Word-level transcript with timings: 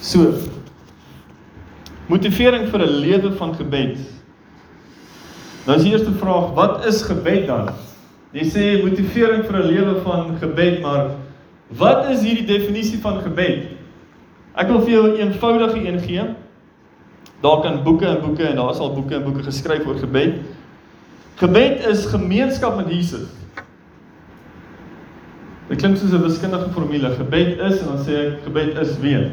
So. 0.00 0.34
Motivering 2.06 2.68
vir 2.70 2.80
'n 2.80 3.00
lewe 3.00 3.32
van 3.32 3.54
gebed. 3.54 3.98
Nou 5.66 5.76
is 5.76 5.82
die 5.82 5.92
eerste 5.92 6.12
vraag, 6.12 6.54
wat 6.54 6.84
is 6.86 7.02
gebed 7.02 7.46
dan? 7.46 7.72
Jy 8.32 8.44
sê 8.44 8.64
motivering 8.82 9.44
vir 9.44 9.56
'n 9.58 9.66
lewe 9.66 10.00
van 10.02 10.36
gebed, 10.38 10.80
maar 10.80 11.10
wat 11.68 12.10
is 12.10 12.22
hierdie 12.22 12.46
definisie 12.46 12.98
van 12.98 13.22
gebed? 13.22 13.74
Ek 14.54 14.68
wil 14.68 14.80
vir 14.80 14.90
jou 14.90 15.06
'n 15.08 15.20
eenvoudige 15.20 15.88
een 15.88 16.00
gee. 16.00 16.22
Daar 17.42 17.60
kan 17.62 17.82
boeke 17.82 18.06
en 18.06 18.20
boeke 18.20 18.44
en 18.44 18.56
daar 18.56 18.70
is 18.70 18.78
al 18.78 18.94
boeke 18.94 19.14
en 19.14 19.24
boeke 19.24 19.42
geskryf 19.42 19.86
oor 19.86 19.98
gebed. 19.98 20.34
Gebed 21.36 21.86
is 21.86 22.06
gemeenskap 22.06 22.76
met 22.76 22.88
Jesus. 22.88 23.28
Dit 25.68 25.78
klink 25.78 25.96
soos 25.96 26.12
'n 26.12 26.22
wiskundige 26.22 26.70
formule. 26.70 27.10
Gebed 27.10 27.58
is 27.58 27.80
en 27.80 27.86
dan 27.86 27.98
sê 27.98 28.12
ek 28.12 28.44
gebed 28.44 28.78
is 28.78 28.98
weer. 28.98 29.30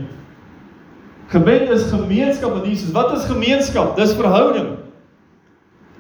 Gebed 1.34 1.70
is 1.74 1.90
gemeenskap 1.90 2.54
met 2.54 2.66
Jesus. 2.66 2.92
Wat 2.94 3.18
is 3.18 3.26
gemeenskap? 3.26 3.96
Dis 3.98 4.14
verhouding. 4.14 4.68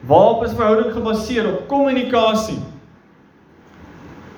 Waarop 0.05 0.43
is 0.43 0.53
verhouding 0.53 0.91
gebaseer? 0.93 1.47
Op 1.49 1.67
kommunikasie. 1.67 2.59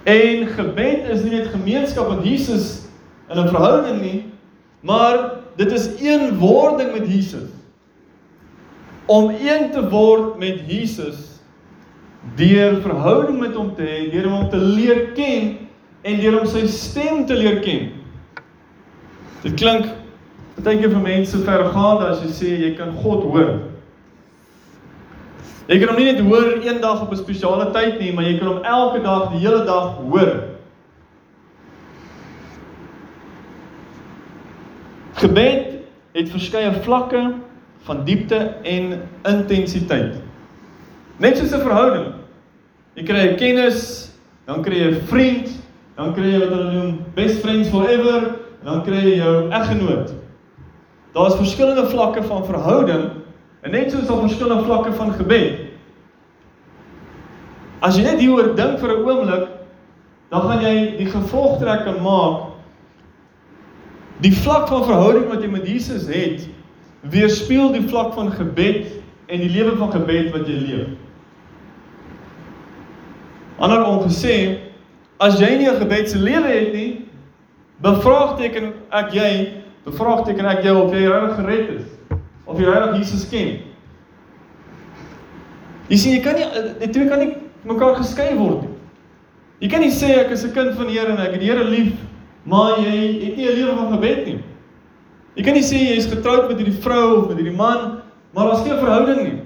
En 0.03 0.48
gebed 0.48 1.09
is 1.12 1.23
nie 1.26 1.34
net 1.34 1.50
gemeenskap 1.52 2.09
met 2.13 2.23
Jesus 2.23 2.86
in 3.30 3.41
'n 3.41 3.48
verhouding 3.48 4.02
nie, 4.02 4.31
maar 4.80 5.31
dit 5.55 5.72
is 5.72 5.89
een 6.00 6.38
wording 6.38 6.91
met 6.91 7.08
Jesus. 7.12 7.50
Om 9.05 9.30
een 9.30 9.72
te 9.72 9.89
word 9.89 10.38
met 10.38 10.62
Jesus 10.67 11.16
deur 12.36 12.81
verhouding 12.81 13.39
met 13.39 13.53
hom 13.53 13.75
te 13.75 13.81
hê, 13.81 14.12
deur 14.12 14.30
hom 14.30 14.50
te 14.50 14.58
leer 14.58 15.12
ken 15.14 15.58
en 16.02 16.20
deur 16.20 16.39
om 16.39 16.48
sy 16.48 16.67
stem 16.67 17.25
te 17.25 17.34
leer 17.34 17.59
ken. 17.59 17.91
Dit 19.41 19.53
klink 19.53 19.86
keer 20.64 20.90
vir 20.90 21.02
mense 21.04 21.38
vergaande 21.38 22.08
as 22.08 22.22
jy 22.23 22.31
sê 22.31 22.52
jy 22.61 22.73
kan 22.78 22.92
God 23.03 23.23
hoor. 23.23 23.53
Jy 25.67 25.80
kan 25.81 25.89
hom 25.89 25.98
nie 25.98 26.11
net 26.11 26.22
hoor 26.22 26.61
een 26.64 26.81
dag 26.81 27.02
op 27.02 27.11
'n 27.11 27.17
spesiale 27.17 27.72
tyd 27.72 28.00
nie, 28.00 28.14
maar 28.14 28.23
jy 28.23 28.38
kan 28.38 28.48
hom 28.48 28.64
elke 28.64 29.02
dag, 29.02 29.31
die 29.31 29.39
hele 29.39 29.66
dag 29.66 29.98
hoor. 29.98 30.44
Gebed 35.16 35.66
het 36.14 36.30
verskeie 36.30 36.72
vlakke 36.83 37.33
van 37.83 38.06
diepte 38.06 38.53
en 38.64 39.02
intensiteit. 39.23 40.16
Net 41.17 41.38
soos 41.38 41.53
'n 41.53 41.61
verhouding. 41.61 42.14
Jy 42.95 43.03
kry 43.03 43.28
'n 43.28 43.36
kennis, 43.36 44.11
dan 44.45 44.61
kry 44.61 44.76
jy 44.76 44.92
'n 44.92 45.02
vriend, 45.08 45.50
dan 45.95 46.14
kry 46.14 46.31
jy 46.31 46.39
wat 46.39 46.50
hulle 46.50 46.73
noem 46.73 47.00
best 47.16 47.42
friends 47.42 47.70
forever 47.70 48.36
dan 48.66 48.81
kry 48.83 49.02
jy 49.06 49.17
jou 49.22 49.50
eggenoot. 49.53 50.14
Daar's 51.16 51.38
verskillende 51.39 51.88
vlakke 51.89 52.23
van 52.27 52.44
verhouding 52.45 53.05
en 53.66 53.71
net 53.71 53.91
soos 53.91 54.08
daar 54.08 54.25
verskillende 54.25 54.66
vlakke 54.67 54.91
van 54.94 55.13
gebed. 55.16 55.61
As 57.80 57.95
jy 57.95 58.03
net 58.03 58.19
hieroor 58.19 58.52
dink 58.58 58.80
vir 58.80 58.91
'n 58.91 59.05
oomblik, 59.08 59.47
dan 60.30 60.41
gaan 60.41 60.61
jy 60.61 60.97
die 60.97 61.09
gevolgtrekking 61.09 62.02
maak. 62.02 62.52
Die 64.21 64.33
vlak 64.33 64.67
van 64.67 64.83
verhouding 64.83 65.27
wat 65.30 65.41
jy 65.41 65.49
met 65.49 65.67
Jesus 65.67 66.08
het, 66.08 66.47
weerspieël 67.02 67.71
die 67.71 67.88
vlak 67.88 68.13
van 68.13 68.31
gebed 68.31 68.88
en 69.27 69.39
die 69.39 69.49
lewe 69.49 69.77
van 69.77 69.91
gebed 69.91 70.31
wat 70.31 70.47
jy 70.47 70.59
leef. 70.59 70.88
Ander 73.59 73.86
ongesê, 73.86 74.66
As 75.17 75.39
jy 75.39 75.55
nie 75.55 75.69
'n 75.69 75.80
gebedse 75.80 76.17
lewe 76.17 76.47
het 76.47 76.73
nie, 76.73 77.05
bevraagteken 77.80 78.73
ek 78.91 79.13
jy, 79.13 79.63
bevraagteken 79.86 80.47
ek 80.50 80.64
jou 80.66 80.75
of 80.81 80.94
jy 80.94 81.05
regtig 81.05 81.38
gered 81.39 81.69
is 81.80 81.86
of 82.45 82.59
jy 82.59 82.66
regtig 82.69 82.97
Jesus 83.02 83.28
ken. 83.30 83.52
Jy 85.89 85.97
sien 86.02 86.15
jy 86.15 86.21
kan 86.26 86.39
nie 86.39 86.48
die 86.82 86.89
twee 86.93 87.10
kan 87.10 87.21
nie 87.21 87.36
mekaar 87.65 87.95
geskei 87.99 88.32
word 88.37 88.65
nie. 88.65 88.73
Jy 89.61 89.70
kan 89.71 89.86
nie 89.86 89.93
sê 89.93 90.11
ek 90.20 90.33
is 90.33 90.43
'n 90.43 90.54
kind 90.54 90.76
van 90.76 90.87
die 90.87 90.98
Here 90.98 91.11
en 91.11 91.21
ek 91.21 91.32
het 91.37 91.39
die 91.42 91.49
Here 91.49 91.64
lief, 91.64 91.93
maar 92.45 92.77
jy 92.77 92.95
het 93.23 93.37
nie 93.37 93.48
'n 93.48 93.55
lewe 93.55 93.76
van 93.76 93.92
gebed 93.93 94.26
nie. 94.26 94.39
Jy 95.36 95.43
kan 95.43 95.54
nie 95.54 95.64
sê 95.64 95.77
jy 95.77 95.98
is 95.98 96.05
getroud 96.05 96.49
met 96.49 96.58
hierdie 96.58 96.81
vrou 96.81 97.21
of 97.21 97.27
met 97.27 97.37
hierdie 97.37 97.55
man, 97.55 98.02
maar 98.33 98.48
daar's 98.48 98.64
geen 98.67 98.80
verhouding 98.80 99.23
nie. 99.23 99.42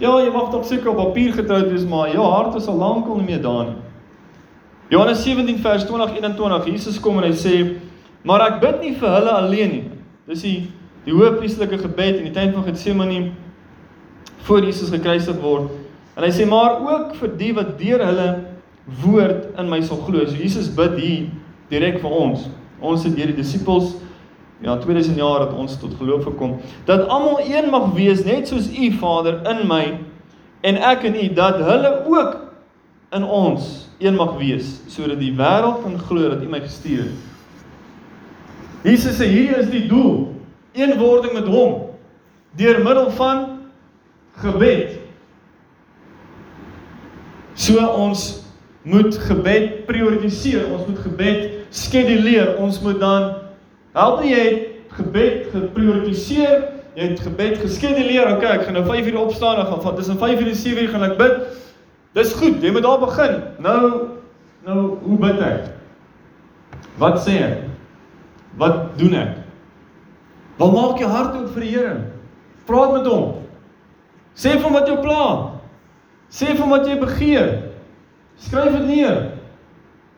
Ja, 0.00 0.18
jy 0.18 0.30
mag 0.32 0.50
dalk 0.50 0.64
seker 0.64 0.90
op 0.90 0.96
papier 0.96 1.32
getroud 1.32 1.70
wees, 1.70 1.84
maar 1.84 2.12
jou 2.12 2.24
hart 2.24 2.54
is 2.56 2.66
al 2.66 2.76
lankal 2.76 3.16
nie 3.16 3.26
meer 3.26 3.42
daar 3.42 3.66
nie. 3.66 3.76
Johannes 4.90 5.22
17 5.22 5.58
vers 5.58 5.84
20 5.84 6.16
21 6.16 6.66
Jesus 6.66 7.00
kom 7.00 7.18
en 7.18 7.24
hy 7.24 7.32
sê 7.32 7.80
maar 8.24 8.46
ek 8.48 8.60
bid 8.62 8.80
nie 8.82 8.94
vir 8.98 9.14
hulle 9.18 9.36
alleen 9.38 9.72
nie. 9.74 9.84
Dis 10.30 10.44
die 10.46 10.58
die 11.04 11.12
hoëpriesterlike 11.12 11.82
gebed 11.82 12.22
in 12.22 12.30
die 12.30 12.32
tyd 12.32 12.54
van 12.54 12.64
Getsemane 12.64 13.34
voor 14.46 14.64
Jesus 14.64 14.88
gekruisig 14.88 15.36
word. 15.42 15.68
En 16.16 16.24
hy 16.24 16.30
sê 16.32 16.46
maar 16.48 16.78
ook 16.80 17.12
vir 17.18 17.34
die 17.36 17.50
wat 17.56 17.74
deur 17.76 18.00
hulle 18.08 18.28
woord 19.02 19.50
in 19.60 19.68
my 19.68 19.82
sal 19.84 20.00
glo. 20.06 20.24
So 20.24 20.40
Jesus 20.40 20.70
bid 20.72 20.96
hier 20.96 21.28
direk 21.68 22.00
vir 22.00 22.16
ons. 22.16 22.46
Ons 22.80 23.04
het 23.04 23.16
deur 23.18 23.34
die 23.34 23.42
disippels 23.42 23.92
ja 24.64 24.78
2000 24.80 25.18
jaar 25.20 25.44
dat 25.44 25.52
ons 25.52 25.76
tot 25.76 25.92
geloof 25.98 26.24
gekom 26.24 26.54
dat 26.88 27.08
almal 27.12 27.40
een 27.44 27.68
mag 27.70 27.90
wees 27.92 28.22
net 28.24 28.48
soos 28.48 28.70
u 28.72 28.92
Vader 28.96 29.42
in 29.50 29.66
my 29.68 29.82
en 30.64 30.78
ek 30.80 31.04
in 31.10 31.18
u 31.20 31.26
dat 31.36 31.58
hulle 31.60 31.90
ook 32.08 32.38
in 33.12 33.24
ons 33.24 33.88
een 33.98 34.14
mag 34.14 34.36
wees 34.38 34.78
sodat 34.88 35.20
die 35.20 35.34
wêreld 35.36 35.82
kan 35.82 35.98
glo 36.08 36.28
dat 36.32 36.42
U 36.42 36.48
my 36.50 36.60
gestuur 36.64 37.04
het. 37.04 37.33
Jesus 38.84 39.16
sê 39.16 39.30
hier 39.32 39.56
is 39.62 39.70
die 39.72 39.86
doel, 39.88 40.34
eenwording 40.76 41.32
met 41.32 41.48
hom 41.48 41.94
deur 42.58 42.82
middel 42.84 43.08
van 43.16 43.44
gebed. 44.42 44.98
So 47.54 47.80
ons 47.80 48.44
moet 48.84 49.16
gebed 49.26 49.86
prioritiseer, 49.88 50.66
ons 50.68 50.84
moet 50.86 51.00
gebed 51.06 51.42
skeduleer. 51.74 52.56
Ons 52.62 52.80
moet 52.84 53.00
dan 53.00 53.30
help 53.96 54.22
jy 54.26 54.38
het 54.38 54.94
gebed 54.98 55.50
geprioritiseer, 55.54 56.68
jy 56.94 57.10
het 57.14 57.22
gebed 57.24 57.58
geskeduleer. 57.62 58.34
Okay, 58.36 58.58
ek 58.58 58.66
gaan 58.68 58.78
nou 58.78 58.84
5 58.86 59.10
uur 59.10 59.20
opstaan 59.24 59.62
en 59.62 59.70
gaan 59.70 59.82
van 59.82 59.96
tussen 59.96 60.20
5 60.20 60.40
uur 60.40 60.50
en 60.52 60.60
7 60.60 60.82
uur 60.82 60.92
gaan 60.92 61.06
ek 61.08 61.16
bid. 61.18 61.38
Dis 62.14 62.34
goed, 62.38 62.60
jy 62.62 62.70
moet 62.74 62.86
daar 62.86 63.00
begin. 63.02 63.40
Nou 63.64 63.80
nou 64.64 64.82
hoe 65.02 65.16
bid 65.20 65.40
ek? 65.44 65.72
Wat 67.00 67.18
sê 67.24 67.40
ek? 67.42 67.73
Wat 68.56 68.98
doen 68.98 69.14
ek? 69.18 69.38
Wat 70.56 70.72
maak 70.72 70.98
jou 71.02 71.10
hart 71.10 71.34
oop 71.36 71.54
vir 71.54 71.66
die 71.66 71.72
Here? 71.74 71.94
Praat 72.68 72.92
met 72.94 73.06
hom. 73.10 73.40
Sê 74.34 74.54
vir 74.54 74.66
hom 74.66 74.76
wat 74.76 74.90
jou 74.90 74.98
pla. 75.02 75.24
Sê 76.30 76.52
vir 76.52 76.62
hom 76.62 76.74
wat 76.74 76.86
jy 76.88 76.98
begeer. 76.98 77.50
Skryf 78.46 78.76
dit 78.78 78.86
neer. 78.90 79.18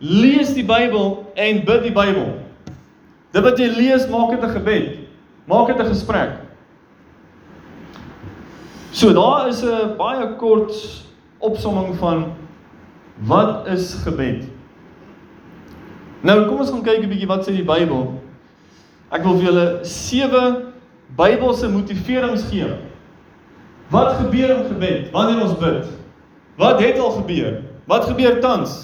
Lees 0.01 0.53
die 0.57 0.65
Bybel 0.65 1.25
en 1.35 1.63
bid 1.65 1.87
die 1.89 1.95
Bybel. 1.97 2.35
Dit 3.33 3.45
wat 3.45 3.61
jy 3.61 3.69
lees, 3.73 4.09
maak 4.09 4.31
dit 4.31 4.45
'n 4.45 4.53
gebed. 4.57 4.99
Maak 5.47 5.67
dit 5.69 5.81
'n 5.81 5.89
gesprek. 5.89 6.31
So 8.93 9.13
daar 9.13 9.49
is 9.49 9.63
'n 9.63 9.97
baie 9.97 10.37
kort 10.37 10.73
opsomming 11.39 11.97
van 11.97 12.33
wat 13.25 13.67
is 13.67 13.95
gebed? 14.05 14.45
Nou 16.21 16.49
kom 16.49 16.59
ons 16.59 16.71
gaan 16.71 16.83
kyk 16.83 17.05
'n 17.05 17.09
bietjie 17.09 17.29
wat 17.29 17.45
sê 17.47 17.53
die 17.53 17.65
Bybel. 17.65 18.26
Ek 19.15 19.23
wil 19.23 19.39
vir 19.39 19.49
julle 19.51 19.67
sewe 19.87 20.43
Bybelse 21.17 21.69
motiverings 21.71 22.49
gee. 22.51 22.67
Wat 23.95 24.17
gebeur 24.19 24.51
in 24.57 24.65
gebed 24.67 25.13
wanneer 25.15 25.45
ons 25.45 25.55
bid? 25.61 25.87
Wat 26.59 26.81
het 26.83 26.99
al 26.99 27.11
gebeur? 27.21 27.61
Wat 27.87 28.09
gebeur 28.09 28.41
tans? 28.43 28.75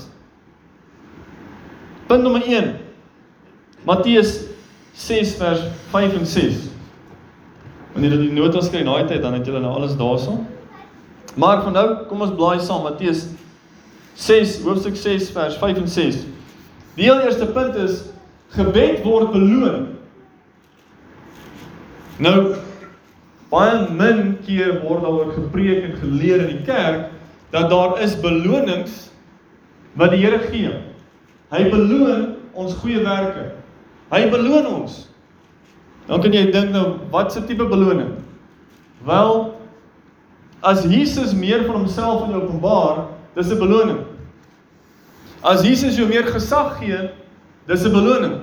Punt 2.06 2.22
nommer 2.22 2.44
1. 2.46 2.76
Matteus 3.82 4.36
6 4.94 5.34
vers 5.40 5.64
5 5.90 6.14
en 6.20 6.26
6. 6.26 6.68
Wanneer 7.92 8.14
jy 8.14 8.20
die 8.28 8.36
notas 8.36 8.70
kry 8.70 8.84
in 8.84 8.90
daai 8.90 9.08
tyd, 9.08 9.22
dan 9.24 9.34
het 9.34 9.48
jy 9.48 9.58
nou 9.58 9.72
alles 9.74 9.96
daarson. 9.98 10.44
Maar 11.34 11.64
van 11.64 11.74
nou, 11.74 11.86
kom 12.10 12.22
ons 12.22 12.34
blaai 12.36 12.60
saam 12.60 12.84
Matteus 12.86 13.26
6 14.20 14.60
hoofstuk 14.66 14.96
6 15.00 15.32
vers 15.34 15.56
5 15.58 15.82
en 15.82 15.88
6. 15.88 16.20
Die 16.94 17.08
heel 17.08 17.24
eerste 17.24 17.48
punt 17.56 17.76
is 17.80 18.04
gebed 18.54 19.00
word 19.06 19.32
beloon. 19.32 19.88
Nou 22.18 22.56
baie 23.52 23.88
min 23.92 24.38
keer 24.46 24.80
word 24.82 25.04
daaroor 25.04 25.32
gepreek 25.36 25.84
en 25.84 25.96
geleer 26.00 26.46
in 26.46 26.56
die 26.56 26.64
kerk 26.64 27.10
dat 27.52 27.70
daar 27.70 27.98
is 28.00 28.16
belonings 28.20 29.10
wat 30.00 30.10
die 30.10 30.22
Here 30.24 30.40
gee. 30.48 30.72
Hy 31.52 31.64
beloon 31.70 32.36
ons 32.56 32.74
goeie 32.80 33.02
werke. 33.04 33.50
Hy 34.12 34.28
beloon 34.32 34.66
ons. 34.66 35.08
Dan 36.08 36.20
kan 36.20 36.32
jy 36.32 36.46
dink 36.50 36.72
nou, 36.72 36.98
wat 37.12 37.32
se 37.32 37.44
tipe 37.44 37.64
beloning? 37.68 38.16
Wel, 39.04 39.52
As 40.62 40.84
Jesus 40.86 41.34
meer 41.34 41.64
van 41.66 41.74
homself 41.74 42.28
in 42.28 42.34
openbaar, 42.38 43.08
dis 43.34 43.50
'n 43.50 43.58
beloning. 43.58 43.98
As 45.42 45.62
Jesus 45.62 45.96
jou 45.96 46.06
meer 46.06 46.22
gesag 46.22 46.78
gee, 46.78 47.10
dis 47.66 47.84
'n 47.84 47.92
beloning. 47.92 48.40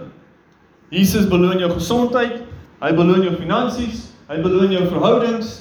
Jesus 0.89 1.27
beloon 1.27 1.59
jou 1.59 1.71
gesondheid, 1.71 2.43
hy 2.79 2.91
beloon 2.95 3.25
jou 3.27 3.33
finansies, 3.35 4.05
hy 4.29 4.37
beloon 4.43 4.71
jou 4.71 4.85
verhoudings. 4.87 5.55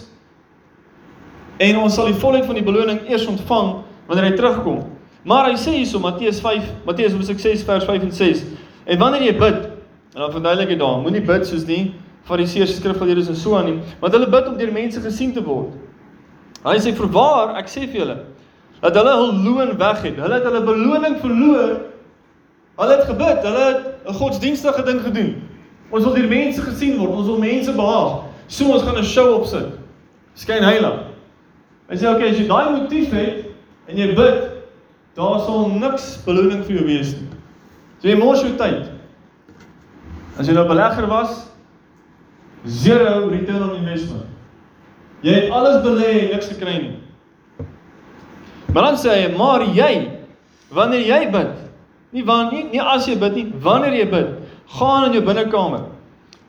En 1.58 1.80
ons 1.82 1.94
sal 1.94 2.12
die 2.12 2.20
volheid 2.20 2.46
van 2.46 2.58
die 2.58 2.66
beloning 2.66 3.00
eers 3.10 3.26
ontvang 3.26 3.72
wanneer 4.06 4.30
hy 4.30 4.36
terugkom. 4.38 4.84
Maar 5.28 5.50
hy 5.50 5.56
sê 5.60 5.74
hierso 5.74 5.98
Matteus 6.00 6.38
5, 6.40 6.68
Matteus 6.86 7.16
hoofstuk 7.16 7.40
6 7.42 7.64
vers 7.66 7.84
5 7.88 8.06
en 8.06 8.14
6. 8.14 8.44
En 8.88 9.00
wanneer 9.02 9.26
jy 9.26 9.34
bid, 9.40 9.66
en 10.14 10.22
dan 10.22 10.32
verduidelik 10.32 10.72
hy 10.72 10.78
daar, 10.80 11.02
moenie 11.02 11.24
bid 11.26 11.44
soos 11.48 11.66
die 11.68 11.82
Fariseërs, 12.28 12.76
skrifgeleerdes 12.78 13.30
en 13.32 13.36
so 13.40 13.56
aan 13.56 13.70
nie, 13.70 13.76
want 14.02 14.14
hulle 14.14 14.28
bid 14.30 14.48
om 14.50 14.56
deur 14.60 14.72
mense 14.72 15.00
gesien 15.00 15.34
te 15.34 15.42
word. 15.44 15.74
Hy 16.64 16.76
sê 16.82 16.92
verwaar, 16.96 17.56
ek 17.60 17.70
sê 17.72 17.86
vir 17.86 18.02
julle, 18.02 18.16
dat 18.82 18.96
hulle 18.98 19.14
hul 19.20 19.32
loon 19.44 19.76
weg 19.80 20.02
het. 20.04 20.18
Hulle 20.20 20.38
het 20.38 20.46
hulle 20.46 20.62
beloning 20.66 21.16
verloor. 21.22 21.76
Hulle 22.78 22.94
het 22.94 23.08
gebid, 23.08 23.40
hulle 23.42 23.64
het 23.66 23.86
'n 24.06 24.14
godsdienstige 24.14 24.84
ding 24.86 25.00
gedoen. 25.02 25.47
Ons 25.90 26.04
wil 26.04 26.14
deur 26.14 26.28
mense 26.28 26.62
gesien 26.62 26.98
word, 26.98 27.14
ons 27.16 27.28
wil 27.30 27.38
mense 27.40 27.72
behaag. 27.72 28.24
So 28.48 28.72
ons 28.72 28.82
gaan 28.82 28.98
'n 28.98 29.04
show 29.04 29.34
opsit. 29.40 29.72
Skyn 30.34 30.62
heilig. 30.62 31.04
Hy 31.88 31.96
sê 31.96 32.08
okay, 32.08 32.30
as 32.30 32.38
jy 32.38 32.46
daai 32.46 32.70
motief 32.76 33.12
het 33.12 33.46
en 33.88 33.96
jy 33.96 34.14
bid, 34.14 34.50
daar 35.16 35.40
sal 35.40 35.68
niks 35.68 36.22
beloning 36.26 36.62
vir 36.64 36.76
jou 36.76 36.84
wees 36.86 37.14
nie. 37.16 37.28
So 38.00 38.08
jy 38.08 38.16
mors 38.16 38.42
jou 38.42 38.52
tyd. 38.56 38.90
As 40.38 40.46
jy 40.46 40.54
nou 40.54 40.66
belegger 40.68 41.08
was, 41.08 41.48
zero 42.66 43.28
return 43.28 43.62
on 43.62 43.76
investment. 43.76 44.26
Jy 45.22 45.32
het 45.34 45.50
alles 45.50 45.82
belê 45.82 46.10
en 46.20 46.30
niks 46.36 46.50
gekry 46.52 46.76
nie. 46.78 46.96
Maar 48.72 48.90
dan 48.90 49.00
sê 49.00 49.16
hy, 49.16 49.32
maar 49.34 49.64
jy, 49.74 49.92
wanneer 50.70 51.06
jy 51.08 51.20
bid, 51.32 51.54
nie 52.12 52.24
wanneer 52.24 52.52
nie, 52.52 52.76
nie 52.76 52.84
as 52.84 53.08
jy 53.08 53.16
bid 53.18 53.34
nie, 53.34 53.46
wanneer 53.64 53.96
jy 53.96 54.06
bid, 54.12 54.34
gaan 54.76 55.08
in 55.08 55.16
jou 55.16 55.24
binnekamer. 55.24 55.86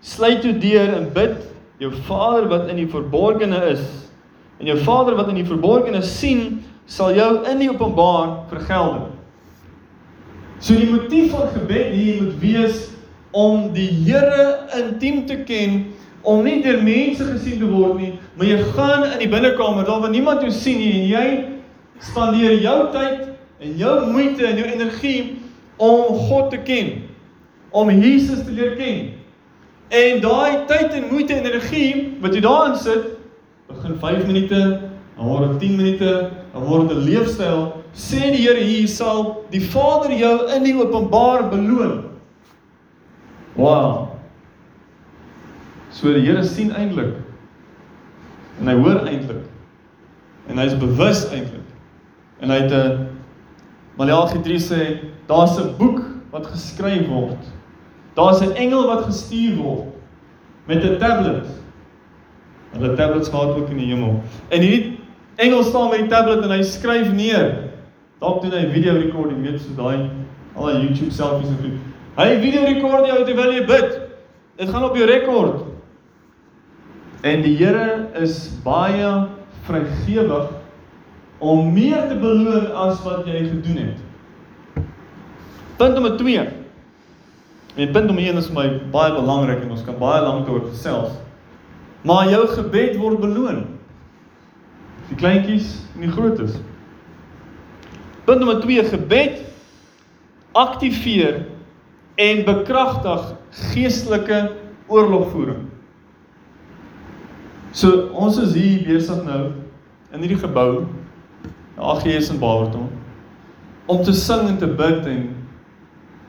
Sluit 0.02 0.44
jou 0.44 0.54
deur 0.60 0.96
en 0.98 1.08
bid 1.14 1.38
jou 1.80 1.92
Vader 2.08 2.50
wat 2.52 2.68
in 2.72 2.82
die 2.82 2.90
verborgene 2.92 3.62
is. 3.72 3.84
En 4.60 4.68
jou 4.68 4.78
Vader 4.84 5.16
wat 5.16 5.32
in 5.32 5.40
die 5.40 5.48
verborgene 5.48 6.02
sien, 6.04 6.60
sal 6.90 7.14
jou 7.16 7.30
in 7.48 7.62
die 7.62 7.70
openbaar 7.72 8.50
vergeld. 8.50 9.08
So 10.60 10.76
die 10.76 10.90
motief 10.90 11.32
van 11.32 11.52
gebed 11.54 11.94
hier 11.96 12.24
moet 12.24 12.40
wees 12.42 12.88
om 13.32 13.70
die 13.76 13.88
Here 14.04 14.66
intiem 14.76 15.24
te 15.30 15.38
ken 15.48 15.86
om 16.28 16.44
nie 16.44 16.60
deur 16.64 16.82
mense 16.84 17.24
gesien 17.24 17.62
te 17.62 17.68
word 17.70 17.96
nie, 18.00 18.12
maar 18.36 18.50
jy 18.50 18.58
gaan 18.76 19.06
in 19.08 19.22
die 19.22 19.30
binnekamer 19.32 19.86
daar 19.88 20.02
waar 20.04 20.12
niemand 20.12 20.44
jou 20.44 20.52
sien 20.52 20.82
nie 20.82 20.92
en 20.98 21.06
jy 21.08 21.28
spandeer 22.10 22.58
jou 22.60 22.80
tyd 22.92 23.30
en 23.64 23.78
jou 23.80 23.94
moeite 24.10 24.48
en 24.50 24.60
jou 24.60 24.68
energie 24.68 25.22
om 25.80 26.18
God 26.28 26.50
te 26.52 26.60
ken, 26.68 26.92
om 27.72 27.90
Jesus 27.90 28.44
te 28.44 28.52
leer 28.52 28.76
ken. 28.76 29.14
En 29.90 30.22
daai 30.22 30.66
tyd 30.70 30.94
en 30.94 31.10
moeite 31.12 31.34
en 31.34 31.46
energie 31.46 32.18
wat 32.22 32.34
jy 32.34 32.42
daarin 32.46 32.78
sit, 32.78 33.16
begin 33.70 33.96
5 34.02 34.26
minute, 34.26 34.60
dan 35.16 35.26
word 35.26 35.52
dit 35.52 35.70
10 35.70 35.78
minute, 35.78 36.12
dan 36.54 36.64
word 36.64 36.90
dit 36.90 36.98
'n 36.98 37.06
leefstyl. 37.10 37.74
Sê 37.94 38.32
die 38.32 38.46
Here 38.46 38.62
hier 38.64 38.88
sal 38.88 39.46
die 39.50 39.62
Vader 39.62 40.12
jou 40.14 40.50
in 40.56 40.64
die 40.64 40.76
openbaar 40.78 41.50
beloon. 41.50 42.04
Wow. 43.56 44.08
So 45.92 46.14
die 46.14 46.22
Here 46.22 46.44
sien 46.44 46.72
eintlik 46.72 47.16
en 48.60 48.68
hy 48.68 48.76
hoor 48.76 49.06
eintlik 49.08 49.46
en 50.50 50.58
hy 50.58 50.66
is 50.66 50.78
bewus 50.78 51.26
eintlik. 51.30 51.66
En 52.42 52.50
hy 52.50 52.60
het 52.62 52.72
'n 52.72 53.08
Malagi 53.98 54.40
3 54.42 54.60
sê 54.60 54.82
daar's 55.28 55.58
'n 55.58 55.76
boek 55.78 56.02
wat 56.32 56.46
geskryf 56.48 57.08
word. 57.08 57.59
Daar's 58.20 58.42
'n 58.42 58.52
engel 58.52 58.88
wat 58.88 59.04
gestuur 59.04 59.56
word 59.56 59.84
met 60.66 60.84
'n 60.84 60.98
tablet. 60.98 61.46
Hulle 62.72 62.94
tablets 62.94 63.30
gehad 63.30 63.56
ook 63.56 63.70
in 63.70 63.78
die 63.78 63.86
hemel. 63.86 64.24
En 64.48 64.62
hierdie 64.62 65.00
engel 65.36 65.64
staan 65.64 65.90
met 65.90 66.00
die 66.00 66.08
tablet 66.08 66.44
en 66.44 66.52
hy 66.52 66.62
skryf 66.62 67.12
neer. 67.12 67.56
Dalk 68.20 68.42
doen 68.42 68.52
hy 68.52 68.68
video 68.72 68.94
recording, 68.94 69.42
weet 69.42 69.62
so 69.62 69.76
daai 69.76 70.10
al 70.56 70.66
die 70.66 70.82
YouTube 70.88 71.12
selfies 71.12 71.48
en 71.48 71.58
goed. 71.62 71.80
Hy 72.16 72.40
video 72.42 72.64
record 72.64 73.06
jou 73.08 73.24
terwyl 73.26 73.54
jy 73.54 73.66
bid. 73.66 74.00
Dit 74.56 74.70
gaan 74.70 74.84
op 74.84 74.96
jou 74.96 75.08
rekord. 75.08 75.64
En 77.22 77.42
die 77.42 77.56
Here 77.58 78.08
is 78.14 78.50
baie 78.64 79.28
vrygewig 79.64 80.50
om 81.38 81.74
meer 81.74 82.08
te 82.10 82.16
beloon 82.16 82.72
as 82.72 83.04
wat 83.04 83.26
jy 83.26 83.48
gedoen 83.48 83.78
het. 83.78 83.98
Punt 85.78 85.94
nommer 85.94 86.18
2. 86.18 86.59
En 87.76 87.92
punt 87.92 88.06
nommer 88.06 88.24
1 88.24 88.38
is 88.38 88.50
my 88.50 88.66
baie 88.94 89.14
belangrik 89.14 89.62
en 89.64 89.76
ons 89.76 89.84
kan 89.86 89.98
baie 90.00 90.22
lank 90.24 90.48
daaroor 90.48 90.70
gesels. 90.72 91.14
Maar 92.08 92.32
jou 92.32 92.42
gebed 92.56 92.98
word 92.98 93.20
beloon. 93.22 93.64
Die 95.10 95.18
kleintjies 95.20 95.76
en 95.96 96.06
die 96.08 96.12
grootes. 96.12 96.58
Punt 98.26 98.42
nommer 98.42 98.62
2 98.64 98.88
gebed 98.90 99.42
aktiveer 100.58 101.44
en 102.20 102.46
bekragtig 102.46 103.34
geestelike 103.72 104.40
oorlogvoering. 104.90 105.68
So 107.72 108.10
ons 108.18 108.40
is 108.42 108.56
hier 108.58 108.82
besig 108.88 109.22
nou 109.28 109.42
in 110.10 110.24
hierdie 110.24 110.40
gebou, 110.42 110.88
AGS 111.78 112.32
in 112.34 112.40
Barberton, 112.42 112.88
om 113.90 114.02
te 114.04 114.14
sing 114.18 114.48
en 114.50 114.58
te 114.58 114.68
bid 114.68 115.06
en 115.10 115.28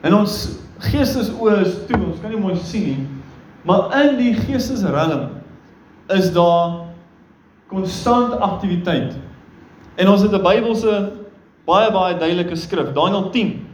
en 0.04 0.14
ons 0.16 0.34
geestesoë 0.80 1.56
is 1.64 1.74
toe, 1.88 1.98
ons 1.98 2.20
kan 2.22 2.32
nie 2.32 2.40
mooi 2.40 2.56
sien 2.56 2.86
nie, 2.88 3.06
maar 3.68 3.92
in 4.00 4.16
die 4.16 4.32
geestesrelm 4.34 5.28
is 6.16 6.30
daar 6.32 6.86
konstant 7.70 8.34
aktiwiteit. 8.40 9.14
En 9.96 10.08
ons 10.08 10.22
het 10.22 10.32
'n 10.32 10.42
Bybelse 10.42 11.12
baie 11.66 11.90
baie 11.92 12.18
duidelike 12.18 12.56
skrif, 12.56 12.92
Daniël 12.92 13.30
10 13.30 13.66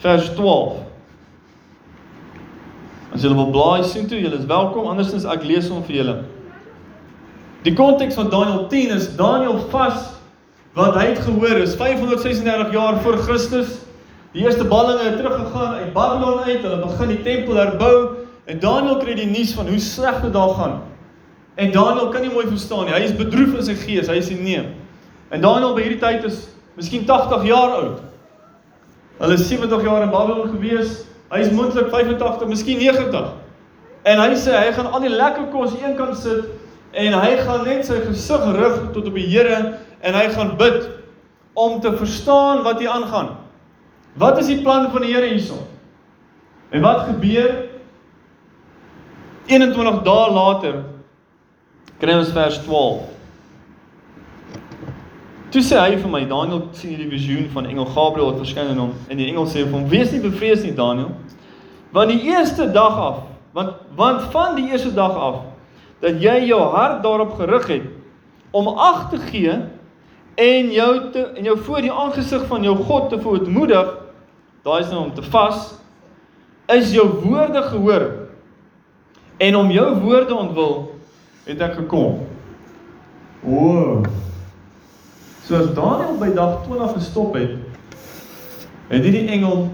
vers 0.00 0.30
12. 0.34 0.80
As 3.14 3.22
julle 3.22 3.34
wil 3.34 3.50
blaai 3.50 3.84
sien 3.84 4.06
toe, 4.06 4.18
julle 4.18 4.38
is 4.38 4.46
welkom, 4.46 4.86
andersins 4.86 5.24
ek 5.24 5.44
lees 5.44 5.68
hom 5.68 5.84
vir 5.86 5.96
julle. 5.96 6.16
Die 7.62 7.74
konteks 7.74 8.14
van 8.14 8.28
Daniël 8.30 8.66
10 8.68 8.90
is 8.96 9.16
Daniël 9.16 9.58
vas 9.70 10.10
wat 10.74 10.96
hy 10.98 11.06
het 11.12 11.20
gehoor 11.22 11.60
is 11.62 11.76
536 11.78 12.72
jaar 12.72 12.98
voor 13.00 13.16
Christus. 13.22 13.83
Die 14.34 14.42
eerste 14.42 14.64
ballinge 14.64 15.02
het 15.02 15.16
teruggegaan 15.16 15.74
uit 15.74 15.92
Babylon 15.92 16.40
uit. 16.40 16.62
Hulle 16.62 16.78
begin 16.82 17.08
die 17.08 17.22
tempel 17.22 17.54
herbou 17.54 17.98
en 18.50 18.58
Daniël 18.58 18.96
kry 18.98 19.14
die 19.14 19.28
nuus 19.30 19.52
van 19.54 19.68
hoe 19.70 19.78
sleg 19.78 20.16
dit 20.24 20.32
daar 20.34 20.54
gaan. 20.58 20.80
En 21.54 21.70
Daniël 21.70 22.08
kan 22.10 22.24
nie 22.26 22.32
mooi 22.32 22.48
verstaan 22.48 22.88
nie. 22.88 22.96
Hy 22.96 23.04
is 23.06 23.14
bedroef 23.14 23.54
in 23.54 23.62
sy 23.68 23.76
gees. 23.78 24.10
Hy 24.10 24.18
sê 24.26 24.34
nee. 24.40 24.64
En 25.30 25.44
Daniël 25.44 25.76
by 25.76 25.84
hierdie 25.86 26.00
tyd 26.02 26.26
is 26.26 26.40
miskien 26.74 27.06
80 27.06 27.46
jaar 27.46 27.76
oud. 27.76 28.02
Hulle 29.20 29.38
is 29.38 29.46
70 29.46 29.86
jaar 29.86 30.02
in 30.02 30.10
Babylon 30.10 30.50
gewees. 30.56 31.04
Hy 31.30 31.44
is 31.46 31.54
moontlik 31.54 31.94
85, 31.94 32.50
miskien 32.50 32.82
90. 32.82 33.30
En 34.10 34.24
hy 34.24 34.34
sê 34.34 34.58
hy 34.58 34.74
gaan 34.74 34.90
al 34.90 35.06
die 35.06 35.14
lekker 35.14 35.46
kos 35.54 35.78
eenkant 35.78 36.18
sit 36.18 36.50
en 36.90 37.14
hy 37.20 37.38
gaan 37.46 37.62
net 37.70 37.86
sy 37.86 38.02
gesig 38.02 38.50
rig 38.58 38.82
tot 38.98 39.06
op 39.06 39.14
die 39.14 39.30
Here 39.30 39.62
en 40.02 40.18
hy 40.18 40.26
gaan 40.34 40.56
bid 40.58 40.90
om 41.54 41.78
te 41.82 41.94
verstaan 42.02 42.66
wat 42.66 42.82
hier 42.82 42.90
aangaan. 42.90 43.36
Wat 44.14 44.38
is 44.38 44.46
die 44.46 44.60
plan 44.62 44.90
van 44.90 45.02
die 45.02 45.14
Here 45.14 45.26
hierson? 45.26 45.58
En 46.70 46.82
wat 46.82 47.06
gebeur 47.08 47.54
21 49.46 50.02
dae 50.06 50.30
later 50.32 50.78
kry 51.98 52.14
ons 52.18 52.30
vers 52.34 52.60
12. 52.64 53.02
Toe 55.54 55.62
sê 55.62 55.78
hy 55.78 55.98
vir 55.98 56.10
my 56.10 56.22
Daniel 56.30 56.64
sien 56.74 56.94
hierdie 56.94 57.10
visioen 57.10 57.50
van 57.54 57.68
engel 57.70 57.86
Gabriël 57.94 58.32
wat 58.32 58.40
verskyn 58.42 58.72
aan 58.72 58.80
hom 58.86 58.94
en 59.08 59.20
die 59.20 59.28
engel 59.28 59.46
sê 59.50 59.62
vir 59.62 59.74
hom 59.76 59.86
wees 59.90 60.10
nie 60.14 60.22
bevrees 60.22 60.64
nie 60.66 60.74
Daniel 60.74 61.12
want 61.94 62.10
die 62.10 62.30
eerste 62.32 62.66
dag 62.74 62.96
af 62.98 63.20
want 63.54 63.76
want 63.98 64.24
van 64.34 64.56
die 64.58 64.66
eerste 64.72 64.90
dag 64.94 65.14
af 65.14 65.44
dat 66.02 66.18
jy 66.22 66.40
jou 66.48 66.58
hart 66.74 67.04
daarop 67.04 67.36
gerig 67.38 67.68
het 67.70 67.86
om 68.54 68.72
ag 68.74 69.08
te 69.12 69.20
gee 69.30 69.54
en 70.34 70.72
jou 70.72 71.10
te 71.14 71.22
en 71.36 71.46
jou 71.46 71.58
voor 71.58 71.82
die 71.86 71.92
aangesig 71.92 72.46
van 72.50 72.62
jou 72.62 72.74
God 72.76 73.08
te 73.08 73.20
verootmoedig, 73.20 73.94
daai 74.64 74.80
is 74.80 74.90
nou 74.90 75.04
om 75.04 75.14
te 75.14 75.24
vas, 75.28 75.74
is 76.72 76.92
jou 76.94 77.06
woorde 77.22 77.62
gehoor. 77.68 78.06
En 79.36 79.56
om 79.56 79.70
jou 79.70 79.88
woorde 80.00 80.34
ontwil 80.34 80.76
het 81.44 81.60
ek 81.60 81.74
gekom. 81.82 82.22
O. 83.44 83.58
Oh. 83.60 84.04
So 85.44 85.58
as 85.60 85.74
Daniel 85.76 86.16
by 86.16 86.30
dag 86.32 86.62
20 86.64 86.94
gestop 86.96 87.34
het, 87.36 87.58
het 88.88 89.04
hierdie 89.04 89.26
engel 89.34 89.66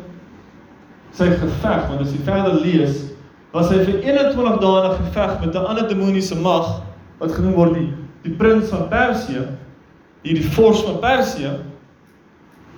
sy 1.14 1.28
geveg, 1.30 1.86
want 1.86 2.02
as 2.02 2.10
jy 2.10 2.22
verder 2.26 2.58
lees, 2.58 3.04
was 3.54 3.70
hy 3.70 3.78
vir 3.86 4.00
21 4.02 4.58
dae 4.62 4.82
in 4.88 4.96
geveg 5.04 5.36
met 5.44 5.54
'n 5.54 5.66
ander 5.70 5.86
demoniese 5.88 6.34
mag 6.38 6.82
wat 7.18 7.32
genoem 7.34 7.54
word 7.54 7.74
die 7.74 7.88
die 8.22 8.34
prins 8.36 8.68
van 8.68 8.88
Persië, 8.88 9.46
hierdie 10.22 10.50
vors 10.52 10.82
van 10.84 10.98
Persië. 11.00 11.50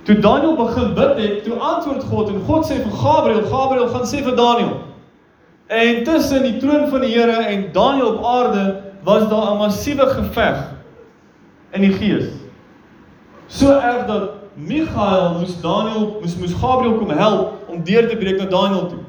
Toe 0.02 0.18
Daniël 0.18 0.56
begin 0.56 0.94
bid 0.94 1.16
het, 1.16 1.44
toe 1.44 1.54
antwoord 1.54 2.02
God 2.02 2.28
en 2.28 2.40
God 2.46 2.66
sê 2.66 2.80
vir 2.82 2.94
Gabriël, 2.98 3.44
Gabriël 3.46 3.88
gaan 3.88 4.06
sê 4.08 4.22
vir 4.22 4.34
Daniël. 4.36 4.80
En 5.72 6.04
tussen 6.04 6.42
die 6.42 6.56
troon 6.58 6.88
van 6.90 7.04
die 7.06 7.12
Here 7.14 7.44
en 7.46 7.68
Daniël 7.72 8.16
op 8.16 8.24
aarde 8.26 8.64
was 9.06 9.28
daar 9.28 9.52
'n 9.52 9.58
massiewe 9.58 10.06
geveg 10.06 10.58
in 11.72 11.80
die 11.80 11.92
gees. 11.92 12.28
So 13.46 13.70
erg 13.70 14.06
dat 14.06 14.30
Michael 14.54 15.38
moes 15.38 15.60
Daniël 15.60 16.18
moes 16.20 16.36
moes 16.36 16.54
Gabriël 16.54 16.98
kom 16.98 17.10
help 17.10 17.68
om 17.68 17.84
deur 17.84 18.08
te 18.08 18.16
breek 18.16 18.38
na 18.38 18.46
Daniël 18.46 18.86
toe. 18.88 19.02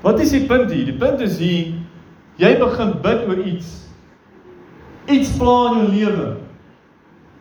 Wat 0.00 0.20
is 0.20 0.30
die 0.30 0.46
punt 0.46 0.70
hier? 0.70 0.84
Die 0.84 0.98
punt 0.98 1.20
is 1.20 1.38
hier 1.38 1.72
jy 2.36 2.58
begin 2.58 2.92
bid 3.02 3.28
oor 3.28 3.38
iets. 3.38 3.66
Iets 5.06 5.36
pla 5.38 5.72
in 5.72 5.78
jou 5.78 5.88
lewe. 5.88 6.45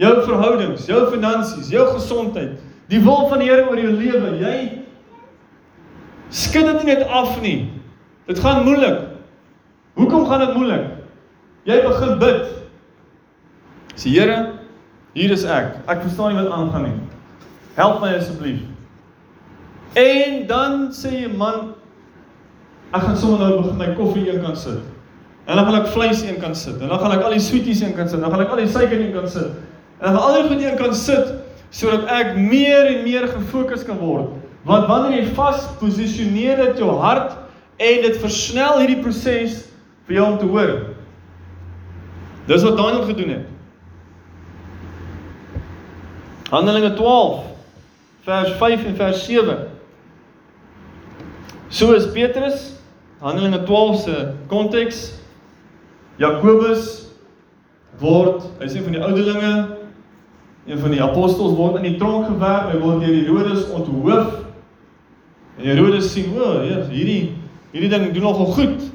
Jou 0.01 0.13
verhoudings, 0.25 0.87
jou 0.89 1.05
finansies, 1.11 1.69
jou 1.71 1.85
gesondheid, 1.93 2.57
die 2.91 2.99
wil 3.03 3.29
van 3.31 3.39
die 3.39 3.47
Here 3.47 3.67
oor 3.69 3.79
jou 3.79 3.93
lewe. 3.95 4.33
Jy 4.41 4.57
skud 6.35 6.67
dit 6.67 6.83
nie 6.83 6.95
net 6.95 7.07
af 7.07 7.37
nie. 7.41 7.57
Dit 8.27 8.41
gaan 8.43 8.65
moeilik. 8.65 9.01
Hoekom 9.95 10.25
gaan 10.27 10.43
dit 10.43 10.55
moeilik? 10.57 10.87
Jy 11.65 11.79
begin 11.85 12.19
bid. 12.19 12.47
Sê 13.95 14.11
Here, 14.11 14.39
hier 15.15 15.31
is 15.31 15.45
ek. 15.47 15.77
Ek 15.87 16.03
verstaan 16.03 16.33
nie 16.33 16.41
wat 16.41 16.51
aangaan 16.51 16.89
nie. 16.89 16.97
Help 17.77 18.01
my 18.03 18.11
asseblief. 18.17 18.65
En 19.95 20.41
dan 20.49 20.89
sê 20.95 21.13
jy 21.21 21.29
man, 21.31 21.71
ek 22.91 23.05
gaan 23.05 23.15
sommer 23.19 23.39
nou 23.39 23.61
begin 23.61 23.79
my 23.79 23.87
koffie 23.95 24.27
een 24.27 24.43
kan 24.43 24.57
sit. 24.59 24.83
En 25.45 25.55
dan 25.55 25.67
gaan 25.67 25.79
ek 25.83 25.93
vleis 25.93 26.23
een 26.25 26.41
kan 26.41 26.55
sit. 26.57 26.81
En 26.81 26.91
dan 26.91 26.99
gaan 26.99 27.15
ek 27.15 27.23
al 27.23 27.35
die 27.37 27.43
sweeties 27.43 27.83
een 27.85 27.95
kan 27.95 28.09
sit. 28.09 28.19
Dan 28.19 28.33
gaan 28.33 28.43
ek 28.43 28.51
al 28.51 28.63
die 28.63 28.71
suiker 28.71 28.99
een 28.99 29.13
kan 29.15 29.29
sit. 29.29 29.55
En 29.99 30.15
al 30.15 30.33
die 30.33 30.47
goed 30.49 30.63
een 30.63 30.77
kan 30.79 30.95
sit 30.95 31.33
sodat 31.75 32.07
ek 32.11 32.35
meer 32.39 32.87
en 32.87 33.03
meer 33.03 33.27
gefokus 33.27 33.83
kan 33.83 33.97
word. 33.99 34.31
Want 34.65 34.87
wanneer 34.87 35.19
jy 35.19 35.33
vas 35.37 35.65
posisioneer 35.79 36.61
dit 36.61 36.79
jou 36.81 36.93
hart 37.01 37.35
en 37.77 38.05
dit 38.05 38.21
versnel 38.21 38.79
hierdie 38.81 39.01
proses 39.03 39.65
vir 40.07 40.19
jou 40.19 40.27
om 40.31 40.37
te 40.39 40.47
hoor. 40.49 40.73
Dis 42.47 42.63
wat 42.63 42.77
Daniel 42.77 43.03
gedoen 43.09 43.33
het. 43.35 43.51
Handelinge 46.53 46.93
12 46.95 47.43
vers 48.25 48.55
5 48.61 48.85
en 48.85 48.95
vers 48.95 49.25
7. 49.25 49.57
So 51.69 51.93
is 51.97 52.07
Petrus 52.13 52.75
Handelinge 53.19 53.63
12 53.63 54.01
se 54.03 54.33
konteks 54.47 55.13
Jakobus 56.21 57.07
word 57.99 58.43
hy 58.59 58.67
sê 58.69 58.83
van 58.83 58.95
die 58.95 59.01
ouderlinge 59.01 59.53
een 60.65 60.79
van 60.79 60.91
die 60.95 61.01
apostels 61.03 61.53
word 61.57 61.77
in 61.81 61.91
die 61.91 61.97
tronk 62.01 62.25
gewerp 62.25 62.71
hy 62.71 62.79
word 62.81 63.03
deur 63.03 63.13
Herodes 63.13 63.67
onthoof. 63.69 64.41
En 65.59 65.67
Herodes 65.69 66.09
sien 66.11 66.33
o 66.33 66.55
ja 66.65 66.81
hierdie 66.89 67.35
hierdie 67.75 67.91
ding 67.91 68.09
doen 68.15 68.25
nogal 68.25 68.53
goed 68.55 68.87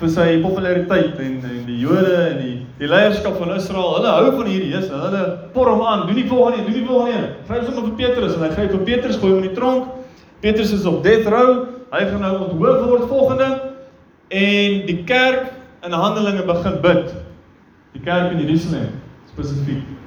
vir 0.00 0.10
sy 0.10 0.26
populariteit 0.42 1.20
en 1.22 1.38
en 1.48 1.64
die 1.68 1.78
Jode 1.80 2.12
en 2.18 2.38
die 2.42 2.54
die 2.82 2.90
leierskap 2.90 3.38
van 3.40 3.54
Israel. 3.56 3.94
Hulle 3.96 4.12
hou 4.18 4.30
van 4.36 4.50
hierdie 4.50 4.72
Jesus 4.74 4.92
hulle 4.92 5.24
por 5.54 5.70
hom 5.72 5.82
aan. 5.86 6.06
Doen 6.10 6.20
die 6.20 6.28
volgende 6.28 6.66
doen 6.66 6.78
die 6.80 6.86
volgende 6.88 7.32
vry 7.48 7.62
sommer 7.64 7.88
vir 7.88 7.96
Petrus 8.02 8.36
en 8.36 8.44
hy 8.44 8.52
gryp 8.58 8.76
vir 8.76 8.86
Petrus 8.90 9.20
gooi 9.22 9.32
hom 9.32 9.40
in 9.40 9.48
die 9.48 9.56
tronk. 9.56 9.88
Petrus 10.44 10.76
is 10.76 10.84
op 10.90 11.00
death 11.06 11.30
row. 11.32 11.64
Hy 11.94 12.04
gaan 12.10 12.24
nou 12.26 12.34
onthoof 12.42 12.86
word 12.90 13.08
volgende. 13.08 13.50
En 14.28 14.80
die 14.90 15.00
kerk 15.08 15.54
in 15.86 15.96
Handelinge 15.96 16.44
begin 16.44 16.80
bid. 16.84 17.12
Die 17.96 18.02
kerk 18.04 18.34
in 18.34 18.44
Jerusalem 18.44 18.96
spesifiek. 19.32 20.03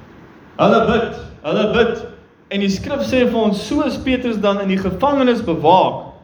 Hulle 0.58 0.78
bid, 0.86 1.18
hulle 1.44 1.66
bid 1.74 2.00
en 2.50 2.62
die 2.64 2.70
skrif 2.72 3.04
sê 3.06 3.22
vir 3.28 3.38
ons 3.38 3.60
so 3.68 3.84
is 3.86 3.98
Petrus 4.02 4.40
dan 4.42 4.62
in 4.64 4.72
die 4.72 4.80
gevangenis 4.80 5.44
bewaak. 5.46 6.16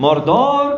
Maar 0.00 0.24
daar 0.24 0.70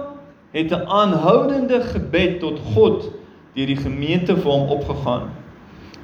het 0.54 0.72
'n 0.72 0.86
aanhoudende 0.86 1.80
gebed 1.80 2.40
tot 2.40 2.58
God 2.74 3.10
deur 3.54 3.66
die 3.66 3.76
gemeente 3.76 4.36
vir 4.36 4.50
hom 4.50 4.68
opgegaan. 4.68 5.30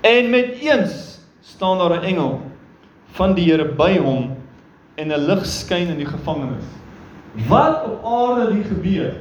En 0.00 0.30
met 0.30 0.60
eens 0.60 1.18
staan 1.40 1.78
daar 1.78 1.98
'n 1.98 2.04
engel 2.04 2.40
van 3.12 3.34
die 3.34 3.50
Here 3.50 3.64
by 3.64 3.98
hom 3.98 4.36
en 4.94 5.12
'n 5.12 5.26
lig 5.26 5.46
skyn 5.46 5.88
in 5.88 5.96
die 5.96 6.06
gevangenis. 6.06 6.64
Wat 7.48 7.84
op 7.84 8.04
aarde 8.04 8.52
die 8.52 8.64
gebeur? 8.64 9.14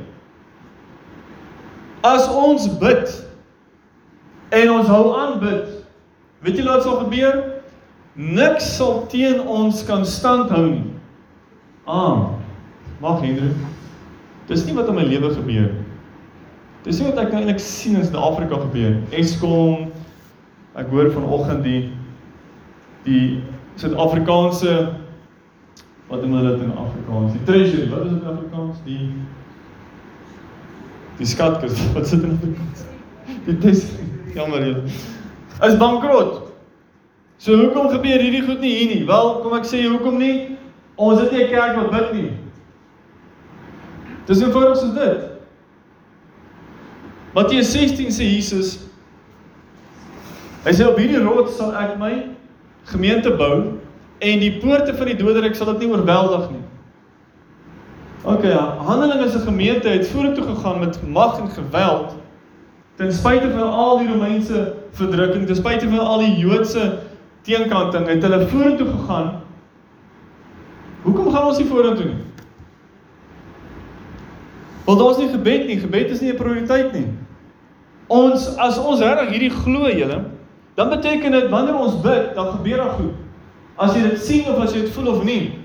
As 2.01 2.29
ons 2.29 2.77
bid 2.77 3.27
en 4.49 4.71
ons 4.71 4.87
hou 4.87 5.19
aan 5.19 5.39
bid, 5.39 5.78
weet 6.45 6.59
jy 6.59 6.65
wat 6.67 6.83
sal 6.85 7.01
gebeur? 7.03 7.41
Niks 8.19 8.67
sal 8.77 9.05
teen 9.11 9.39
ons 9.41 9.83
kan 9.87 10.05
standhou 10.05 10.65
nie. 10.69 10.87
Ah. 11.87 12.29
Mag 12.99 13.21
Hendrik. 13.23 13.55
Dis 14.49 14.65
nie 14.65 14.75
wat 14.75 14.89
in 14.91 14.97
my 14.97 15.05
lewe 15.07 15.31
gebeur 15.35 15.69
nie. 15.69 15.85
Dis 16.83 16.99
nie 16.99 17.09
wat 17.09 17.19
ek 17.19 17.33
nou 17.33 17.41
eintlik 17.41 17.59
sien 17.63 17.97
in 17.99 18.05
Suid-Afrika 18.07 18.59
gebeur. 18.61 18.95
Eskom 19.15 19.89
ek 20.79 20.87
hoor 20.93 21.11
vanoggend 21.11 21.65
die 21.67 21.81
die 23.03 23.41
Suid-Afrikaanse 23.79 24.75
wat 26.09 26.23
noem 26.23 26.39
hulle 26.39 26.55
dit 26.55 26.63
in 26.65 26.71
Afrikaans? 26.79 27.35
Die 27.35 27.43
treasury, 27.47 27.89
wat 27.91 28.07
is 28.07 28.15
dit 28.15 28.23
in 28.23 28.31
Afrikaans? 28.33 28.81
Die 28.87 29.11
Die 31.19 31.27
skatkis, 31.27 31.75
wat 31.91 32.07
sit 32.07 32.21
in 32.23 32.37
die 33.43 33.55
dis 33.59 33.81
jammer 34.31 34.63
hier. 34.63 34.77
Is 35.63 35.77
bankrot. 35.77 36.51
So 37.37 37.55
hoekom 37.55 37.89
gebeur 37.89 38.19
hierdie 38.19 38.43
goed 38.43 38.59
nie 38.59 38.75
hier 38.77 38.91
nie? 38.93 39.05
Wel, 39.07 39.33
kom 39.43 39.55
ek 39.55 39.67
sê 39.67 39.85
hoekom 39.87 40.19
nie? 40.19 40.57
Ons 40.99 41.21
het 41.21 41.31
nie 41.31 41.43
'n 41.43 41.49
kerk 41.49 41.75
wat 41.75 41.91
bid 41.91 42.13
nie. 42.13 42.31
Dis 44.25 44.41
eenvoudig 44.41 44.77
soos 44.77 44.93
dit. 44.93 45.21
Matteus 47.33 47.71
16 47.71 48.11
sê 48.11 48.25
Jesus 48.25 48.89
Hy 50.65 50.73
sê 50.75 50.85
op 50.85 50.97
hierdie 50.97 51.21
rots 51.23 51.55
sal 51.57 51.71
ek 51.79 51.97
my 51.99 52.13
gemeente 52.91 53.31
bou 53.31 53.79
en 54.19 54.39
die 54.39 54.59
poorte 54.59 54.93
van 54.93 55.07
die 55.07 55.15
doderyk 55.15 55.55
sal 55.55 55.71
dit 55.71 55.85
nie 55.85 55.93
oorweldig 55.93 56.49
nie. 56.51 56.63
OK, 58.27 58.43
ja, 58.43 58.75
Handelinge 58.83 59.25
'n 59.25 59.45
gemeente 59.47 59.87
het 59.87 60.07
vorentoe 60.07 60.43
gegaan 60.43 60.79
met 60.79 60.99
mag 61.07 61.39
en 61.39 61.49
geweld 61.49 62.15
ten 62.95 63.13
spyte 63.13 63.51
van 63.51 63.71
al 63.71 63.97
die 63.97 64.07
Romeinse 64.11 64.73
verdrukking, 64.97 65.45
ten 65.45 65.55
spyte 65.55 65.89
van 65.89 65.99
al 65.99 66.23
die 66.23 66.37
Joodse 66.37 66.99
teenkanting, 67.47 68.07
het 68.07 68.23
hulle 68.23 68.47
vorentoe 68.47 68.87
gegaan. 68.87 69.29
Hoekom 71.03 71.31
gaan 71.33 71.47
ons 71.47 71.57
nie 71.57 71.67
vorentoe 71.67 72.05
nie? 72.05 72.23
Want 74.89 75.01
ons 75.01 75.17
nie 75.21 75.29
gebed 75.29 75.67
nie, 75.67 75.79
gebed 75.79 76.09
is 76.09 76.21
nie 76.21 76.31
'n 76.33 76.37
prioriteit 76.37 76.93
nie. 76.93 77.07
Ons 78.07 78.57
as 78.57 78.77
ons 78.77 78.99
regtig 78.99 79.29
hierdie 79.29 79.53
glo 79.53 79.89
julle, 79.89 80.23
dan 80.75 80.89
beteken 80.89 81.31
dit 81.31 81.49
wanneer 81.49 81.75
ons 81.75 82.01
bid, 82.01 82.35
dan 82.35 82.51
gebeur 82.51 82.77
daar 82.77 82.95
goed. 82.97 83.13
As 83.77 83.95
jy 83.95 84.01
dit 84.01 84.19
sien 84.19 84.47
of 84.49 84.57
as 84.57 84.73
jy 84.73 84.81
dit 84.81 84.91
voel 84.91 85.07
of 85.07 85.23
nie. 85.23 85.59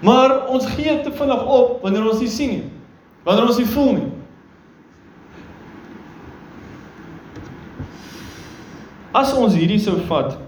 Maar 0.00 0.46
ons 0.48 0.66
gee 0.66 1.00
te 1.02 1.12
vinnig 1.12 1.46
op 1.46 1.82
wanneer 1.82 2.08
ons 2.10 2.20
nie 2.20 2.28
sien 2.28 2.48
nie. 2.48 2.64
Wanneer 3.24 3.46
ons 3.46 3.58
nie 3.58 3.66
voel 3.66 3.92
nie. 3.92 4.11
As 9.12 9.34
ons 9.36 9.54
hierdie 9.54 9.80
sou 9.80 9.98
vat, 10.08 10.38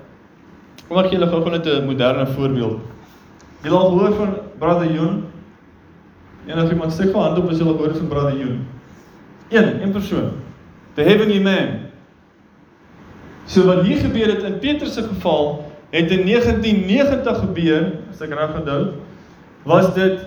kom 0.88 0.98
ek 1.02 1.12
julle 1.12 1.28
gou-gou 1.28 1.52
net 1.52 1.66
'n 1.66 1.86
moderne 1.86 2.26
voorbeeld. 2.26 2.80
Julle 3.62 3.76
al 3.76 3.90
gehoor 3.90 4.14
van 4.16 4.34
Brother 4.58 4.90
Joen? 4.92 5.24
En 6.46 6.58
as 6.58 6.70
iemand 6.70 6.92
steek 6.92 7.12
van 7.12 7.22
hand 7.22 7.38
op 7.38 7.50
as 7.50 7.58
julle 7.58 7.76
gehoor 7.76 7.94
van 7.94 8.08
Brother 8.08 8.36
Joen. 8.38 8.66
Een, 9.48 9.82
een 9.82 9.92
persoon. 9.92 10.30
The 10.94 11.02
Heavenly 11.02 11.40
Man. 11.42 11.90
So 13.46 13.64
wat 13.64 13.84
hier 13.84 13.96
gebeur 13.96 14.28
het 14.28 14.42
in 14.42 14.58
Petrus 14.58 14.94
se 14.94 15.02
geval, 15.02 15.72
het 15.90 16.10
in 16.10 16.26
1990 16.26 17.38
gebeur, 17.38 17.92
as 18.10 18.20
ek 18.20 18.32
reg 18.32 18.56
onthou 18.56 18.94
was 19.64 19.94
dit 19.94 20.20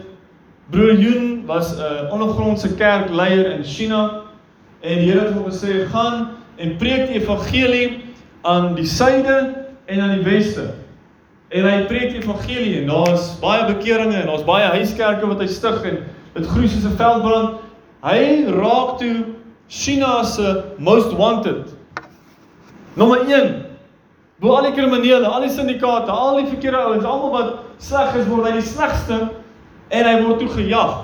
broer 0.70 0.98
Joen 0.98 1.46
was 1.46 1.76
'n 1.76 1.80
uh, 1.80 2.12
ondergrondse 2.14 2.76
kerkleier 2.76 3.52
in 3.52 3.64
China 3.64 4.22
en 4.82 4.98
die 4.98 5.12
Here 5.12 5.26
het 5.26 5.34
hom 5.34 5.46
gesê 5.46 5.86
gaan 5.90 6.30
en 6.56 6.78
preek 6.78 7.08
die 7.08 7.22
evangelie 7.22 8.07
aan 8.48 8.76
die 8.76 8.86
suide 8.88 9.66
en 9.86 10.02
aan 10.02 10.14
die 10.16 10.24
weste. 10.24 10.70
En 11.48 11.66
hy 11.68 11.84
preek 11.88 12.14
die 12.14 12.22
evangelie 12.22 12.82
en 12.82 12.92
daar's 12.92 13.34
baie 13.42 13.66
bekeringe 13.68 14.16
en 14.22 14.30
daar's 14.30 14.46
baie 14.48 14.70
huiskerke 14.78 15.28
wat 15.28 15.44
hy 15.44 15.48
stig 15.52 15.84
en 15.90 16.00
dit 16.36 16.48
groei 16.54 16.70
soos 16.72 16.86
'n 16.88 16.96
veldbrand. 17.00 17.60
Hy 18.04 18.46
raak 18.56 19.00
toe 19.00 19.26
China 19.68 20.24
se 20.24 20.64
most 20.78 21.12
wanted. 21.18 21.76
Nommer 22.94 23.28
1. 23.28 23.66
Bo 24.40 24.56
al 24.56 24.64
die 24.64 24.72
kriminele, 24.72 25.28
al 25.28 25.42
die 25.42 25.50
syndikaate, 25.50 26.12
al 26.12 26.38
die 26.38 26.48
verkeerde 26.48 26.78
ouens, 26.78 27.04
almal 27.04 27.32
wat 27.32 27.54
sleg 27.78 28.16
is 28.16 28.28
word 28.28 28.48
hy 28.48 28.52
die 28.52 28.62
slegste 28.62 29.30
en 29.90 30.06
hy 30.06 30.22
word 30.24 30.40
toe 30.40 30.50
gejag. 30.50 31.04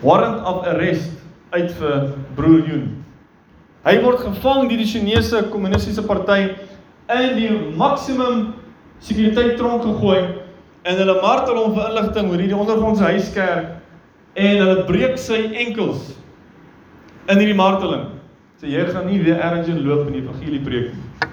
Warrant 0.00 0.44
of 0.46 0.66
arrest 0.66 1.10
uit 1.50 1.72
vir 1.72 2.10
broer 2.34 2.66
Joen. 2.66 2.97
Hy 3.86 3.94
word 4.02 4.24
gevang 4.24 4.68
deur 4.68 4.80
die 4.80 4.88
Chinese 4.88 5.44
kommunistiese 5.52 6.02
party 6.06 6.40
in 7.14 7.36
die 7.38 7.50
maksimum 7.78 8.52
sekuriteit 9.04 9.56
tronk 9.60 9.84
gegooi 9.86 10.18
en 10.88 10.98
hulle 10.98 11.18
martel 11.22 11.60
hom 11.60 11.76
vir 11.76 11.90
inligting 11.92 12.30
oor 12.30 12.42
hierdie 12.42 12.58
ondergrondse 12.58 13.06
huiskerk 13.06 13.76
en 14.38 14.62
hulle 14.62 14.84
breek 14.88 15.18
sy 15.20 15.44
enkels 15.64 16.10
in 17.28 17.38
hierdie 17.38 17.58
marteling. 17.58 18.08
Sê 18.58 18.72
jy 18.72 18.82
gaan 18.90 19.06
nie 19.06 19.20
weer 19.22 19.38
ergens 19.38 19.70
in 19.70 19.84
loop 19.86 20.08
in 20.08 20.18
die 20.18 20.24
evangelie 20.24 20.62
preek 20.64 20.90
nie. 20.96 21.32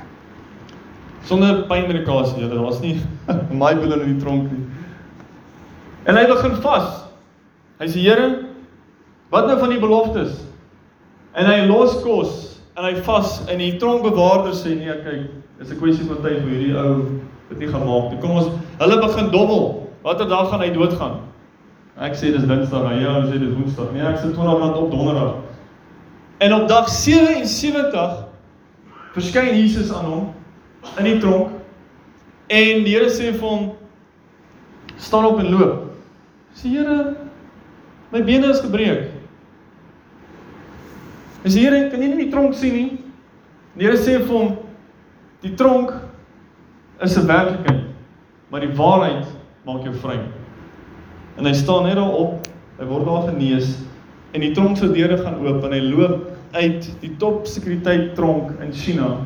Sonder 1.25 1.63
pynmedikasie, 1.65 2.43
julle, 2.43 2.53
daar's 2.53 2.81
nie 2.83 2.99
my 3.61 3.73
billen 3.79 4.05
in 4.05 4.13
die 4.13 4.21
tronk 4.21 4.51
nie. 4.53 4.61
En 6.05 6.19
hy 6.19 6.27
begin 6.29 6.59
vas. 6.61 7.07
Hy 7.81 7.89
sê 7.89 8.03
Here, 8.05 8.27
wat 9.33 9.49
nou 9.49 9.57
van 9.57 9.73
die 9.73 9.81
beloftes? 9.81 10.44
En 11.35 11.49
hy 11.49 11.65
los 11.67 11.97
kos 12.03 12.35
en 12.75 12.85
hy 12.87 12.95
vas 13.03 13.41
en 13.51 13.59
die 13.59 13.73
tronkbewaarder 13.79 14.55
sê 14.55 14.75
nee, 14.75 14.93
kyk, 15.03 15.25
dis 15.59 15.71
'n 15.71 15.79
kwessie 15.79 16.07
van 16.07 16.21
tyd 16.23 16.43
vir 16.43 16.51
hierdie 16.51 16.75
ou 16.75 17.19
dit 17.49 17.59
nie 17.59 17.67
gaan 17.67 17.85
maak 17.87 18.11
nie. 18.11 18.19
Kom 18.19 18.37
ons 18.39 18.51
hulle 18.79 18.99
begin 19.01 19.31
dobbel. 19.31 19.65
Watter 20.03 20.27
dag 20.29 20.49
gaan 20.49 20.61
hy 20.61 20.69
doodgaan? 20.71 21.19
Ek 21.97 22.15
sê 22.15 22.31
dis 22.31 22.43
Dinsdag, 22.43 22.87
ja, 23.01 23.13
hy 23.21 23.27
sê 23.27 23.39
dis 23.39 23.53
Woensdag. 23.55 23.91
Nee, 23.93 24.03
ek 24.03 24.19
sê 24.19 24.31
20 24.31 24.59
rand 24.59 24.77
op 24.77 24.91
Donderdag. 24.91 25.35
En 26.43 26.53
op 26.53 26.67
dag 26.67 26.89
77 26.89 28.25
verskyn 29.15 29.55
Jesus 29.55 29.91
aan 29.95 30.05
hom 30.05 30.25
in 30.99 31.07
die 31.07 31.19
tronk 31.23 31.55
en 32.51 32.83
die 32.83 32.95
Here 32.95 33.09
sê 33.09 33.31
vir 33.31 33.47
hom 33.47 33.69
staan 34.99 35.25
op 35.25 35.39
en 35.39 35.51
loop. 35.51 35.95
Sê 36.55 36.71
Here, 36.75 37.15
my 38.11 38.23
bene 38.23 38.51
is 38.51 38.59
gebreek. 38.63 39.14
En 41.45 41.51
sê 41.53 41.61
Here, 41.61 41.89
kan 41.91 42.01
jy 42.01 42.09
nie 42.09 42.23
die 42.25 42.31
tronk 42.33 42.55
sien 42.57 42.73
nie? 42.73 42.87
Die 43.77 43.85
Here 43.85 43.99
sê 44.01 44.17
vir 44.17 44.33
hom 44.33 44.55
die 45.45 45.53
tronk 45.53 45.91
is 47.05 47.17
'n 47.17 47.27
werklikheid, 47.27 47.83
maar 48.49 48.61
die 48.61 48.73
waarheid 48.73 49.27
maak 49.65 49.83
jou 49.83 49.93
vry. 49.93 50.17
En 51.37 51.45
hy 51.45 51.53
staan 51.53 51.83
net 51.83 51.95
daar 51.95 52.15
op, 52.17 52.47
hy 52.79 52.85
word 52.85 53.05
daar 53.05 53.27
genees 53.29 53.77
en 54.33 54.41
die 54.41 54.53
tronk 54.53 54.77
se 54.77 54.89
deure 54.91 55.17
gaan 55.17 55.37
oop 55.45 55.63
en 55.63 55.71
hy 55.71 55.81
loop 55.81 56.31
uit 56.53 56.89
die 57.01 57.15
top 57.19 57.45
sekuriteit 57.45 58.15
tronk 58.15 58.59
in 58.61 58.73
China 58.73 59.25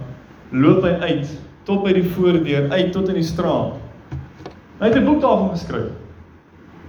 loop 0.52 0.84
hy 0.84 0.92
uit 1.00 1.30
tot 1.66 1.84
by 1.84 1.94
die 1.94 2.04
voordeur 2.04 2.70
uit 2.72 2.92
tot 2.92 3.10
in 3.10 3.16
die 3.16 3.24
straat. 3.24 3.78
Hy 4.80 4.88
het 4.88 4.96
'n 4.98 5.06
boek 5.06 5.22
daarvan 5.22 5.52
geskryf. 5.56 5.92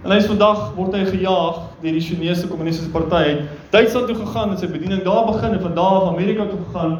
En 0.01 0.15
hy's 0.15 0.25
vandag 0.31 0.71
word 0.79 0.95
hy 0.97 1.03
gejaag 1.11 1.57
deur 1.83 1.97
die 1.97 2.01
Chinese 2.01 2.49
Kommunistiese 2.49 2.89
Party 2.93 3.35
uit 3.35 3.41
Duitsland 3.73 4.09
toe 4.09 4.17
gegaan 4.17 4.55
en 4.55 4.61
sy 4.61 4.69
bediening 4.73 5.03
daar 5.05 5.27
begin 5.29 5.53
en 5.53 5.61
van 5.61 5.75
daar 5.77 5.97
af 5.99 6.07
Amerika 6.15 6.47
toe 6.49 6.61
gegaan 6.63 6.95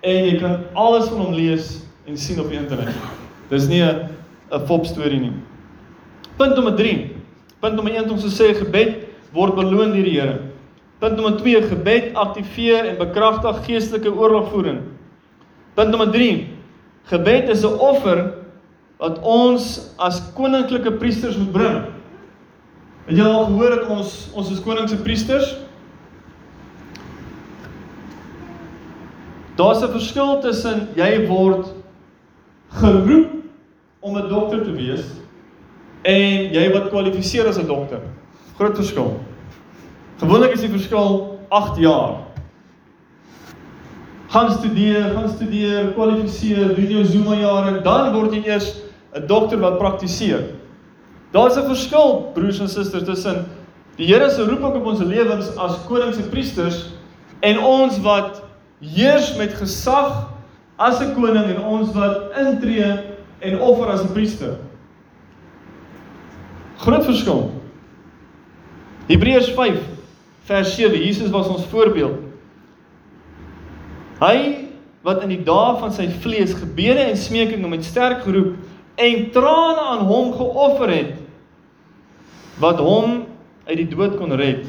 en 0.00 0.28
jy 0.30 0.38
kan 0.40 0.62
alles 0.72 1.10
van 1.10 1.20
hom 1.26 1.34
lees 1.36 1.74
en 2.08 2.16
sien 2.16 2.40
op 2.40 2.48
die 2.48 2.56
internet. 2.56 2.94
Dis 3.50 3.68
nie 3.68 3.82
'n 3.82 4.08
'n 4.52 4.66
fop 4.66 4.86
storie 4.86 5.20
nie. 5.20 5.32
Punt 6.36 6.54
nommer 6.54 6.74
3. 6.76 7.16
Punt 7.60 7.74
nommer 7.74 7.92
1 7.92 8.10
om 8.10 8.18
te 8.18 8.30
sê 8.30 8.54
gebed 8.54 8.96
word 9.32 9.54
beloon 9.54 9.92
deur 9.92 10.04
die 10.04 10.20
Here. 10.20 10.40
Punt 10.98 11.16
nommer 11.16 11.36
2 11.36 11.62
gebed 11.62 12.14
aktiveer 12.14 12.84
en 12.84 12.96
bekragtig 12.96 13.64
geestelike 13.66 14.08
oorlogvoering. 14.08 14.80
Punt 15.74 15.90
nommer 15.90 16.10
3 16.10 16.48
gebed 17.04 17.48
is 17.48 17.62
'n 17.62 17.78
offer 17.78 18.32
wat 18.98 19.20
ons 19.20 19.92
as 19.98 20.22
koninklike 20.34 20.92
priesters 20.92 21.36
moet 21.36 21.52
bring. 21.52 21.97
Het 23.08 23.16
jy 23.16 23.24
al 23.24 23.46
gehoor 23.48 23.72
dat 23.72 23.86
ons 23.88 24.16
ons 24.36 24.50
is 24.52 24.60
koningse 24.60 24.98
priesters? 25.00 25.54
Daar's 29.56 29.80
'n 29.82 29.92
verskil 29.92 30.40
tussen 30.40 30.88
jy 30.94 31.26
word 31.26 31.72
geroep 32.68 33.30
om 34.00 34.16
'n 34.16 34.28
dokter 34.28 34.62
te 34.64 34.72
wees 34.72 35.04
en 36.02 36.52
jy 36.52 36.72
wat 36.72 36.90
kwalifiseer 36.90 37.48
as 37.48 37.58
'n 37.58 37.66
dokter. 37.66 38.00
Groot 38.56 38.76
verskil. 38.76 39.20
Gewoonlik 40.18 40.52
is 40.52 40.60
die 40.60 40.70
verskil 40.70 41.38
8 41.48 41.76
jaar. 41.78 42.14
Gaan 44.28 44.50
studeer, 44.50 45.14
gaan 45.14 45.28
studeer, 45.28 45.92
kwalifiseer, 45.92 46.74
doen 46.74 46.90
jou 46.90 47.04
Zuma 47.04 47.34
jare, 47.34 47.80
dan 47.80 48.12
word 48.12 48.32
jy 48.32 48.44
eers 48.44 48.82
'n 49.14 49.26
dokter 49.26 49.58
wat 49.58 49.78
praktiseer. 49.78 50.57
Daar's 51.30 51.56
'n 51.56 51.66
verskil, 51.66 52.30
broers 52.34 52.60
en 52.60 52.68
susters, 52.68 53.04
tussen 53.04 53.46
die 53.96 54.06
Here 54.06 54.30
se 54.30 54.42
roeping 54.42 54.74
op 54.74 54.84
ons 54.84 55.00
lewens 55.00 55.56
as 55.56 55.84
konings 55.86 56.16
en 56.16 56.28
priesters 56.28 56.86
en 57.40 57.58
ons 57.58 58.00
wat 58.00 58.42
heers 58.80 59.36
met 59.36 59.54
gesag 59.54 60.28
as 60.76 61.00
'n 61.00 61.14
koning 61.14 61.44
en 61.44 61.60
ons 61.64 61.92
wat 61.92 62.30
intree 62.38 63.16
en 63.38 63.60
offer 63.60 63.86
as 63.86 64.02
'n 64.02 64.12
priester. 64.12 64.56
Groot 66.78 67.04
verskil. 67.04 67.50
Hebreërs 69.06 69.50
5 69.50 69.78
vers 70.44 70.74
7. 70.74 71.04
Jesus 71.04 71.30
was 71.30 71.48
ons 71.48 71.64
voorbeeld. 71.64 72.18
Hy 74.20 74.68
wat 75.02 75.22
in 75.22 75.28
die 75.28 75.42
dae 75.46 75.76
van 75.78 75.92
sy 75.92 76.08
vlees 76.22 76.52
gebede 76.54 77.00
en 77.00 77.16
smekinge 77.16 77.68
met 77.68 77.84
sterk 77.84 78.22
geroep 78.22 78.56
en 78.98 79.30
trane 79.34 79.84
aan 79.94 80.04
hom 80.08 80.32
geoffer 80.34 80.90
het 80.90 81.14
wat 82.58 82.80
hom 82.82 83.24
uit 83.68 83.76
die 83.78 83.88
dood 83.90 84.16
kon 84.18 84.34
red 84.34 84.66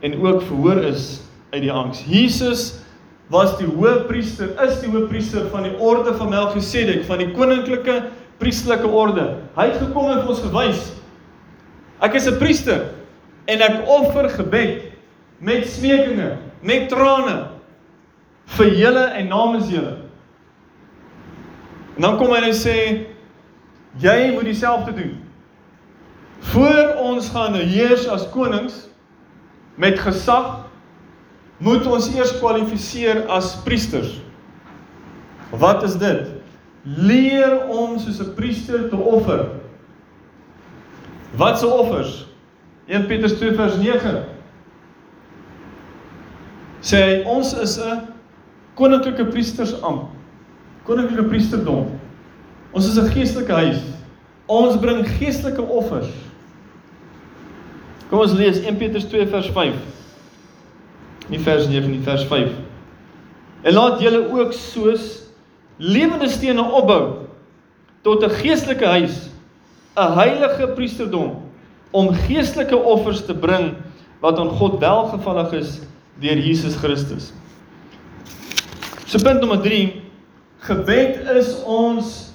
en 0.00 0.14
ook 0.22 0.42
verhoor 0.48 0.80
is 0.88 1.20
uit 1.52 1.62
die 1.64 1.72
angs. 1.72 2.00
Jesus 2.08 2.78
was 3.28 3.56
die 3.58 3.66
hoëpriester, 3.68 4.54
is 4.64 4.78
die 4.80 4.88
hoëpriester 4.88 5.50
van 5.52 5.66
die 5.68 5.74
orde 5.76 6.14
van 6.16 6.30
Melchisedek, 6.32 7.04
van 7.08 7.20
die 7.20 7.32
koninklike 7.36 7.98
priesterlike 8.40 8.88
orde. 8.88 9.26
Hy 9.58 9.66
het 9.68 9.82
gekom 9.82 10.08
en 10.12 10.22
vir 10.22 10.32
ons 10.32 10.46
gewys 10.46 10.86
ek 11.98 12.14
is 12.14 12.28
'n 12.30 12.38
priester 12.38 12.94
en 13.48 13.60
ek 13.60 13.88
offer 13.88 14.28
gebed 14.30 14.92
met 15.40 15.66
smekinge, 15.66 16.36
met 16.62 16.88
trane 16.88 17.48
vir 18.46 18.74
julle 18.74 19.04
en 19.18 19.28
namens 19.28 19.70
julle. 19.70 19.96
En 21.96 22.02
dan 22.02 22.18
kom 22.18 22.30
hy 22.30 22.36
en 22.36 22.44
hy 22.44 22.54
sê 22.54 23.06
jy 23.98 24.32
moet 24.34 24.44
dieselfde 24.44 24.94
doen. 24.94 25.16
Voor 26.38 26.94
ons 27.02 27.28
gaan 27.34 27.54
heers 27.54 28.06
as 28.08 28.28
konings 28.30 28.86
met 29.74 29.98
gesag 29.98 30.68
moet 31.58 31.86
ons 31.86 32.10
eers 32.14 32.36
kwalifiseer 32.38 33.24
as 33.26 33.56
priesters. 33.66 34.20
Wat 35.50 35.82
is 35.82 35.96
dit? 35.98 36.28
Leer 36.82 37.66
om 37.66 37.98
soos 37.98 38.20
'n 38.20 38.34
priester 38.34 38.88
te 38.88 38.96
offer. 38.96 39.48
Wat 41.36 41.58
se 41.58 41.66
offers? 41.66 42.26
1 42.86 43.06
Petrus 43.06 43.36
2 43.38 43.54
vers 43.54 43.76
9 43.76 44.24
sê 46.80 46.96
hy 47.02 47.22
ons 47.26 47.52
is 47.52 47.78
'n 47.78 48.06
koninklike 48.74 49.24
priestersamp. 49.24 50.10
Koninklike 50.84 51.24
priesterdom. 51.24 51.97
Ons 52.72 52.88
is 52.88 52.98
'n 52.98 53.10
geestelike 53.10 53.52
huis. 53.52 53.80
Ons 54.46 54.78
bring 54.78 55.06
geestelike 55.18 55.62
offers. 55.62 56.08
Kom 58.08 58.20
ons 58.20 58.32
lees 58.32 58.60
1 58.64 58.76
Petrus 58.76 59.04
2 59.04 59.26
vers 59.26 59.50
5. 59.52 59.74
Nie 61.28 61.38
vers 61.38 61.68
9 61.68 61.90
nie, 61.90 62.00
vers 62.00 62.24
5. 62.24 62.50
En 63.62 63.72
laat 63.72 64.00
julle 64.00 64.22
ook 64.32 64.52
soos 64.52 65.22
lewende 65.76 66.28
stene 66.28 66.62
opbou 66.62 67.26
tot 68.02 68.24
'n 68.24 68.30
geestelike 68.30 68.86
huis, 68.86 69.28
'n 69.96 70.12
heilige 70.14 70.68
priesterdom 70.74 71.42
om 71.90 72.14
geestelike 72.14 72.76
offers 72.76 73.24
te 73.24 73.34
bring 73.34 73.74
wat 74.20 74.38
aan 74.38 74.50
God 74.50 74.80
welgevallig 74.80 75.52
is 75.52 75.80
deur 76.20 76.36
Jesus 76.36 76.76
Christus. 76.76 77.32
So 79.06 79.18
punt 79.18 79.40
nommer 79.40 79.60
3, 79.60 80.02
gebed 80.58 81.28
is 81.36 81.62
ons 81.64 82.32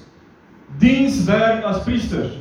dienswerk 0.80 1.64
as 1.66 1.84
priesters. 1.84 2.40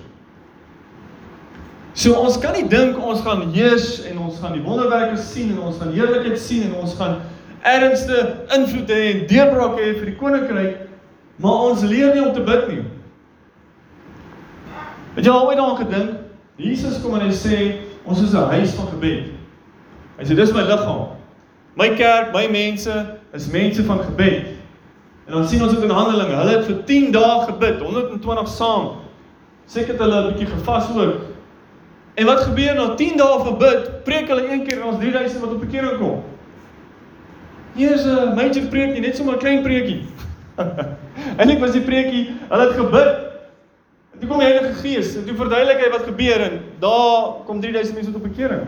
So 1.94 2.16
ons 2.16 2.38
kan 2.40 2.56
nie 2.56 2.68
dink 2.72 2.96
ons 2.96 3.20
gaan 3.20 3.50
heers 3.52 4.00
en 4.08 4.18
ons 4.24 4.38
gaan 4.40 4.56
die 4.56 4.64
wonderwerke 4.64 5.18
sien 5.20 5.52
en 5.52 5.60
ons 5.68 5.76
gaan 5.80 5.92
heerlikheid 5.92 6.40
sien 6.40 6.64
en 6.70 6.78
ons 6.80 6.94
gaan 6.96 7.20
ernstige 7.62 8.22
invloed 8.56 8.88
hê 8.90 9.02
en 9.10 9.26
deurbraak 9.28 9.76
hê 9.78 9.92
vir 9.98 10.08
die 10.08 10.16
koninkryk, 10.18 10.80
maar 11.42 11.68
ons 11.68 11.84
leer 11.86 12.14
nie 12.14 12.24
om 12.24 12.32
te 12.34 12.42
bid 12.46 12.64
nie. 12.70 12.84
Het 15.18 15.28
jy 15.28 15.34
al 15.34 15.46
ooit 15.46 15.60
daaraan 15.60 15.82
gedink? 15.82 16.16
Jesus 16.56 16.96
kom 17.02 17.18
en 17.18 17.26
hy 17.26 17.34
sê 17.36 17.58
ons 18.08 18.20
is 18.20 18.32
'n 18.32 18.48
huis 18.56 18.74
van 18.74 18.88
gebed. 18.94 19.28
Hy 20.18 20.24
sê 20.24 20.34
dis 20.34 20.52
my 20.52 20.62
liggaam. 20.62 21.16
My 21.76 21.88
kerk, 21.96 22.32
my 22.32 22.48
mense 22.48 22.92
is 23.32 23.48
mense 23.48 23.82
van 23.84 23.98
gebed. 23.98 24.61
En 25.26 25.32
dan 25.32 25.48
sien 25.48 25.62
ons 25.62 25.72
dit 25.72 25.82
in 25.82 25.90
Handelinge. 25.90 26.34
Hulle 26.34 26.56
het 26.56 26.64
vir 26.66 26.82
10 26.84 27.12
dae 27.14 27.44
gebid, 27.46 27.80
120 27.80 28.48
saam. 28.48 28.88
Seker 29.66 29.94
het 29.94 30.02
hulle 30.02 30.22
'n 30.22 30.32
bietjie 30.32 30.50
gevas 30.50 30.88
ook. 30.96 31.20
En 32.14 32.26
wat 32.26 32.40
gebeur 32.40 32.74
na 32.74 32.94
10 32.94 33.16
dae 33.16 33.38
van 33.44 33.58
bid? 33.58 34.04
Preek 34.04 34.28
hulle 34.28 34.52
een 34.52 34.66
keer 34.66 34.80
en 34.80 34.86
ons 34.92 34.98
3000 34.98 35.40
wat 35.40 35.52
op 35.52 35.60
bekering 35.60 35.98
kom. 35.98 36.22
Hier 37.74 37.92
is 37.92 38.04
'n 38.04 38.34
major 38.34 38.66
preek 38.68 38.92
nie, 38.92 39.00
net 39.00 39.16
so 39.16 39.24
'n 39.24 39.38
klein 39.38 39.62
preekie. 39.62 40.04
Eilik 41.40 41.58
was 41.58 41.72
die 41.72 41.80
preekie, 41.80 42.34
hulle 42.48 42.62
het 42.62 42.76
gebid. 42.76 43.16
En 44.12 44.18
toe 44.18 44.28
kom 44.28 44.38
die 44.38 44.46
Heilige 44.46 44.74
Gees 44.74 45.16
en 45.16 45.24
toe 45.24 45.36
verduidelik 45.36 45.84
hy 45.84 45.90
wat 45.90 46.02
gebeur 46.02 46.40
en 46.40 46.60
daar 46.78 47.44
kom 47.46 47.60
3000 47.60 47.94
mense 47.94 48.12
tot 48.12 48.22
bekering. 48.22 48.66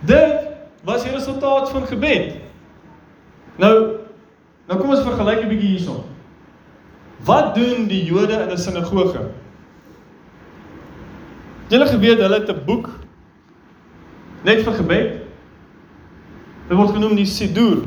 Dit 0.00 0.46
was 0.84 1.02
die 1.02 1.12
resultaat 1.12 1.70
van 1.70 1.86
gebed. 1.86 2.34
Nou 3.56 4.03
nou 4.68 4.78
kom 4.80 4.90
ons 4.90 5.02
vergelyk 5.04 5.44
'n 5.44 5.48
bietjie 5.48 5.68
hierson. 5.68 6.04
Wat 7.24 7.54
doen 7.54 7.86
die 7.88 8.04
Jode 8.04 8.32
in 8.32 8.50
'n 8.50 8.58
sinagoge? 8.58 9.30
Julle 11.68 11.86
geweet 11.86 12.18
hulle 12.18 12.40
het 12.40 12.50
'n 12.50 12.64
boek 12.64 12.88
net 14.44 14.62
vir 14.62 14.72
gebed. 14.72 15.20
Dit 16.68 16.76
word 16.76 16.90
genoem 16.90 17.16
die 17.16 17.26
Siddur. 17.26 17.84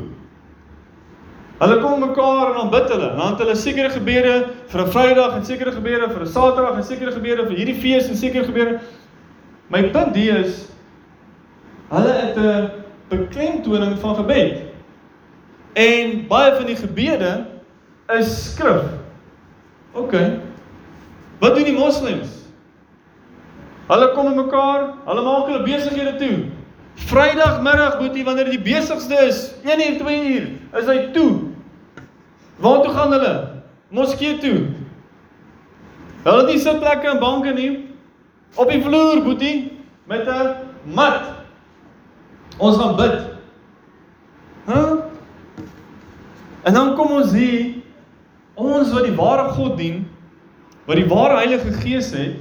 Hulle 1.58 1.80
kom 1.82 2.00
mekaar 2.00 2.52
en 2.52 2.54
dan 2.54 2.70
bid 2.70 2.90
hulle. 2.92 3.08
Dan 3.16 3.32
het 3.32 3.38
hulle 3.38 3.54
sekere 3.56 3.90
gebede 3.90 4.34
vir 4.68 4.80
'n 4.80 4.90
Vrydag 4.90 5.36
en 5.36 5.44
sekere 5.44 5.72
gebede 5.72 6.10
vir 6.10 6.22
'n 6.22 6.26
Saterdag 6.26 6.76
en 6.76 6.84
sekere 6.84 7.12
gebede 7.12 7.46
vir 7.46 7.56
hierdie 7.56 7.80
fees 7.80 8.08
en 8.08 8.16
sekere 8.16 8.44
gebede. 8.44 8.80
My 9.68 9.82
punt 9.90 10.14
hier 10.16 10.44
is 10.44 10.68
hulle 11.90 12.12
het 12.12 12.36
'n 12.36 12.70
beklemtoning 13.08 13.98
van 13.98 14.16
gebed. 14.16 14.67
En 15.72 16.26
baie 16.28 16.54
van 16.54 16.66
die 16.66 16.76
gebede 16.76 17.46
is 18.18 18.52
skrif. 18.52 18.82
OK. 19.92 20.14
Wat 21.38 21.54
doen 21.54 21.64
die 21.64 21.76
moslems? 21.76 22.28
Hulle 23.88 24.12
kom 24.12 24.34
mekaar, 24.36 24.90
hulle 25.06 25.22
maak 25.24 25.48
hulle 25.48 25.64
besighede 25.64 26.16
toe. 26.20 26.34
Vrydagmiddag 27.08 27.98
boetie 28.00 28.24
wanneer 28.26 28.50
die 28.50 28.60
besigste 28.60 29.16
is, 29.24 29.52
1 29.64 29.80
uur, 29.80 29.98
2 30.02 30.32
uur, 30.34 30.48
is 30.80 30.90
hy 30.90 30.98
toe. 31.14 31.30
Waar 32.58 32.82
toe 32.82 32.92
gaan 32.92 33.14
hulle? 33.14 33.34
Moskee 33.94 34.36
toe. 34.42 34.56
Hulle 36.26 36.42
het 36.42 36.50
nie 36.50 36.60
sitplekke 36.60 37.08
en 37.14 37.22
banke 37.22 37.54
nie. 37.56 37.70
Op 38.58 38.68
die 38.68 38.82
vloer 38.82 39.22
boetie 39.24 39.72
met 40.10 40.26
'n 40.28 40.56
mat. 40.94 41.22
Ons 42.58 42.76
gaan 42.76 42.96
bid. 42.96 43.20
Hæ? 44.66 44.74
Huh? 44.74 45.07
En 46.68 46.74
dan 46.76 46.94
kom 46.98 47.14
ons 47.16 47.32
hier 47.32 47.78
ons 48.58 48.90
wat 48.92 49.06
die 49.06 49.16
ware 49.16 49.46
God 49.56 49.78
dien, 49.78 50.02
wat 50.88 50.98
die 51.00 51.08
ware 51.08 51.38
Heilige 51.40 51.72
Gees 51.80 52.10
het, 52.12 52.36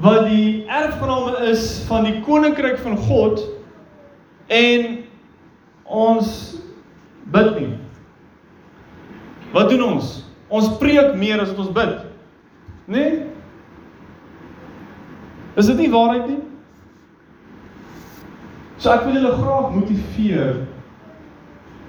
wat 0.00 0.26
die 0.28 0.66
erfgename 0.68 1.46
is 1.48 1.78
van 1.88 2.04
die 2.08 2.18
koninkryk 2.26 2.80
van 2.84 2.98
God 3.06 3.40
en 4.52 4.98
ons 5.84 6.30
bid 7.32 7.50
nie. 7.56 7.72
Wat 9.54 9.70
doen 9.72 9.86
ons? 9.86 10.12
Ons 10.50 10.72
preek 10.80 11.14
meer 11.20 11.40
as 11.40 11.52
wat 11.52 11.62
ons 11.64 11.74
bid. 11.76 11.94
Né? 12.90 12.96
Nee? 12.96 13.26
Is 15.60 15.68
dit 15.68 15.80
nie 15.80 15.90
waarheid 15.92 16.28
nie? 16.30 16.40
So 18.80 18.92
ek 18.92 19.06
wil 19.06 19.16
julle 19.18 19.32
graag 19.36 19.72
motiveer 19.76 20.60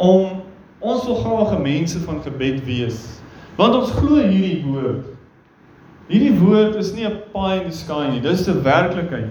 om 0.02 0.41
ons 0.82 1.06
wil 1.06 1.16
graag 1.22 1.60
mense 1.62 2.00
van 2.00 2.22
gebed 2.26 2.64
wees. 2.66 3.22
Want 3.56 3.76
ons 3.78 3.94
glo 3.94 4.18
hierdie 4.18 4.64
woord. 4.66 5.06
Hierdie 6.10 6.34
woord 6.40 6.76
is 6.76 6.92
nie 6.94 7.06
'n 7.06 7.22
pie 7.34 7.62
in 7.62 7.70
the 7.70 7.76
sky 7.76 8.10
nie, 8.10 8.22
dis 8.22 8.48
'n 8.48 8.64
werklikheid. 8.64 9.30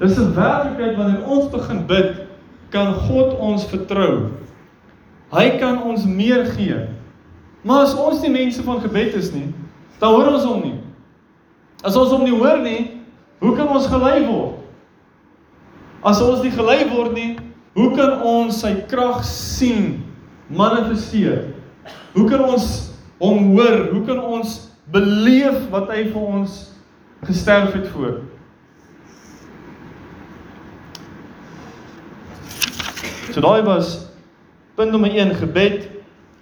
Dis 0.00 0.18
'n 0.18 0.34
werklikheid 0.34 0.96
wanneer 0.96 1.24
ons 1.24 1.48
begin 1.50 1.86
bid, 1.86 2.26
kan 2.70 2.94
God 2.94 3.38
ons 3.38 3.64
vertrou. 3.64 4.30
Hy 5.32 5.58
kan 5.58 5.82
ons 5.82 6.04
meer 6.04 6.44
gee. 6.46 6.88
Maar 7.62 7.82
as 7.82 7.94
ons 7.94 8.20
nie 8.22 8.30
mense 8.30 8.62
van 8.62 8.80
gebed 8.80 9.14
is 9.14 9.32
nie, 9.32 9.54
dan 9.98 10.12
hoor 10.14 10.32
ons 10.32 10.44
hom 10.44 10.62
nie. 10.62 10.80
As 11.82 11.96
ons 11.96 12.10
hom 12.10 12.24
nie 12.24 12.38
hoor 12.38 12.58
nie, 12.58 13.00
hoe 13.38 13.56
kan 13.56 13.68
ons 13.68 13.86
gelei 13.86 14.26
word? 14.26 14.54
As 16.02 16.20
ons 16.20 16.42
nie 16.42 16.50
gelei 16.50 16.88
word 16.90 17.12
nie, 17.12 17.38
hoe 17.74 17.90
kan 17.96 18.22
ons 18.22 18.60
sy 18.60 18.74
krag 18.86 19.24
sien 19.24 20.05
manifesteer? 20.48 21.54
Hoe 22.12 22.28
kan 22.30 22.44
ons 22.44 22.92
hom 23.18 23.52
hoor? 23.56 23.90
Hoe 23.92 24.04
kan 24.06 24.20
ons 24.20 24.66
beleef 24.90 25.66
wat 25.72 25.90
hy 25.90 26.06
vir 26.12 26.26
ons 26.38 26.56
gesterf 27.26 27.74
het 27.74 27.88
voor. 27.90 28.20
So 33.32 33.42
daai 33.44 33.64
was 33.66 33.96
punt 34.78 34.94
nommer 34.94 35.10
1 35.10 35.34
gebed 35.40 35.88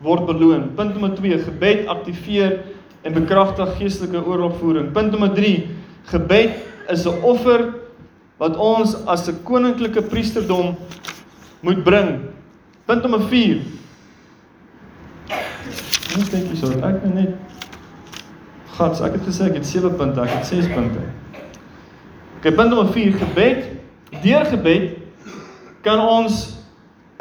word 0.04 0.26
beloon. 0.28 0.68
Punt 0.76 0.92
nommer 0.94 1.14
2 1.16 1.40
gebed 1.46 1.88
aktiveer 1.90 2.60
en 3.04 3.16
bekragtig 3.16 3.72
geestelike 3.78 4.20
oorlogvoering. 4.20 4.92
Punt 4.92 5.14
nommer 5.14 5.32
3 5.34 5.54
gebed 6.12 6.60
is 6.92 7.06
'n 7.06 7.22
offer 7.24 7.72
wat 8.36 8.56
ons 8.56 8.94
as 9.06 9.28
'n 9.28 9.42
koninklike 9.44 10.02
priesterdom 10.02 10.76
moet 11.60 11.84
bring. 11.84 12.28
Punt 12.84 13.02
nommer 13.02 13.24
4 13.28 13.62
Net 16.16 16.30
dink 16.30 16.50
jy 16.52 16.56
so, 16.60 16.72
ek 16.84 17.04
net 17.14 17.34
Gats, 18.74 19.00
ek 19.06 19.12
het 19.14 19.22
gesê 19.28 19.46
ek 19.46 19.60
het 19.60 19.66
7 19.66 19.94
punte, 19.94 20.18
ek 20.20 20.32
het 20.34 20.48
6 20.50 20.66
punte. 20.74 21.02
OK, 22.40 22.48
punt 22.56 22.72
nommer 22.72 22.88
4, 22.90 23.12
gebed. 23.20 23.68
Deur 24.24 24.48
gebed 24.50 24.96
kan 25.86 26.00
ons 26.00 26.58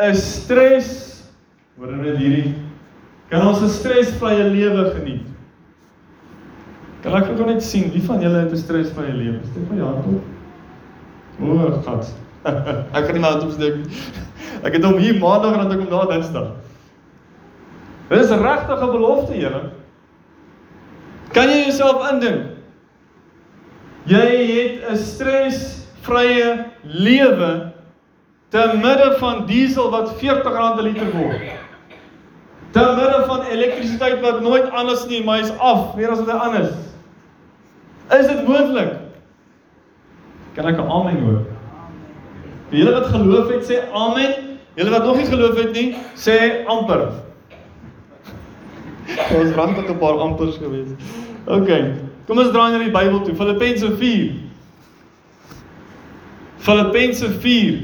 'n 0.01 0.15
stres 0.15 0.89
hoor 1.77 1.91
net 1.91 2.17
hierdie 2.17 2.53
kan 3.29 3.47
ons 3.47 3.61
'n 3.61 3.69
stresvrye 3.69 4.43
lewe 4.49 4.91
geniet. 4.95 5.25
Kan 7.01 7.15
ek 7.17 7.31
gou 7.35 7.45
net 7.45 7.63
sien 7.63 7.91
wie 7.91 8.01
van 8.01 8.21
julle 8.21 8.43
het 8.43 8.51
'n 8.51 8.57
stresvrye 8.57 9.13
lewe? 9.13 9.39
Steek 9.51 9.71
my 9.71 9.81
hand 9.81 10.05
op. 10.05 10.21
O, 11.41 11.81
gats. 11.85 12.13
ek 12.97 13.05
kan 13.05 13.13
nie 13.13 13.21
my 13.21 13.31
hand 13.33 13.43
opsteek 13.43 13.75
nie. 13.75 13.89
Ek 14.63 14.73
het 14.73 14.83
hom 14.83 14.97
hier 14.97 15.17
maandag 15.19 15.57
en 15.57 15.69
dan 15.69 15.77
kom 15.77 15.89
daar 15.89 16.07
dinsdag. 16.07 16.53
Dit 18.13 18.29
is 18.29 18.29
regtig 18.29 18.81
'n 18.81 18.91
belofte, 18.91 19.33
Here. 19.33 19.61
Kan 21.33 21.49
jy 21.49 21.63
jouself 21.65 22.11
indink? 22.11 22.45
Jy 24.05 24.27
het 24.53 24.91
'n 24.91 24.97
stresvrye 24.97 26.65
lewe 26.81 27.71
te 28.49 28.71
midde 28.75 29.15
van 29.17 29.45
diesel 29.45 29.89
wat 29.89 30.13
R40 30.13 30.77
'n 30.77 30.81
liter 30.81 31.11
word. 31.11 31.41
Te 32.71 32.79
midde 32.79 33.23
van 33.25 33.41
elektrisiteit 33.41 34.21
wat 34.21 34.41
nooit 34.41 34.69
anders 34.71 35.07
nie, 35.07 35.23
maar 35.23 35.39
is 35.39 35.57
af, 35.57 35.95
meer 35.95 36.09
as 36.09 36.19
wat 36.19 36.31
hy 36.31 36.37
anders. 36.37 36.75
Is 38.11 38.27
dit 38.27 38.47
moontlik? 38.47 38.93
Kan 40.53 40.67
ek 40.67 40.77
'n 40.77 40.89
amen 40.89 41.19
hoor? 41.23 41.41
Wie 42.69 42.83
julle 42.83 42.93
wat 42.93 43.05
geloof 43.05 43.49
het 43.49 43.71
sê 43.71 43.91
amen. 43.93 44.33
Julle 44.75 44.89
wat 44.89 45.05
nog 45.05 45.17
nie 45.17 45.25
geloof 45.25 45.55
het 45.55 45.71
nie, 45.71 45.95
sê 46.15 46.65
amper. 46.65 47.32
Ons 49.33 49.55
rand 49.55 49.77
het 49.77 49.89
'n 49.89 49.97
paar 49.97 50.19
ampers 50.19 50.57
gewees. 50.57 50.89
OK. 51.45 51.69
Kom 52.27 52.37
ons 52.37 52.51
draai 52.51 52.71
na 52.71 52.77
die 52.79 52.91
Bybel 52.91 53.21
toe. 53.21 53.35
Filippense 53.35 53.95
4. 53.97 54.31
Filippense 56.57 57.29
4. 57.39 57.79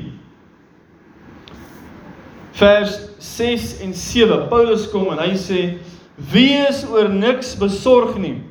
Vers 2.52 3.00
6 3.18 3.80
en 3.80 3.94
7. 3.94 4.48
Paulus 4.48 4.90
kom 4.90 5.12
en 5.12 5.18
hy 5.18 5.36
sê: 5.36 5.78
"Wees 6.16 6.86
oor 6.90 7.10
niks 7.10 7.58
besorg 7.58 8.18
nie." 8.18 8.42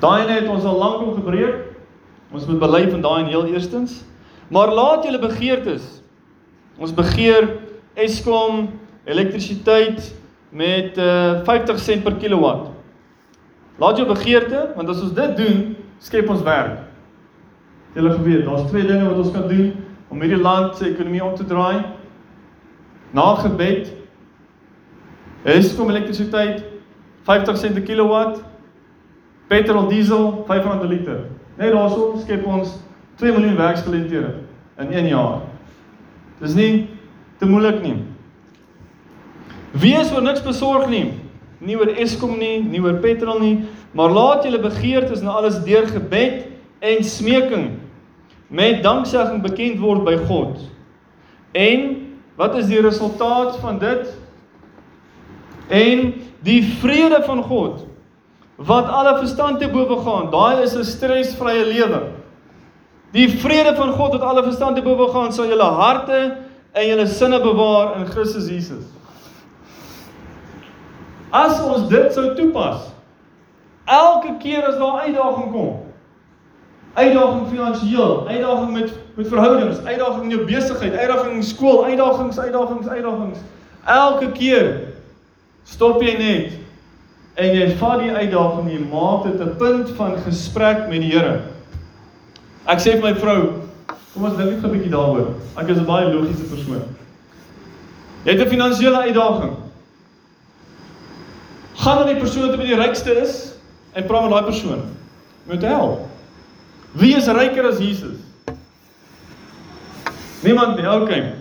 Daai 0.00 0.26
net 0.26 0.48
ons 0.48 0.64
al 0.64 0.78
lank 0.78 1.02
om 1.02 1.14
gebreek. 1.14 1.54
Ons 2.32 2.46
moet 2.46 2.58
bely 2.58 2.90
van 2.90 3.00
daai 3.00 3.22
en 3.22 3.30
heel 3.30 3.46
eerstens. 3.46 4.02
Maar 4.48 4.72
laat 4.74 5.04
julle 5.04 5.18
begeertes. 5.18 6.02
Ons 6.78 6.94
begeer 6.94 7.60
Eskom 7.94 8.68
elektrisiteit 9.06 10.14
met 10.54 10.98
uh, 10.98 11.42
50 11.44 11.78
sent 11.82 12.04
per 12.06 12.14
kilowatt. 12.14 12.70
Laat 13.82 13.98
jou 13.98 14.06
begeerte, 14.06 14.68
want 14.76 14.88
as 14.88 15.00
ons 15.02 15.14
dit 15.16 15.36
doen, 15.36 15.62
skep 15.98 16.30
ons 16.30 16.44
werk. 16.46 16.78
Julle 17.94 18.12
geweet, 18.14 18.44
daar's 18.46 18.68
twee 18.70 18.86
dinge 18.86 19.08
wat 19.08 19.18
ons 19.18 19.32
kan 19.34 19.48
doen 19.50 19.72
om 20.14 20.22
hierdie 20.22 20.38
land 20.38 20.76
se 20.78 20.86
ekonomie 20.92 21.24
om 21.24 21.34
te 21.34 21.46
draai. 21.46 21.82
Na 23.14 23.26
gebed 23.42 23.90
is 25.50 25.74
kom 25.74 25.90
elektrisiteit 25.90 26.62
50 27.26 27.58
sent 27.58 27.74
per 27.74 27.86
kilowatt. 27.86 28.38
Petrol, 29.50 29.88
diesel, 29.90 30.44
500 30.46 30.80
per 30.80 30.88
liter. 30.88 31.20
Net 31.58 31.74
daarso 31.74 32.14
skep 32.22 32.46
ons 32.46 32.78
2 33.18 33.34
miljoen 33.34 33.58
werksgeleenthede 33.58 34.32
in 34.78 34.94
1 35.02 35.10
jaar. 35.10 35.42
Dis 36.38 36.54
nie 36.54 36.72
te 37.38 37.46
moeilik 37.50 37.82
nie. 37.82 37.98
Wees 39.74 40.12
oor 40.14 40.22
niks 40.22 40.42
besorg 40.44 40.88
nie. 40.88 41.08
Nie 41.64 41.76
oor 41.78 41.90
Eskom 41.98 42.36
nie, 42.38 42.60
nie 42.62 42.82
oor 42.82 43.00
petrol 43.02 43.40
nie, 43.42 43.54
maar 43.96 44.12
laat 44.12 44.44
julle 44.46 44.60
begeertes 44.62 45.22
na 45.24 45.34
alles 45.38 45.60
deur 45.66 45.86
gebed 45.90 46.44
en 46.84 47.04
smeking 47.06 47.70
met 48.54 48.82
danksegging 48.84 49.42
bekend 49.42 49.80
word 49.82 50.04
by 50.06 50.16
God. 50.28 50.60
En 51.54 51.88
wat 52.38 52.58
is 52.58 52.68
die 52.70 52.82
resultaat 52.82 53.56
van 53.62 53.78
dit? 53.82 54.10
En 55.70 56.12
die 56.44 56.60
vrede 56.82 57.22
van 57.26 57.42
God 57.42 57.84
wat 58.56 58.86
alle 58.86 59.16
verstand 59.18 59.58
te 59.58 59.68
bowe 59.70 59.96
gaan. 60.04 60.30
Daai 60.30 60.62
is 60.62 60.74
'n 60.76 60.84
stresvrye 60.84 61.64
lewe. 61.66 62.02
Die 63.12 63.28
vrede 63.28 63.74
van 63.74 63.92
God 63.92 64.12
wat 64.12 64.20
alle 64.22 64.42
verstand 64.42 64.76
te 64.76 64.82
bowe 64.82 65.08
gaan, 65.08 65.32
sal 65.32 65.46
julle 65.46 65.62
harte 65.62 66.36
en 66.72 66.86
julle 66.86 67.06
sinne 67.06 67.40
bewaar 67.40 67.96
in 67.96 68.06
Christus 68.06 68.48
Jesus. 68.48 68.84
As 71.34 71.58
ons 71.66 71.88
dit 71.90 72.12
sou 72.14 72.28
toepas, 72.38 72.92
elke 73.90 74.36
keer 74.38 74.62
as 74.68 74.76
daar 74.78 75.02
uitdaging 75.02 75.50
kom, 75.50 75.80
uitdaging 76.94 77.48
finansiëel, 77.50 78.28
uitdaging 78.28 78.70
met 78.76 78.92
met 79.14 79.28
verhoudings, 79.30 79.78
uitdaging 79.86 80.22
in 80.22 80.30
jou 80.30 80.44
besigheid, 80.46 80.94
uitdaging 80.94 81.34
in 81.38 81.42
skool, 81.46 81.84
uitdagings, 81.84 82.38
uitdagings, 82.38 82.86
uitdagings. 82.88 83.42
Elke 83.86 84.30
keer 84.34 84.70
stop 85.70 86.02
jy 86.02 86.14
net 86.18 86.56
en 87.38 87.54
jy 87.54 87.68
vat 87.78 88.02
die 88.02 88.10
uitdaging 88.10 88.64
en 88.66 88.72
jy 88.74 88.86
maak 88.90 89.26
dit 89.28 89.40
'n 89.40 89.56
punt 89.58 89.90
van 89.98 90.16
gesprek 90.26 90.88
met 90.88 91.00
die 91.00 91.12
Here. 91.14 91.40
Ek 92.66 92.78
sê 92.78 92.98
vir 92.98 93.02
my 93.02 93.14
vrou, 93.14 93.40
kom 94.14 94.24
ons 94.24 94.36
dink 94.36 94.50
net 94.50 94.64
'n 94.64 94.70
bietjie 94.70 94.90
daaroor. 94.90 95.34
Ek 95.56 95.68
is 95.68 95.78
'n 95.78 95.86
baie 95.86 96.10
logiese 96.10 96.46
persoon. 96.50 96.82
Jy 98.24 98.32
het 98.32 98.46
'n 98.46 98.50
finansiële 98.50 98.96
uitdaging. 98.96 99.63
Gaan 101.74 101.98
na 101.98 102.04
die 102.12 102.20
persoon 102.20 102.50
wat 102.50 102.62
die 102.62 102.76
rykste 102.78 103.14
is 103.22 103.54
en 103.94 104.06
praat 104.06 104.26
met 104.26 104.30
daai 104.36 104.50
persoon. 104.50 104.84
Moet 105.48 105.66
help. 105.66 106.06
Wie 106.94 107.16
is 107.16 107.26
ryker 107.26 107.66
as 107.66 107.80
Jesus? 107.82 108.20
Niemand 110.44 110.76
nie. 110.78 110.86
Okay. 110.86 111.34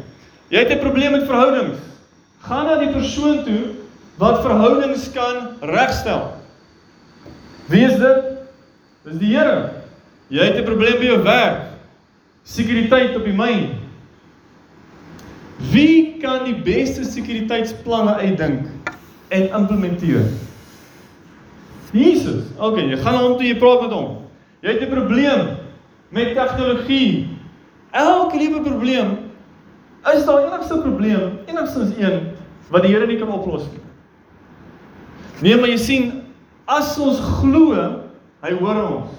Jy 0.49 0.59
het 0.59 0.71
'n 0.71 0.79
probleem 0.79 1.11
met 1.11 1.25
verhoudings. 1.25 1.77
Gaan 2.41 2.65
na 2.65 2.77
die 2.77 2.91
persoon 2.91 3.43
toe 3.43 3.75
wat 4.17 4.41
verhoudings 4.41 5.11
kan 5.11 5.57
regstel. 5.61 6.33
Wie 7.65 7.85
is 7.85 7.97
dit? 7.99 8.23
Dis 9.03 9.17
die 9.17 9.37
Here. 9.37 9.69
Jy 10.27 10.43
het 10.43 10.57
'n 10.57 10.65
probleem 10.65 10.99
by 10.99 11.05
jou 11.05 11.23
werk. 11.23 11.61
Sekuriteit 12.43 13.15
op 13.15 13.23
die 13.23 13.33
myn. 13.33 13.79
Wie 15.71 16.17
kan 16.21 16.43
die 16.43 16.55
beste 16.55 17.03
sekuriteitsplanne 17.03 18.15
uitdink 18.15 18.67
en 19.33 19.49
implementeer? 19.59 20.27
Jesus. 21.93 22.49
Okay, 22.57 22.87
jy 22.89 22.97
gaan 23.01 23.17
na 23.17 23.21
hom 23.25 23.35
toe 23.37 23.47
jy 23.47 23.57
praat 23.61 23.85
met 23.85 23.93
hom. 23.93 24.23
Jy 24.65 24.77
het 24.77 24.81
'n 24.85 24.93
probleem 24.93 25.41
met 26.09 26.33
tegnologie. 26.33 27.29
Elke 27.91 28.37
liewe 28.37 28.61
probleem 28.61 29.17
is 30.13 30.25
daar 30.25 30.45
enigste 30.45 30.77
probleem, 30.81 31.39
enigstens 31.45 31.97
een 31.97 32.33
wat 32.69 32.81
die 32.81 32.91
Here 32.91 33.07
nie 33.07 33.17
kan 33.17 33.29
oplos 33.29 33.67
nie. 33.71 33.81
Nee, 35.41 35.57
maar 35.59 35.69
jy 35.69 35.77
sien, 35.77 36.23
as 36.65 36.97
ons 36.99 37.19
glo, 37.19 37.75
hy 38.41 38.53
hoor 38.59 38.79
ons. 38.83 39.11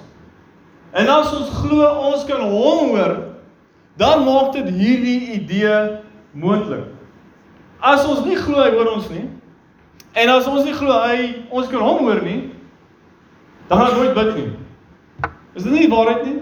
En 0.95 1.09
as 1.09 1.33
ons 1.35 1.51
glo 1.51 1.87
ons 2.11 2.25
kan 2.25 2.41
hom 2.41 2.95
hoor, 2.95 3.17
dan 3.97 4.25
maak 4.25 4.53
dit 4.53 4.69
hierdie 4.75 5.21
idee 5.39 6.01
moontlik. 6.33 6.87
As 7.81 8.07
ons 8.07 8.25
nie 8.27 8.37
glo 8.37 8.63
hy 8.63 8.71
hoor 8.75 8.95
ons 8.95 9.09
nie, 9.13 9.27
en 10.15 10.33
as 10.33 10.47
ons 10.47 10.65
nie 10.65 10.75
glo 10.77 10.97
hy 11.05 11.31
ons 11.51 11.71
kan 11.71 11.83
hom 11.83 12.05
hoor 12.07 12.23
nie, 12.23 12.51
dan 13.69 13.79
gaan 13.79 13.91
ons 13.91 13.99
nooit 13.99 14.15
bid 14.15 14.35
nie. 14.39 14.51
Is 15.55 15.63
dit 15.67 15.73
nie 15.73 15.91
waarheid 15.91 16.25
nie? 16.27 16.41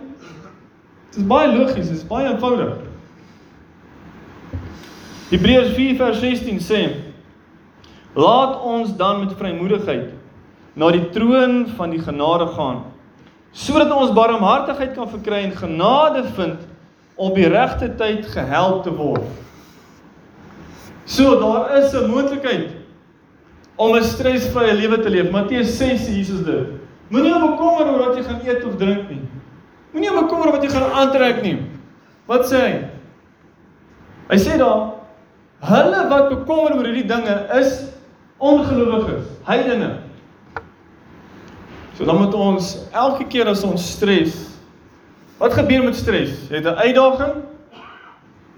Dit 1.12 1.20
is 1.20 1.28
baie 1.28 1.50
logies, 1.52 1.88
dit 1.88 1.98
is 1.98 2.08
baie 2.08 2.28
eenvoudig. 2.30 2.72
Hebreërs 5.32 5.72
4 5.76 5.96
vers 6.00 6.20
16 6.20 6.60
sê: 6.64 6.80
Laat 8.16 8.58
ons 8.68 8.92
dan 8.96 9.22
met 9.22 9.36
vrymoedigheid 9.36 10.10
na 10.76 10.88
die 10.92 11.04
troon 11.12 11.66
van 11.76 11.92
die 11.92 12.00
genade 12.00 12.48
gaan, 12.56 12.82
sodat 13.52 13.92
ons 13.92 14.12
barmhartigheid 14.16 14.92
kan 14.96 15.08
verkry 15.12 15.42
en 15.46 15.56
genade 15.56 16.24
vind 16.36 16.68
om 17.20 17.32
die 17.36 17.48
regte 17.48 17.90
tyd 18.00 18.28
gehelp 18.32 18.84
te 18.84 18.92
word. 18.96 19.24
So 21.04 21.36
daar 21.40 21.76
is 21.78 21.92
'n 21.92 22.08
moontlikheid 22.08 22.81
om 23.82 23.96
'n 23.96 24.04
stresvrye 24.04 24.74
lewe 24.78 25.00
te 25.02 25.10
leef. 25.10 25.30
Matteus 25.30 25.76
6 25.78 26.06
sê 26.06 26.12
Jesus 26.16 26.44
dit. 26.46 26.66
Moenie 27.08 27.34
bekommer 27.34 27.90
oor 27.92 28.06
wat 28.06 28.16
jy 28.16 28.22
gaan 28.22 28.40
eet 28.46 28.64
of 28.64 28.76
drink 28.76 29.10
nie. 29.10 29.20
Moenie 29.92 30.12
bekommer 30.12 30.52
wat 30.52 30.62
jy 30.62 30.70
gaan 30.70 30.92
aantrek 30.92 31.42
nie. 31.42 31.58
Wat 32.26 32.46
sê 32.46 32.60
hy? 32.60 32.74
Hy 34.30 34.38
sê 34.38 34.56
daar 34.58 34.92
hulle 35.60 36.08
wat 36.08 36.28
bekommer 36.28 36.76
oor 36.76 36.86
hierdie 36.86 37.06
dinge 37.06 37.34
is 37.58 37.84
ongelowiges, 38.38 39.26
heidene. 39.44 39.98
So 41.98 42.04
dan 42.04 42.16
moet 42.18 42.34
ons 42.34 42.88
elke 42.92 43.24
keer 43.28 43.46
as 43.48 43.62
ons 43.64 43.92
stres 43.92 44.52
Wat 45.42 45.52
gebeur 45.58 45.84
met 45.84 45.96
stres? 45.98 46.30
Jy 46.48 46.54
het 46.54 46.64
'n 46.64 46.78
uitdaging. 46.78 47.34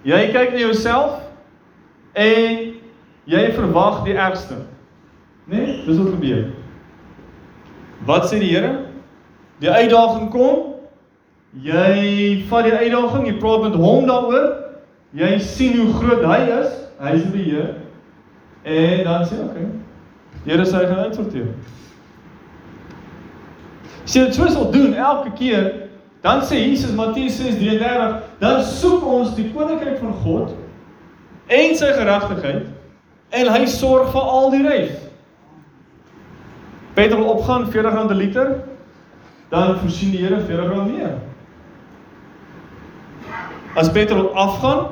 Jy 0.03 0.33
kyk 0.33 0.51
na 0.53 0.59
jouself 0.59 1.21
en 2.13 2.75
jy 3.25 3.53
verwag 3.53 4.05
die 4.05 4.13
ergste. 4.13 4.55
Né? 5.45 5.57
Nee? 5.57 5.85
Dis 5.87 5.99
wat 5.99 6.09
gebeur. 6.09 6.45
Wat 8.05 8.29
sê 8.29 8.39
die 8.39 8.53
Here? 8.53 8.79
Die 9.61 9.71
uitdaging 9.71 10.31
kom. 10.31 10.75
Jy 11.65 12.45
vat 12.49 12.67
die 12.67 12.75
uitdaging, 12.75 13.29
jy 13.29 13.37
praat 13.39 13.69
met 13.69 13.79
hom 13.79 14.09
daaroor. 14.09 14.51
Jy 15.15 15.39
sien 15.39 15.79
hoe 15.79 15.93
groot 16.01 16.25
hy 16.27 16.41
is. 16.59 16.75
Hy 17.01 17.15
is 17.21 17.31
die 17.33 17.47
Heer. 17.53 17.71
En 18.65 19.05
dan 19.05 19.25
sê 19.29 19.39
okay. 19.45 19.69
Die 20.45 20.53
Here 20.53 20.67
sê 20.67 20.83
hy 20.83 20.91
gaan 20.91 21.07
uitsorteer. 21.09 21.53
Sien 24.05 24.29
dit 24.29 24.37
sou 24.37 24.69
doen 24.73 24.95
elke 24.95 25.33
keer. 25.39 25.73
Dan 26.25 26.41
sê 26.41 26.57
Jesus 26.57 26.93
Matteus 26.97 27.37
6:33, 27.37 28.21
dan 28.41 28.63
soek 28.65 29.05
ons 29.05 29.35
die 29.37 29.51
koninkryk 29.53 29.99
van 30.01 30.13
God 30.25 30.55
en 31.53 31.75
sy 31.77 31.91
geregtigheid 31.93 32.71
en 33.37 33.51
hy 33.53 33.67
sorg 33.69 34.09
vir 34.15 34.31
al 34.37 34.49
die 34.55 34.63
res. 34.65 35.04
Petrol 36.95 37.25
opgaan 37.25 37.67
R40 37.67 38.11
'n 38.11 38.15
liter, 38.15 38.63
dan 39.49 39.79
voorsien 39.79 40.11
die 40.11 40.21
Here 40.27 40.41
R40 40.41 40.91
meer. 40.93 41.19
As 43.75 43.91
petrol 43.91 44.35
afgaan, 44.35 44.87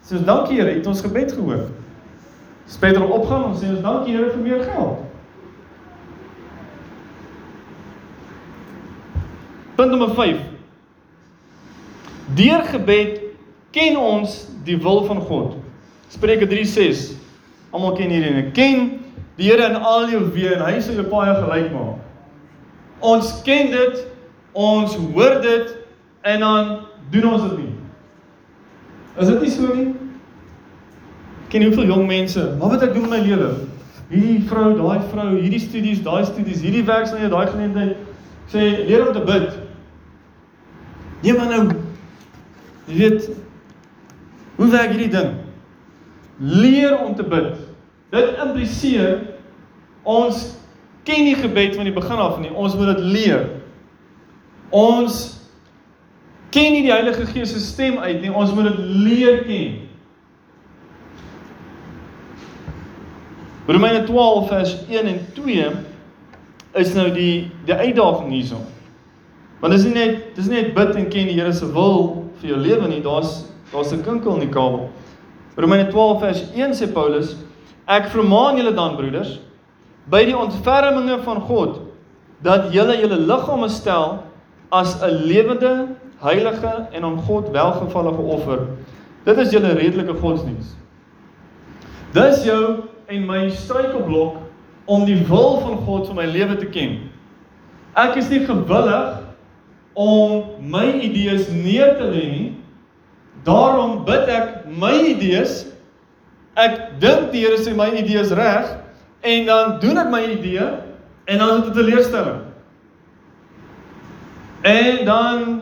sê 0.00 0.16
ons 0.16 0.24
dankie 0.24 0.56
Here, 0.56 0.72
het 0.72 0.86
ons 0.86 1.00
gebed 1.00 1.32
gehoor. 1.32 1.68
As 2.68 2.78
petrol 2.80 3.08
opgaan, 3.12 3.44
ons 3.50 3.60
sê 3.60 3.68
ons 3.68 3.80
dankie 3.84 4.16
Here 4.16 4.30
vir 4.30 4.40
meer 4.40 4.62
geld. 4.64 4.98
Punt 9.74 9.90
nommer 9.90 10.14
5. 10.14 10.40
Deur 12.36 12.64
gebed 12.64 13.20
ken 13.70 13.96
ons 13.96 14.46
die 14.64 14.76
wil 14.80 15.04
van 15.04 15.20
God. 15.20 15.54
Spreuke 16.08 16.46
3:6. 16.46 17.12
Almal 17.70 17.92
ken 17.92 18.10
hierdie 18.10 18.34
een. 18.34 18.52
Ken 18.52 18.99
die 19.40 19.48
Here 19.48 19.70
in 19.70 19.76
al 19.80 20.10
jou 20.12 20.20
weë 20.34 20.58
en 20.58 20.66
hy 20.66 20.80
sal 20.84 20.98
jou 21.00 21.06
paai 21.08 21.30
gelyk 21.32 21.70
maak. 21.72 22.00
Ons 23.00 23.32
ken 23.46 23.70
dit, 23.72 24.02
ons 24.52 24.96
hoor 25.14 25.38
dit 25.40 25.70
en 26.28 26.44
dan 26.44 26.72
doen 27.14 27.28
ons 27.30 27.46
dit 27.48 27.62
nie. 27.62 27.72
Is 29.16 29.30
dit 29.30 29.40
nie 29.40 29.52
so 29.54 29.72
nie? 29.72 29.86
Ken 31.50 31.64
hoeveel 31.64 31.88
jong 31.88 32.04
mense, 32.06 32.44
wat 32.60 32.74
moet 32.74 32.84
ek 32.84 32.92
doen 32.94 33.08
in 33.08 33.14
my 33.14 33.22
lewe? 33.24 33.48
Hierdie 34.10 34.44
vrou, 34.50 34.74
daai 34.76 35.00
vrou, 35.08 35.30
hierdie 35.38 35.62
studies, 35.62 36.04
daai 36.04 36.26
studies, 36.28 36.60
hierdie 36.60 36.84
werk 36.84 37.08
jy 37.08 37.32
daai 37.32 37.48
geleentheid 37.48 37.96
sê 38.50 38.66
leer 38.84 39.06
om 39.06 39.14
te 39.14 39.24
bid. 39.24 39.56
Nee 41.22 41.36
maar 41.36 41.48
nou 41.48 41.64
jy 42.90 42.96
weet 42.98 43.28
hoe 44.58 44.70
werk 44.72 44.92
hierdie 44.92 45.12
ding? 45.16 45.34
Leer 46.40 46.98
om 46.98 47.14
te 47.16 47.24
bid. 47.24 47.69
Dit 48.10 48.38
impliseer 48.42 49.20
ons 50.02 50.38
ken 51.06 51.24
nie 51.24 51.36
gebed 51.38 51.76
van 51.78 51.86
die 51.86 51.94
begin 51.94 52.22
af 52.22 52.38
nie. 52.42 52.50
Ons 52.50 52.74
moet 52.78 52.96
dit 52.96 53.04
leer. 53.14 53.44
Ons 54.74 55.20
ken 56.54 56.72
nie 56.74 56.82
die 56.86 56.92
Heilige 56.92 57.26
Gees 57.30 57.52
se 57.54 57.62
stem 57.62 57.98
uit 57.98 58.20
nie. 58.22 58.32
Ons 58.32 58.54
moet 58.54 58.70
dit 58.70 58.82
leer 59.06 59.44
ken. 59.46 59.78
Romeine 63.70 64.02
12 64.04 64.48
vers 64.50 64.74
1 64.88 65.06
en 65.06 65.20
2 65.36 65.70
is 66.80 66.94
nou 66.94 67.06
die 67.14 67.50
die 67.68 67.74
uitdaging 67.74 68.32
hierso. 68.34 68.58
Want 69.60 69.76
dis 69.76 69.84
nie 69.86 69.94
net 69.94 70.34
dis 70.34 70.48
nie 70.50 70.62
net 70.62 70.74
bid 70.74 70.96
en 70.98 71.06
ken 71.12 71.30
die 71.30 71.36
Here 71.38 71.52
se 71.54 71.68
wil 71.70 72.24
vir 72.40 72.54
jou 72.54 72.58
lewe 72.58 72.88
nie. 72.90 73.02
Daar's 73.04 73.44
daar's 73.70 73.92
'n 73.92 74.02
kinkel 74.02 74.34
in 74.34 74.48
die 74.48 74.54
kabel. 74.54 74.90
Romeine 75.56 75.90
12 75.90 76.20
vers 76.20 76.42
1 76.54 76.74
sê 76.74 76.92
Paulus: 76.92 77.36
Ek 77.86 78.10
vermaan 78.12 78.56
julle 78.56 78.74
dan 78.74 78.96
broeders 78.96 79.38
by 80.10 80.24
die 80.24 80.36
ontferminge 80.36 81.20
van 81.24 81.40
God 81.40 81.80
dat 82.42 82.72
julle 82.74 82.96
julle 83.00 83.18
liggame 83.28 83.68
stel 83.68 84.22
as 84.70 84.96
'n 85.02 85.26
lewende, 85.26 85.88
heilige 86.20 86.88
en 86.92 87.04
aan 87.04 87.18
God 87.18 87.50
welgevallige 87.50 88.22
offer. 88.22 88.66
Dit 89.24 89.38
is 89.38 89.50
julle 89.50 89.72
redelike 89.72 90.14
godsdiens. 90.14 90.76
Dis 92.12 92.44
jou 92.44 92.84
en 93.06 93.26
my 93.26 93.48
struikelblok 93.50 94.36
om 94.84 95.04
die 95.04 95.18
wil 95.28 95.60
van 95.60 95.76
God 95.86 96.06
vir 96.06 96.14
my 96.14 96.26
lewe 96.26 96.56
te 96.56 96.66
ken. 96.66 97.10
Ek 97.94 98.16
is 98.16 98.30
nie 98.30 98.44
gewillig 98.46 99.20
om 99.94 100.44
my 100.70 100.86
idees 101.02 101.48
neer 101.50 101.96
te 101.98 102.06
lê 102.10 102.24
nie. 102.30 102.48
Daarom 103.44 104.04
bid 104.04 104.28
ek 104.28 104.66
my 104.66 104.92
idees. 105.14 105.69
Ek 106.56 107.00
dink 107.00 107.32
die 107.32 107.44
Here 107.44 107.58
sê 107.58 107.74
my 107.76 107.90
idees 107.94 108.32
reg 108.34 108.76
en 109.22 109.46
dan 109.46 109.76
doen 109.80 109.98
ek 109.98 110.10
my 110.10 110.22
idee 110.26 110.66
en 111.30 111.38
dan 111.38 111.58
is 111.58 111.64
dit 111.64 111.72
'n 111.72 111.76
teleurstelling. 111.76 112.40
En 114.62 115.04
dan 115.04 115.60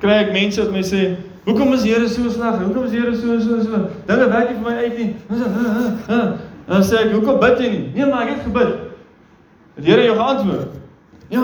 kry 0.00 0.16
ek 0.24 0.32
mense 0.32 0.62
wat 0.62 0.72
my 0.72 0.82
sê, 0.82 1.16
"Hoekom 1.44 1.72
is 1.74 1.84
Here 1.84 2.08
so 2.08 2.28
sleg? 2.28 2.54
Hoekom 2.62 2.84
is 2.84 2.92
Here 2.92 3.14
so 3.14 3.38
so 3.40 3.62
so? 3.62 3.88
Dinge 4.06 4.28
werk 4.28 4.50
nie 4.50 4.58
vir 4.58 4.70
my 4.70 4.76
uit 4.76 4.98
nie." 4.98 5.16
Dan 6.66 6.82
sê 6.82 6.96
ek, 6.96 7.12
"Hoekom 7.12 7.40
bid 7.40 7.58
jy 7.58 7.70
nie?" 7.70 7.90
"Nee, 7.94 8.06
maar 8.06 8.22
ek 8.22 8.28
het 8.28 8.42
gebid." 8.42 8.74
Het 9.74 9.84
Here 9.84 10.04
jou 10.04 10.16
geantwoord? 10.16 10.68
Ja, 11.28 11.40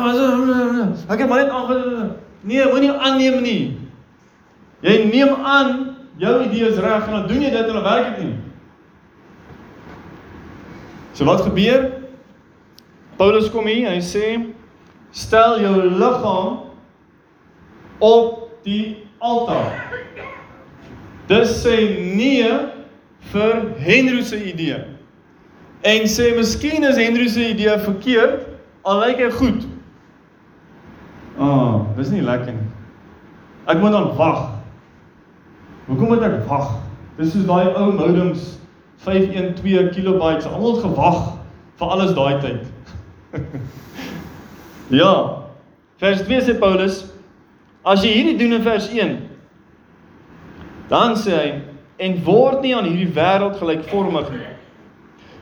ek 1.08 1.18
het 1.18 1.28
maar 1.28 1.38
net 1.38 1.50
aange 1.50 2.10
Nee, 2.46 2.66
moenie 2.70 2.92
aanneem 2.92 3.40
nie. 3.42 3.78
Jy 4.80 4.96
neem 5.10 5.34
aan 5.34 5.95
jou 6.16 6.34
idee 6.44 6.68
is 6.68 6.78
reg 6.78 7.06
en 7.06 7.12
dan 7.12 7.26
doen 7.28 7.42
jy 7.42 7.50
dit 7.50 7.66
en 7.66 7.78
dan 7.78 7.82
werk 7.86 8.16
dit 8.16 8.24
nie. 8.24 8.36
So 11.16 11.24
wat 11.24 11.40
gebeur? 11.46 11.90
Paulus 13.16 13.48
kom 13.50 13.68
hier, 13.68 13.88
hy 13.88 14.00
sê 14.04 14.36
stel 15.16 15.60
jou 15.62 15.74
liggaam 15.96 16.58
op 18.04 18.50
die 18.66 19.06
altaar. 19.24 19.72
Dis 21.30 21.54
sê 21.62 21.76
nee 22.16 22.50
vir 23.32 23.54
Henry 23.80 24.22
se 24.22 24.38
idee. 24.52 24.82
En 25.86 26.04
sê 26.10 26.34
miskien 26.36 26.84
is 26.84 27.00
Henry 27.00 27.28
se 27.32 27.48
idee 27.54 27.78
verkeerd, 27.86 28.44
al 28.86 29.00
lyk 29.06 29.24
hy 29.24 29.30
goed. 29.38 29.64
Ah, 31.36 31.48
oh, 31.48 31.80
dis 31.96 32.12
nie 32.12 32.24
lekker 32.24 32.54
nie. 32.54 32.68
Ek 33.68 33.80
moet 33.80 33.96
dan 33.96 34.12
wag. 34.16 34.55
Hoekom 35.86 36.10
moet 36.10 36.24
ek 36.26 36.40
wag? 36.48 36.70
Dis 37.16 37.30
soos 37.32 37.46
daai 37.46 37.70
ou 37.78 37.92
modems 37.94 38.56
512 39.06 39.92
kilobytes. 39.94 40.48
Almal 40.50 40.76
het 40.76 40.86
gewag 40.86 41.20
vir 41.78 41.92
alles 41.94 42.14
daai 42.16 42.40
tyd. 42.42 43.36
ja. 45.00 45.12
Vers 46.02 46.24
2 46.26 46.42
sê 46.44 46.56
Paulus, 46.60 47.04
as 47.86 48.02
jy 48.04 48.12
hierdie 48.18 48.36
doen 48.40 48.58
in 48.58 48.66
vers 48.66 48.90
1, 48.90 49.14
dan 50.90 51.14
sê 51.16 51.32
hy 51.36 51.48
en 52.02 52.18
word 52.26 52.60
nie 52.64 52.74
aan 52.76 52.88
hierdie 52.88 53.14
wêreld 53.16 53.56
gelykvormig 53.60 54.28
nie, 54.34 54.50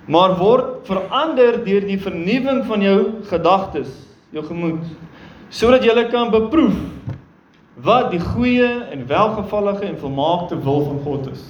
maar 0.07 0.37
word 0.39 0.85
verander 0.87 1.59
deur 1.65 1.89
die 1.89 1.99
vernuwing 1.99 2.63
van 2.69 2.85
jou 2.85 2.99
gedagtes, 3.31 3.91
jou 4.31 4.45
gemoed, 4.47 4.85
sodat 5.51 5.83
jy 5.83 6.07
kan 6.13 6.31
beproef 6.31 6.77
wat 7.83 8.11
die 8.11 8.21
goeie 8.21 8.71
en 8.93 9.07
welgevallige 9.07 9.85
en 9.85 9.99
volmaakte 9.99 10.59
wil 10.63 10.85
van 10.85 11.01
God 11.05 11.31
is. 11.33 11.43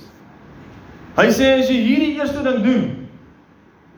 Hy 1.19 1.29
sê 1.31 1.51
as 1.61 1.69
jy 1.71 1.79
hierdie 1.85 2.15
eerste 2.19 2.43
ding 2.43 2.63
doen, 2.65 2.85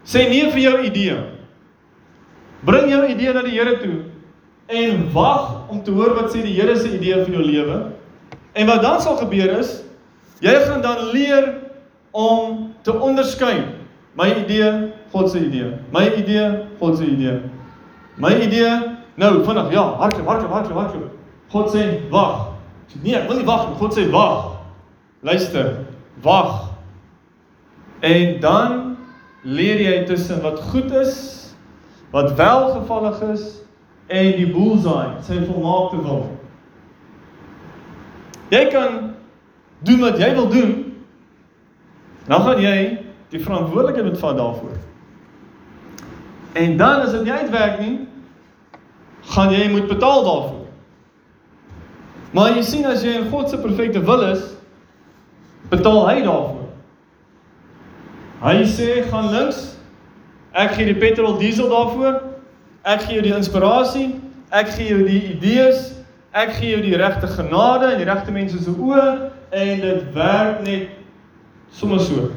sê 0.06 0.26
nee 0.28 0.50
vir 0.50 0.62
jou 0.64 0.74
idee. 0.84 1.16
Bring 2.66 2.90
jou 2.90 3.04
idee 3.06 3.32
na 3.32 3.44
die 3.46 3.54
Here 3.56 3.78
toe 3.80 4.02
en 4.66 5.06
wag 5.14 5.70
om 5.70 5.82
te 5.86 5.94
hoor 5.94 6.16
wat 6.18 6.32
sê 6.34 6.42
die 6.42 6.56
Here 6.56 6.74
se 6.76 6.90
idee 6.96 7.22
vir 7.24 7.38
jou 7.38 7.46
lewe. 7.46 7.78
En 8.56 8.66
wat 8.66 8.82
dan 8.82 9.00
sal 9.00 9.18
gebeur 9.20 9.58
is, 9.60 9.82
jy 10.42 10.54
gaan 10.66 10.82
dan 10.82 11.10
leer 11.14 11.52
om 12.16 12.72
te 12.82 12.92
onderskei 12.92 13.60
my 14.16 14.30
idee, 14.32 14.92
God 15.12 15.30
se 15.30 15.40
idee. 15.44 15.74
My 15.92 16.06
idee, 16.16 16.64
God 16.80 16.96
se 16.96 17.04
idee. 17.04 17.40
My 18.16 18.32
idee, 18.40 18.70
nou 19.20 19.32
vinnig, 19.44 19.72
ja, 19.76 19.84
hardloop, 20.00 20.26
hardloop, 20.26 20.52
hardloop, 20.56 20.78
hardloop. 20.80 21.15
God 21.52 21.70
sê 21.70 21.84
wag. 22.10 22.52
Nee, 23.02 23.16
ek 23.18 23.28
wil 23.28 23.40
nie 23.40 23.48
wag 23.48 23.68
nie. 23.68 23.78
God 23.80 23.94
sê 23.96 24.06
wag. 24.10 24.56
Luister, 25.26 25.72
wag. 26.24 26.72
En 28.06 28.40
dan 28.40 28.96
leer 29.46 29.80
jy 29.80 30.04
tussen 30.06 30.42
wat 30.42 30.60
goed 30.70 30.90
is, 30.92 31.14
wat 32.10 32.34
welgevallig 32.38 33.20
is 33.32 33.44
en 34.06 34.32
die 34.38 34.48
bullseye, 34.50 35.16
sy 35.26 35.38
volmaakte 35.46 36.02
wil. 36.02 36.26
Jy 38.50 38.66
kan 38.70 38.98
doen 39.86 40.02
wat 40.06 40.18
jy 40.22 40.34
wil 40.34 40.48
doen. 40.50 40.74
Dan 42.26 42.42
gaan 42.42 42.62
jy 42.62 42.76
die 43.30 43.42
verantwoordelikheid 43.42 44.06
moet 44.06 44.20
vat 44.22 44.38
daarvoor. 44.38 44.76
En 46.56 46.76
dan 46.76 47.02
as 47.04 47.14
dit 47.14 47.26
nie 47.26 47.32
uitwerk 47.32 47.80
nie, 47.82 47.96
gaan 49.34 49.52
jy 49.54 49.66
moet 49.70 49.90
betaal 49.90 50.24
daarvoor. 50.24 50.55
Maar 52.34 52.56
jy 52.56 52.62
sien 52.66 52.86
as 52.88 53.04
jy 53.04 53.16
in 53.20 53.28
God 53.30 53.50
se 53.50 53.58
perfekte 53.60 54.02
wil 54.06 54.24
is, 54.32 54.42
betaal 55.70 56.06
hy 56.08 56.20
daarvoor. 56.24 56.64
Hy 58.42 58.56
sê 58.68 59.02
gaan 59.10 59.30
links. 59.32 59.62
Ek 60.56 60.74
gee 60.76 60.88
die 60.88 60.98
petrol 60.98 61.38
diesel 61.40 61.68
daarvoor. 61.72 62.22
Ek 62.86 63.06
gee 63.06 63.18
jou 63.18 63.24
die 63.26 63.34
inspirasie, 63.34 64.08
ek 64.54 64.70
gee 64.76 64.92
jou 64.92 65.00
die 65.02 65.22
idees, 65.32 65.88
ek 66.36 66.52
gee 66.54 66.70
jou 66.70 66.82
die 66.84 66.94
regte 67.00 67.26
genade 67.32 67.88
en 67.90 67.98
die 67.98 68.06
regte 68.06 68.34
mense 68.34 68.60
se 68.62 68.70
oë 68.70 69.06
en 69.50 69.80
dit 69.82 70.12
werk 70.14 70.60
net 70.66 70.92
sommer 71.74 71.98
so. 72.04 72.28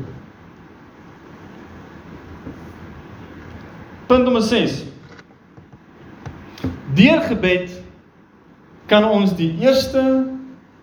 Punt 4.10 4.26
nommer 4.26 4.42
6. 4.42 4.80
Deur 6.98 7.22
gebed 7.28 7.79
kan 8.90 9.06
ons 9.06 9.36
die 9.38 9.52
eerste 9.62 10.02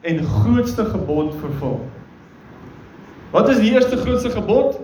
en 0.06 0.22
grootste 0.22 0.84
gebod 0.92 1.34
vervul. 1.42 1.80
Wat 3.34 3.50
is 3.50 3.58
die 3.60 3.72
eerste 3.74 3.98
grootste 3.98 4.30
gebod? 4.30 4.78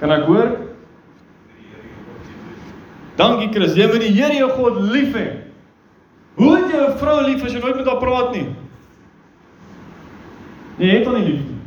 Kan 0.00 0.14
ek 0.14 0.24
hoor? 0.24 0.54
Dankie 3.20 3.50
Chris. 3.52 3.76
Jy 3.76 3.90
moet 3.92 4.00
die 4.06 4.14
Here 4.16 4.38
jou 4.38 4.48
God 4.56 4.80
lief 4.88 5.12
hê. 5.14 5.28
Hoe 6.40 6.56
het 6.56 6.72
jy 6.72 6.80
'n 6.80 6.98
vrou 6.98 7.20
lief 7.26 7.44
as 7.44 7.52
jy 7.52 7.60
nooit 7.60 7.76
met 7.76 7.86
haar 7.86 8.00
praat 8.00 8.32
nie? 8.32 8.48
Nee, 10.78 10.88
jy 10.88 10.98
het 10.98 11.06
hom 11.06 11.14
nie 11.14 11.26
lief 11.28 11.42
nie. 11.44 11.58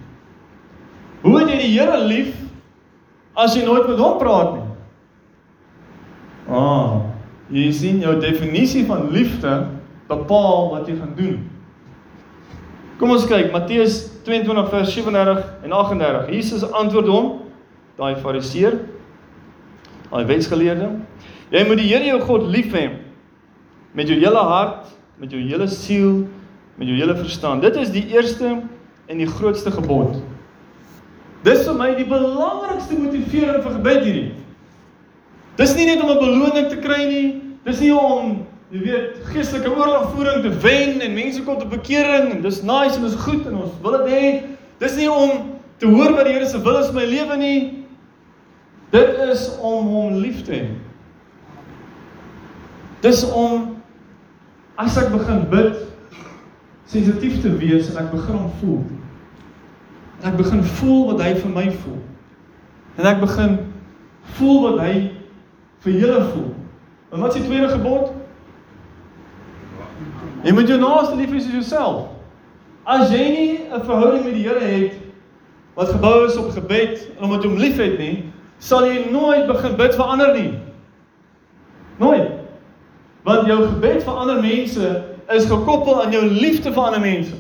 Hoe 1.21 1.39
het 1.39 1.49
jy 1.49 1.57
die 1.57 1.79
Here 1.79 1.97
lief 2.07 2.33
as 3.35 3.55
jy 3.55 3.65
nooit 3.65 3.87
met 3.87 3.99
hom 3.99 4.17
praat 4.17 4.53
nie? 4.53 4.63
Ah, 6.49 7.12
jy 7.51 7.71
sien 7.75 7.99
jou 8.03 8.13
definisie 8.21 8.85
van 8.87 9.09
liefde 9.11 9.53
bepaal 10.07 10.69
wat 10.75 10.87
jy 10.87 10.95
gaan 10.99 11.15
doen. 11.17 11.39
Kom 13.01 13.11
ons 13.11 13.25
kyk 13.27 13.51
Matteus 13.51 14.05
22 14.23 14.69
vers 14.69 14.93
37 14.93 15.43
en 15.65 15.71
38. 15.75 16.29
Jesus 16.31 16.63
antwoord 16.71 17.09
hom, 17.11 17.31
daai 17.99 18.15
fariseer, 18.21 18.77
daai 20.11 20.23
wetsgeleerde, 20.29 20.93
Jy 21.53 21.61
moet 21.69 21.77
die 21.77 21.89
Here 21.91 22.07
jou 22.07 22.19
God 22.25 22.47
lief 22.49 22.73
hê 22.73 22.87
met 23.93 24.09
jou 24.09 24.15
hele 24.17 24.41
hart, 24.41 24.87
met 25.21 25.29
jou 25.29 25.37
hele 25.37 25.67
siel, 25.69 26.23
met 26.81 26.89
jou 26.89 26.95
hele 26.97 27.13
verstand. 27.19 27.61
Dit 27.61 27.75
is 27.77 27.91
die 27.93 28.07
eerste 28.09 28.55
en 29.05 29.19
die 29.21 29.29
grootste 29.29 29.69
gebod. 29.75 30.15
Dis 31.45 31.61
vir 31.67 31.75
my 31.77 31.91
die 31.93 32.07
belangrikste 32.09 32.97
motivering 32.97 33.61
vir 33.61 33.75
gebed 33.75 34.01
hierdie. 34.07 34.31
Dis 35.55 35.75
nie 35.75 35.85
net 35.85 36.01
om 36.01 36.09
'n 36.09 36.19
beloning 36.19 36.69
te 36.69 36.77
kry 36.77 37.05
nie. 37.05 37.41
Dis 37.63 37.79
nie 37.79 37.93
om, 37.95 38.45
jy 38.71 38.79
weet, 38.79 39.19
geestelike 39.31 39.69
oorlogvoering 39.69 40.41
te 40.41 40.49
wen 40.59 41.01
en 41.01 41.13
mense 41.13 41.43
kom 41.43 41.59
tot 41.59 41.69
bekering 41.69 42.31
en 42.31 42.41
dis 42.41 42.61
nice 42.61 42.95
en 42.95 43.03
dis 43.03 43.15
goed 43.15 43.45
en 43.47 43.55
ons 43.55 43.71
wil 43.81 43.91
dit 43.91 44.07
hê. 44.11 44.41
Dis 44.79 44.95
nie 44.95 45.11
om 45.11 45.53
te 45.77 45.85
hoor 45.85 46.11
wat 46.15 46.25
die 46.25 46.33
Here 46.33 46.47
se 46.47 46.61
wil 46.61 46.77
is 46.77 46.89
vir 46.89 46.95
my 46.95 47.05
lewe 47.05 47.37
nie. 47.37 47.85
Dit 48.91 49.17
is 49.29 49.57
om 49.61 49.87
hom 49.87 50.19
lief 50.21 50.43
te 50.43 50.51
hê. 50.51 50.67
Dis 53.01 53.23
om 53.31 53.77
as 54.75 54.97
ek 54.97 55.11
begin 55.11 55.45
bid 55.49 55.77
sensitief 56.89 57.41
te 57.41 57.51
wees 57.57 57.89
en 57.91 57.97
ek 58.05 58.11
begin 58.11 58.37
hom 58.37 58.51
voel. 58.61 58.83
En 60.21 60.31
ek 60.31 60.37
begin 60.37 60.63
voel 60.63 61.05
wat 61.11 61.21
hy 61.21 61.33
vir 61.35 61.53
my 61.53 61.65
voel. 61.83 61.99
En 62.97 63.05
ek 63.05 63.19
begin 63.21 63.57
voel 64.37 64.61
wat 64.67 64.79
hy 64.85 64.93
vir 65.83 65.99
julle 65.99 66.19
voel. 66.31 66.51
En 67.13 67.19
wat 67.19 67.35
is 67.35 67.41
die 67.41 67.49
tweede 67.49 67.69
gebod? 67.69 68.11
Jy 70.43 70.51
moet 70.51 70.67
jou 70.67 70.79
naaste 70.79 71.15
lief 71.15 71.31
hê 71.31 71.39
soos 71.39 71.53
jouself. 71.53 72.07
As 72.83 73.11
jy 73.11 73.23
nie 73.29 73.59
'n 73.71 73.83
verhouding 73.83 74.25
met 74.25 74.33
die 74.33 74.43
Here 74.47 74.59
het 74.59 74.93
wat 75.75 75.89
gebou 75.89 76.25
is 76.25 76.37
op 76.37 76.51
gebed 76.51 77.07
en 77.17 77.23
omdat 77.23 77.43
jy 77.43 77.49
hom 77.49 77.57
liefhet 77.57 77.97
nie, 77.97 78.31
sal 78.59 78.85
jy 78.85 79.05
nooit 79.11 79.47
begin 79.47 79.75
bid 79.75 79.95
vir 79.95 80.05
ander 80.05 80.33
nie. 80.33 80.53
Nooit. 81.97 82.31
Want 83.23 83.47
jou 83.47 83.67
gebed 83.67 84.03
vir 84.03 84.13
ander 84.13 84.41
mense 84.41 85.03
is 85.29 85.45
gekoppel 85.45 86.03
aan 86.03 86.11
jou 86.11 86.23
liefde 86.23 86.73
vir 86.73 86.83
ander 86.83 86.99
mense. 86.99 87.35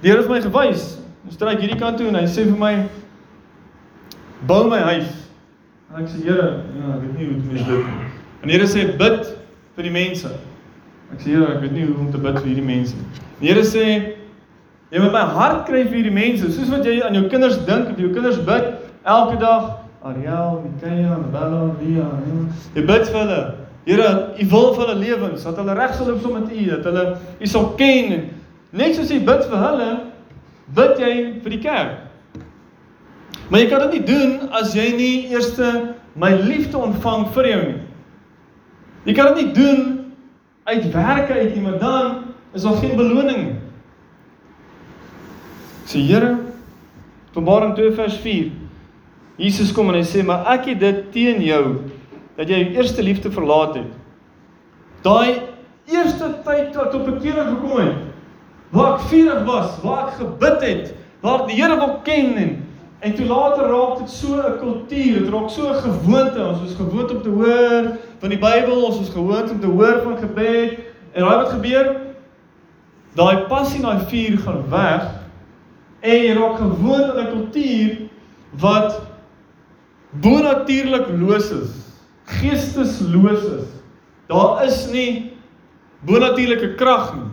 Die 0.00 0.10
Here 0.10 0.22
het 0.22 0.28
my 0.28 0.40
gewys. 0.40 0.98
Ons 1.24 1.34
stryk 1.34 1.60
hierdie 1.60 1.78
kant 1.78 1.96
toe 1.96 2.08
en 2.08 2.14
hy 2.14 2.26
sê 2.26 2.44
vir 2.44 2.58
my 2.58 2.88
bou 4.46 4.68
my 4.68 4.78
huis. 4.78 5.19
En 5.90 6.04
ek 6.04 6.06
sê 6.06 6.20
Here, 6.22 6.62
ja, 6.78 6.88
ek 6.94 7.00
weet 7.02 7.14
nie 7.18 7.26
hoe 7.26 7.34
dit 7.34 7.46
moet 7.50 7.66
doen. 7.66 7.86
En 8.40 8.50
die 8.50 8.54
Here 8.54 8.66
sê 8.70 8.84
bid 8.94 9.24
vir 9.74 9.86
die 9.88 9.90
mense. 9.90 10.28
Ek 11.10 11.22
sê 11.24 11.32
Here, 11.32 11.48
ek 11.56 11.64
weet 11.64 11.72
nie 11.74 11.86
hoe 11.88 11.96
om 11.98 12.10
te 12.14 12.20
bid 12.22 12.36
vir 12.38 12.46
hierdie 12.46 12.66
mense 12.66 12.94
nie. 12.94 13.22
Die 13.40 13.48
Here 13.50 13.64
sê 13.66 13.86
jy 14.90 15.00
moet 15.02 15.14
my 15.16 15.24
hart 15.34 15.64
kry 15.66 15.80
vir 15.88 15.96
hierdie 15.98 16.14
mense, 16.14 16.46
soos 16.54 16.70
wat 16.70 16.86
jy 16.86 17.00
aan 17.02 17.18
jou 17.18 17.24
kinders 17.32 17.58
dink, 17.66 17.90
of 17.90 17.98
jou 17.98 18.10
kinders 18.14 18.38
bid 18.46 18.68
elke 19.02 19.40
dag, 19.42 19.66
Ariel, 20.06 20.60
Mikaela, 20.62 21.18
Bella, 21.34 21.64
Lia, 21.80 22.06
jy 22.76 22.84
bid 22.86 23.10
vir 23.10 23.18
hulle. 23.24 23.40
Here, 23.88 24.12
U 24.38 24.46
wil 24.54 24.70
vir 24.76 24.84
hulle 24.84 24.96
lewens, 25.00 25.48
dat 25.48 25.58
hulle 25.58 25.74
reg 25.74 25.96
sal 25.96 26.12
loop 26.12 26.22
saam 26.22 26.38
met 26.38 26.54
U, 26.54 26.68
dat 26.70 26.86
hulle 26.86 27.04
U 27.18 27.50
sal 27.50 27.66
ken. 27.80 28.28
Net 28.78 28.94
soos 28.94 29.10
jy 29.10 29.18
bid 29.26 29.42
vir 29.50 29.66
hulle, 29.66 29.90
bid 30.78 31.02
jy 31.02 31.12
vir 31.42 31.56
die 31.56 31.60
kerk. 31.66 31.98
Maar 33.50 33.64
jy 33.64 33.68
kan 33.70 33.82
dit 33.88 33.96
nie 33.98 34.06
doen 34.06 34.50
as 34.54 34.74
jy 34.78 34.86
nie 34.94 35.14
eers 35.32 35.56
my 36.14 36.30
liefde 36.38 36.78
ontvang 36.78 37.26
vir 37.34 37.48
jou 37.50 37.62
nie. 37.64 37.80
Jy 39.08 39.14
kan 39.16 39.32
dit 39.34 39.42
nie 39.42 39.52
doen 39.56 39.82
uit 40.70 40.86
werke 40.92 41.34
uit 41.34 41.54
nie, 41.54 41.62
maar 41.64 41.78
dan 41.80 42.16
is 42.54 42.62
daar 42.62 42.78
geen 42.78 42.96
beloning 42.98 43.42
nie. 43.42 43.56
Sê 45.90 46.02
Here, 46.06 46.36
Openbaring 47.30 47.74
2 47.74 47.92
vers 47.96 48.18
4. 48.22 48.50
Jesus 49.40 49.72
kom 49.72 49.88
en 49.88 49.94
hy 49.94 50.04
sê, 50.04 50.22
"Maar 50.24 50.46
ek 50.54 50.66
het 50.66 50.80
dit 50.80 51.12
teen 51.12 51.42
jou 51.42 51.80
dat 52.36 52.48
jy 52.48 52.58
jou 52.58 52.76
eerste 52.76 53.02
liefde 53.02 53.30
verlaat 53.30 53.74
het." 53.74 53.90
Daai 55.02 55.40
eerste 55.86 56.42
tyd 56.44 56.74
wat 56.76 56.94
op 56.94 57.06
bekering 57.06 57.48
gekom 57.48 57.78
het, 57.78 57.96
waar 58.70 58.94
ek 58.94 59.00
vurig 59.00 59.44
was, 59.44 59.80
waar 59.82 60.08
ek 60.08 60.14
gebid 60.14 60.62
het, 60.62 60.94
waar 61.20 61.46
die 61.46 61.56
Here 61.56 61.76
wil 61.76 62.00
ken 62.04 62.36
en 62.36 62.59
En 63.00 63.14
toe 63.14 63.26
later 63.26 63.66
raak 63.66 63.98
dit 63.98 64.10
so 64.10 64.36
'n 64.36 64.58
kultuur, 64.58 65.18
dit 65.18 65.28
raak 65.28 65.50
so 65.50 65.68
'n 65.68 65.74
gewoonte. 65.74 66.46
Ons 66.46 66.70
is 66.70 66.76
gewoond 66.76 67.10
om 67.10 67.22
te 67.22 67.28
hoor 67.28 67.96
van 68.18 68.28
die 68.28 68.38
Bybel, 68.38 68.84
ons 68.84 69.00
is 69.00 69.08
gewoond 69.08 69.50
om 69.50 69.60
te 69.60 69.66
hoor 69.66 70.00
van 70.02 70.16
gebed. 70.18 70.78
En 71.12 71.22
raai 71.22 71.36
wat 71.36 71.48
gebeur? 71.48 71.96
Daai 73.14 73.36
passie, 73.48 73.80
daai 73.80 73.98
vuur 74.06 74.38
gaan 74.38 74.64
weg. 74.70 75.02
En 76.00 76.22
jy 76.22 76.32
raak 76.32 76.56
gewoond 76.56 77.04
aan 77.10 77.26
'n 77.26 77.32
kultuur 77.32 77.98
wat 78.50 79.00
bonatuurlik 80.10 81.06
los 81.18 81.50
is, 81.50 81.70
geestesloos 82.24 83.42
is. 83.42 83.68
Daar 84.26 84.64
is 84.64 84.90
nie 84.90 85.32
bonatuurlike 86.00 86.74
krag 86.74 87.14
nie. 87.14 87.29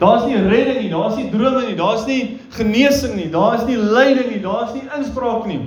Daar's 0.00 0.24
nie 0.24 0.38
redding 0.40 0.80
nie, 0.80 0.88
daar's 0.88 1.16
nie 1.18 1.28
drome 1.28 1.66
nie, 1.66 1.76
daar's 1.76 2.06
nie 2.08 2.38
genesing 2.56 3.18
nie, 3.18 3.28
daar's 3.30 3.66
nie 3.68 3.76
lyding 3.76 4.30
nie, 4.32 4.40
daar's 4.40 4.72
nie 4.72 4.86
inspraak 4.96 5.44
nie. 5.46 5.66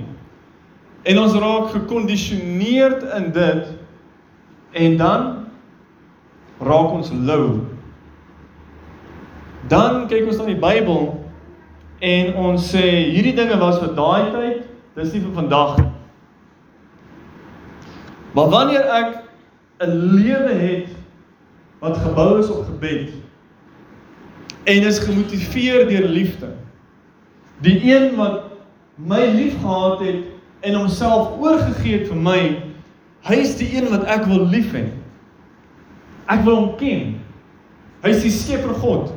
En 1.06 1.20
ons 1.22 1.36
raak 1.38 1.70
gekondisioneerd 1.70 3.04
in 3.14 3.30
dit 3.36 3.68
en 4.74 4.96
dan 4.98 5.28
raak 6.58 6.96
ons 6.98 7.12
lou. 7.14 7.60
Dan 9.70 10.08
kyk 10.10 10.26
ons 10.26 10.40
na 10.42 10.48
die 10.50 10.58
Bybel 10.58 11.12
en 12.04 12.34
ons 12.34 12.70
sê 12.74 12.82
hierdie 13.14 13.36
dinge 13.38 13.58
was 13.62 13.78
vir 13.78 13.94
daai 13.94 14.32
tyd, 14.34 14.64
dis 14.98 15.12
nie 15.14 15.22
vir 15.22 15.36
vandag 15.36 15.76
nie. 15.78 15.90
Maar 18.34 18.50
wanneer 18.50 18.90
ek 18.98 19.22
'n 19.86 19.94
lewe 20.18 20.54
het 20.58 20.90
wat 21.78 22.02
gebou 22.02 22.38
is 22.38 22.50
op 22.50 22.66
gebed, 22.66 23.23
en 24.64 24.86
is 24.88 24.98
gemotiveer 24.98 25.88
deur 25.88 26.08
liefde. 26.08 26.50
Die 27.64 27.78
een 27.84 28.14
wat 28.16 28.42
my 28.94 29.26
liefgehad 29.34 30.00
het 30.00 30.22
en 30.60 30.74
homself 30.74 31.38
oorgegee 31.40 31.98
het 31.98 32.08
vir 32.08 32.20
my, 32.20 32.40
hy 33.28 33.40
is 33.40 33.56
die 33.60 33.68
een 33.76 33.90
wat 33.92 34.06
ek 34.10 34.24
wil 34.30 34.46
lief 34.48 34.72
hê. 34.76 34.86
Ek 36.32 36.44
wil 36.46 36.56
hom 36.56 36.72
ken. 36.80 37.18
Hy 38.04 38.12
is 38.12 38.24
die 38.24 38.32
skepper 38.32 38.74
God. 38.80 39.12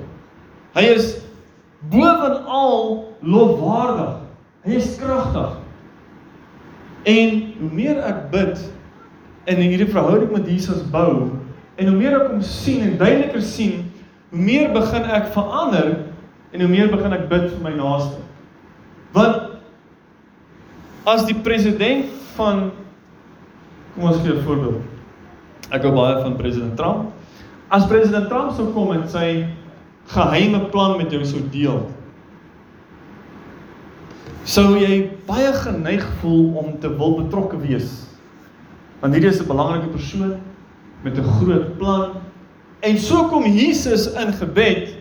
Hy 0.75 0.83
is 0.93 1.15
bovenal 1.91 3.07
lofwaardig. 3.23 4.17
Hy 4.67 4.79
is 4.79 4.95
kragtig. 4.99 5.55
En 7.07 7.43
hoe 7.59 7.71
meer 7.71 7.99
ek 8.03 8.27
bid 8.33 8.63
en 9.47 9.61
hierdie 9.63 9.87
verhouding 9.87 10.33
met 10.35 10.47
Jesus 10.51 10.83
bou 10.91 11.29
en 11.77 11.87
hoe 11.87 11.95
meer 11.95 12.17
ek 12.17 12.31
hom 12.33 12.41
sien 12.43 12.83
en 12.83 12.97
duideliker 12.99 13.43
sien 13.45 13.86
hoe 14.30 14.39
meer 14.39 14.71
begin 14.73 15.03
ek 15.03 15.32
verander 15.36 15.93
en 16.51 16.63
hoe 16.63 16.69
meer 16.69 16.89
begin 16.91 17.13
ek 17.13 17.30
bid 17.30 17.49
vir 17.51 17.63
my 17.63 17.73
naaste. 17.78 18.19
Want 19.15 19.59
as 21.07 21.23
die 21.28 21.38
president 21.39 22.11
van 22.36 22.71
kom 23.95 24.09
ons 24.09 24.21
gee 24.21 24.34
'n 24.34 24.43
voorbeeld. 24.43 24.82
Ek 25.71 25.84
hou 25.84 25.91
baie 25.91 26.21
van 26.21 26.36
president 26.38 26.75
Trump. 26.78 27.13
As 27.69 27.88
president 27.88 28.28
Trump 28.30 28.51
sou 28.51 28.71
kom 28.73 28.91
en 28.91 29.07
sy 29.09 29.47
geheime 30.07 30.59
plan 30.71 30.97
met 30.97 31.11
jou 31.11 31.25
sou 31.25 31.41
deel, 31.51 31.82
sou 34.43 34.78
jy 34.78 35.11
baie 35.28 35.51
geneig 35.53 36.05
voel 36.21 36.55
om 36.55 36.80
te 36.80 36.88
wil 36.88 37.17
betrokke 37.23 37.57
wees. 37.57 38.07
Want 39.01 39.13
hierdie 39.13 39.30
is 39.30 39.41
'n 39.41 39.47
belangrike 39.47 39.91
persoon 39.91 40.39
met 41.03 41.17
'n 41.17 41.23
groot 41.23 41.78
plan 41.78 42.11
En 42.80 42.97
so 42.97 43.28
kom 43.32 43.45
Jesus 43.45 44.07
in 44.13 44.34
gebed 44.34 44.93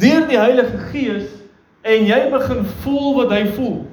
deur 0.00 0.24
die 0.26 0.38
Heilige 0.38 0.78
Gees 0.90 1.28
en 1.86 2.06
jy 2.08 2.22
begin 2.32 2.64
voel 2.82 3.12
wat 3.20 3.30
hy 3.30 3.44
voel. 3.54 3.84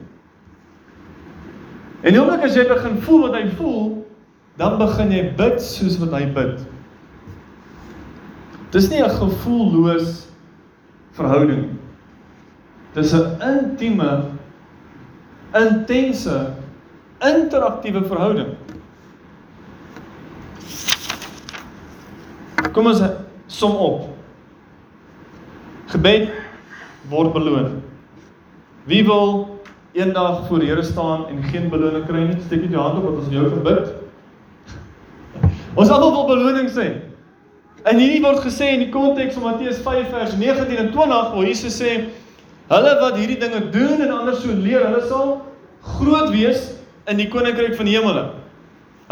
En 2.04 2.18
omdat 2.22 2.48
as 2.48 2.56
jy 2.58 2.66
begin 2.68 2.98
voel 3.06 3.28
wat 3.28 3.36
hy 3.38 3.44
voel, 3.60 3.84
dan 4.60 4.78
begin 4.82 5.14
jy 5.14 5.24
bid 5.38 5.62
soos 5.64 6.00
wat 6.02 6.16
hy 6.18 6.26
bid. 6.36 6.64
Dis 8.74 8.90
nie 8.90 9.04
'n 9.04 9.10
gevoelloos 9.10 10.28
verhouding. 11.14 11.78
Dis 12.94 13.14
'n 13.14 13.38
intieme, 13.42 14.34
intense, 15.54 16.54
interaktiewe 17.22 18.06
verhouding. 18.06 18.58
Kom 22.74 22.90
ons 22.90 23.02
som 23.54 23.76
op. 23.78 24.08
Gebed 25.94 26.32
word 27.12 27.34
beloon. 27.36 27.82
Wie 28.90 29.04
wil 29.06 29.60
eendag 29.94 30.48
voor 30.48 30.64
die 30.64 30.72
Here 30.72 30.84
staan 30.84 31.28
en 31.30 31.44
geen 31.52 31.70
beloning 31.70 32.08
kry 32.08 32.26
nie? 32.26 32.40
Steek 32.48 32.66
net 32.66 32.74
jou 32.74 32.82
hand 32.82 32.98
op 32.98 33.12
wat 33.12 33.20
ons 33.22 33.34
jou 33.34 33.46
gebid. 33.52 33.92
Ons 35.78 35.90
almal 35.90 36.16
wil 36.18 36.30
beloning 36.32 36.70
sê. 36.74 36.88
En 37.84 38.00
hierdie 38.00 38.24
word 38.24 38.42
gesê 38.46 38.74
in 38.74 38.86
die 38.86 38.92
konteks 38.94 39.38
van 39.38 39.52
Matteus 39.52 39.82
5 39.84 40.10
vers 40.14 40.36
19 40.40 40.78
en 40.80 40.92
20 40.94 41.32
waar 41.36 41.46
Jesus 41.46 41.78
sê 41.78 41.96
hulle 42.72 42.94
wat 43.02 43.18
hierdie 43.20 43.38
dinge 43.42 43.60
doen 43.74 44.02
en 44.02 44.14
ander 44.16 44.38
so 44.40 44.54
leer, 44.56 44.86
hulle 44.88 45.04
sal 45.10 45.34
groot 45.98 46.32
wees 46.34 46.72
in 47.12 47.20
die 47.20 47.28
koninkryk 47.30 47.76
van 47.78 47.90
die 47.90 47.98
hemele. 47.98 48.30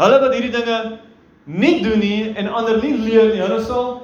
Hulle 0.00 0.20
wat 0.24 0.34
hierdie 0.34 0.54
dinge 0.54 0.78
nie 1.44 1.82
doen 1.82 1.98
nie 1.98 2.32
en 2.38 2.48
ander 2.48 2.78
nie 2.82 2.94
leer 2.96 3.32
nie, 3.32 3.42
hulle 3.42 3.60
sal 3.66 4.02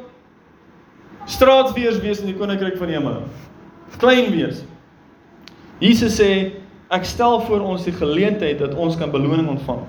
straatweers 1.28 2.01
wees 2.03 2.22
in 2.22 2.32
die 2.32 2.39
koninkryk 2.39 2.78
van 2.80 2.91
die 2.91 2.97
hemel. 2.97 3.20
Klein 4.01 4.32
wees. 4.32 4.62
Jesus 5.82 6.16
sê 6.18 6.30
ek 6.95 7.05
stel 7.07 7.41
voor 7.47 7.66
ons 7.68 7.84
die 7.86 7.95
geleentheid 7.95 8.59
dat 8.62 8.74
ons 8.74 8.97
kan 8.99 9.12
beloning 9.12 9.49
ontvang. 9.53 9.84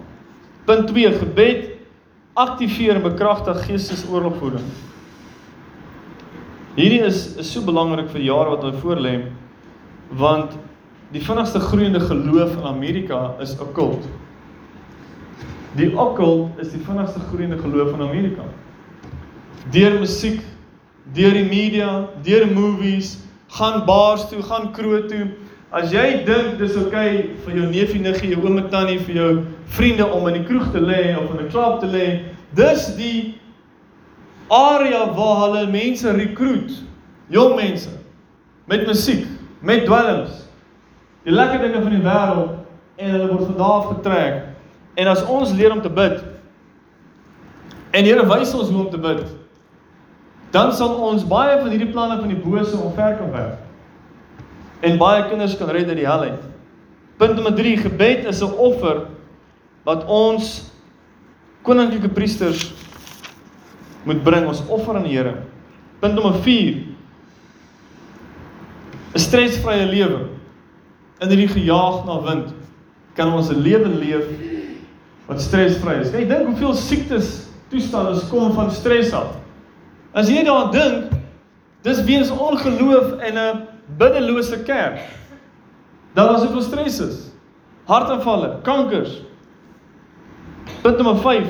Punt 0.67 0.91
2 0.91 1.13
gebed 1.21 1.69
aktiveer 2.39 2.99
en 2.99 3.07
bekragtig 3.07 3.63
geestesoorlogvoering. 3.67 4.65
Hierdie 6.77 7.01
is 7.07 7.37
is 7.41 7.49
so 7.51 7.63
belangrik 7.65 8.11
vir 8.13 8.27
jare 8.27 8.53
wat 8.53 8.67
ons 8.67 8.81
voorlê 8.83 9.15
want 10.19 10.55
die 11.13 11.21
vinnigste 11.21 11.59
groeiende 11.61 11.99
geloof 12.01 12.53
in 12.57 12.67
Amerika 12.69 13.35
is 13.41 13.55
okkult. 13.61 14.05
Die 15.77 15.91
okkult 15.93 16.57
is 16.63 16.71
die 16.73 16.81
vinnigste 16.81 17.21
groeiende 17.29 17.59
geloof 17.61 17.93
in 17.93 18.01
Amerika. 18.01 18.45
Deur 19.71 19.99
musiek, 19.99 20.41
deur 21.13 21.35
die 21.37 21.45
media, 21.45 22.07
deur 22.25 22.47
movies, 22.49 23.17
gaan 23.53 23.85
bars 23.85 24.25
toe, 24.29 24.41
gaan 24.41 24.71
kroeg 24.73 25.05
toe. 25.11 25.27
As 25.69 25.91
jy 25.93 26.23
dink 26.25 26.57
dis 26.57 26.73
oukei 26.73 26.89
okay 26.89 27.35
vir 27.45 27.59
jou 27.59 27.67
neefie, 27.69 28.01
niggie, 28.01 28.31
jou 28.33 28.41
en 28.49 28.69
tannie, 28.73 28.97
vir 29.05 29.15
jou 29.15 29.29
vriende 29.77 30.07
om 30.09 30.25
in 30.27 30.39
die 30.39 30.47
kroeg 30.47 30.71
te 30.73 30.81
lê 30.81 31.15
of 31.17 31.29
in 31.35 31.45
'n 31.45 31.49
klub 31.53 31.79
te 31.79 31.85
lê, 31.85 32.07
dis 32.55 32.95
die 32.97 33.35
area 34.49 35.05
waar 35.13 35.37
hulle 35.45 35.67
mense 35.69 36.11
rekruut, 36.11 36.71
jong 37.29 37.55
mense 37.55 37.89
met 38.65 38.87
musiek, 38.87 39.27
met 39.61 39.85
dwelms. 39.85 40.49
Die 41.23 41.31
lekker 41.31 41.59
dinge 41.61 41.81
van 41.81 41.91
die 41.91 42.01
wêreld 42.01 42.49
en 42.97 43.11
hulle 43.11 43.27
word 43.27 43.45
van 43.45 43.57
daar 43.57 43.77
af 43.77 43.85
getrek 43.85 44.48
En 44.99 45.07
as 45.07 45.23
ons 45.23 45.53
leer 45.55 45.71
om 45.71 45.81
te 45.81 45.91
bid 45.91 46.19
en 47.89 48.05
die 48.05 48.11
Here 48.11 48.25
wys 48.27 48.51
ons 48.53 48.69
hoe 48.69 48.83
om 48.83 48.89
te 48.91 48.99
bid, 49.01 49.23
dan 50.53 50.73
sal 50.77 50.91
ons 51.07 51.23
baie 51.25 51.55
van 51.57 51.71
hierdie 51.71 51.89
planne 51.89 52.19
van 52.19 52.29
die 52.29 52.37
bose 52.37 52.77
omver 52.77 53.15
kan 53.17 53.31
werk. 53.33 53.63
En 54.85 54.99
baie 55.01 55.23
kinders 55.29 55.55
kan 55.57 55.71
red 55.73 55.89
uit 55.89 55.97
die 55.97 56.07
hel 56.07 56.27
uit. 56.27 56.43
Punt 57.19 57.33
nommer 57.35 57.55
3: 57.57 57.77
Gebed 57.85 58.27
is 58.29 58.43
'n 58.43 58.53
offer 58.57 59.07
wat 59.83 60.05
ons 60.05 60.69
koninklike 61.63 62.09
priesters 62.13 62.69
moet 64.03 64.23
bring 64.23 64.47
ons 64.47 64.61
offer 64.67 64.95
aan 64.95 65.03
die 65.03 65.17
Here. 65.17 65.35
Punt 65.99 66.13
nommer 66.13 66.41
4. 66.43 66.85
'n 69.15 69.19
Stresvrye 69.19 69.85
lewe. 69.85 70.29
In 71.19 71.27
hierdie 71.27 71.49
gejaag 71.51 72.05
na 72.05 72.21
wind 72.21 72.53
kan 73.15 73.33
ons 73.33 73.49
'n 73.49 73.61
lewe 73.61 73.87
leef 73.87 74.25
wat 75.29 75.41
stresvry 75.41 75.99
is. 76.01 76.09
Kyk, 76.09 76.25
dink 76.29 76.47
hoeveel 76.49 76.73
siektes 76.73 77.29
toestande 77.69 78.17
kom 78.31 78.49
van 78.57 78.71
stres 78.73 79.11
af. 79.13 79.35
As 80.17 80.29
jy 80.29 80.41
daaraan 80.41 80.71
dink, 80.73 81.11
dis 81.85 82.01
weens 82.07 82.31
ongeloof 82.33 83.19
en 83.21 83.37
'n 83.37 83.67
biddelose 83.97 84.63
kerk. 84.65 84.99
Daar 86.13 86.31
was 86.33 86.41
soveel 86.41 86.61
stres 86.61 86.99
is. 86.99 87.29
Hartaanvalle, 87.85 88.57
kankers. 88.63 89.21
Punt 90.81 90.97
nommer 90.97 91.21
5. 91.21 91.47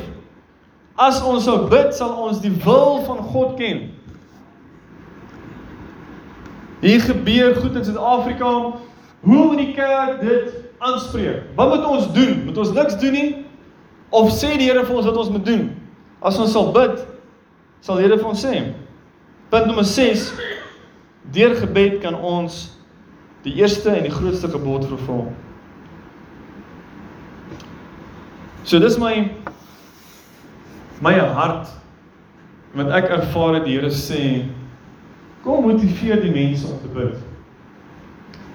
As 0.96 1.24
ons 1.24 1.44
sou 1.44 1.68
bid, 1.70 1.96
sal 1.96 2.12
ons 2.12 2.42
die 2.42 2.52
wil 2.64 3.04
van 3.06 3.18
God 3.18 3.56
ken. 3.58 3.92
Hier 6.82 7.02
gebeur 7.02 7.56
goed 7.56 7.76
in 7.76 7.86
Suid-Afrika. 7.86 8.76
Hoe 9.20 9.46
moet 9.46 9.58
die 9.58 9.74
kerk 9.74 10.22
dit 10.22 10.54
aanspreek? 10.78 11.44
Wat 11.56 11.70
moet 11.76 11.86
ons 11.86 12.14
doen? 12.14 12.44
Moet 12.46 12.58
ons 12.58 12.72
niks 12.72 13.00
doen 13.00 13.12
nie? 13.12 13.49
Of 14.10 14.32
sê 14.34 14.58
die 14.58 14.66
Here 14.70 14.86
vir 14.86 14.96
ons 14.98 15.06
wat 15.06 15.18
ons 15.18 15.30
moet 15.30 15.46
doen? 15.46 15.66
As 16.22 16.38
ons 16.42 16.52
sal 16.52 16.72
bid, 16.74 17.04
sal 17.86 18.00
die 18.00 18.08
Here 18.08 18.18
vir 18.18 18.30
ons 18.32 18.42
sê. 18.42 18.54
Punt 19.54 19.70
nommer 19.70 19.86
6. 19.86 20.32
Deur 21.34 21.56
gebed 21.60 22.00
kan 22.02 22.16
ons 22.16 22.72
die 23.46 23.54
eerste 23.62 23.94
en 23.94 24.08
die 24.08 24.14
grootste 24.14 24.50
gebod 24.52 24.88
vervul. 24.90 25.30
So 28.66 28.82
dis 28.82 28.98
my 29.02 29.30
my 31.02 31.14
hart 31.16 31.70
wat 32.76 32.90
ek 32.98 33.08
ervaar 33.16 33.60
het 33.60 33.68
die 33.70 33.78
Here 33.78 33.92
sê 33.94 34.24
kom 35.46 35.64
motiveer 35.66 36.20
die 36.22 36.34
mense 36.34 36.68
om 36.68 36.82
te 36.82 36.90
bid. 36.94 37.14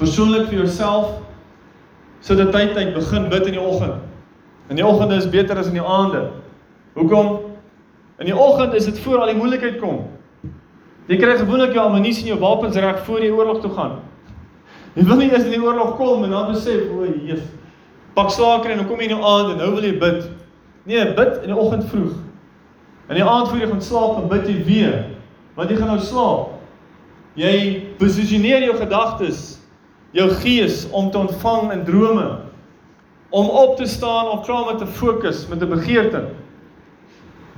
Persoonlik 0.02 0.50
vir 0.50 0.64
jouself 0.64 1.22
sit 2.20 2.38
so 2.38 2.42
'n 2.42 2.52
tyd 2.52 2.74
tyd 2.74 2.94
begin 2.94 3.30
bid 3.30 3.46
in 3.46 3.56
die 3.56 3.60
oggend. 3.60 4.13
In 4.68 4.76
die 4.76 4.86
oggende 4.86 5.18
is 5.20 5.28
beter 5.28 5.58
as 5.58 5.66
in 5.66 5.76
die 5.76 5.84
aande. 5.84 6.30
Hoekom? 6.94 7.38
In 8.18 8.30
die 8.30 8.36
oggend 8.36 8.74
is 8.74 8.84
dit 8.84 8.98
voor 9.04 9.24
al 9.24 9.32
die 9.32 9.36
moeilikheid 9.36 9.80
kom. 9.80 10.06
Jy 11.10 11.18
kry 11.20 11.34
gewoonlik 11.36 11.74
jou 11.76 11.84
ammunisie 11.84 12.24
en 12.28 12.36
jou 12.36 12.40
wapens 12.40 12.78
reg 12.80 13.02
voor 13.04 13.20
jy 13.20 13.32
oorlog 13.34 13.60
toe 13.60 13.72
gaan. 13.76 13.98
Jy 14.94 15.04
wil 15.04 15.20
nie 15.20 15.28
eers 15.32 15.44
in 15.44 15.52
die 15.56 15.60
oorlog 15.62 15.96
kom 15.98 16.22
en 16.24 16.32
dan 16.32 16.52
besef, 16.52 16.86
o, 16.94 17.04
Jesus. 17.04 17.44
Pak 18.14 18.30
slaker 18.30 18.70
en 18.70 18.80
dan 18.80 18.88
kom 18.88 19.02
jy 19.02 19.10
in 19.10 19.16
die 19.16 19.26
aand 19.26 19.52
en 19.52 19.60
nou 19.60 19.72
wil 19.74 19.84
jy 19.84 19.96
bid. 20.00 20.28
Nee, 20.88 21.04
bid 21.16 21.42
in 21.42 21.50
die 21.50 21.58
oggend 21.58 21.88
vroeg. 21.90 22.14
In 23.10 23.18
die 23.18 23.26
aand 23.26 23.50
voor 23.50 23.60
jy 23.60 23.68
gaan 23.68 23.82
slaap, 23.84 24.16
dan 24.16 24.30
bid 24.30 24.48
jy 24.48 24.56
weer. 24.64 24.94
Want 25.58 25.70
jy 25.70 25.76
gaan 25.80 25.90
nou 25.92 26.00
slaap. 26.00 26.54
Jy 27.36 27.54
posisioneer 27.98 28.64
jou 28.64 28.76
gedagtes, 28.78 29.42
jou 30.14 30.28
gees 30.40 30.84
om 30.94 31.10
te 31.10 31.18
ontvang 31.18 31.72
in 31.74 31.84
drome. 31.84 32.28
Om 33.30 33.48
op 33.48 33.76
te 33.76 33.86
staan 33.86 34.28
om 34.28 34.42
klaar 34.42 34.64
met 34.64 34.78
te 34.78 34.86
fokus 34.86 35.46
met 35.46 35.62
'n 35.62 35.68
begeerte. 35.68 36.24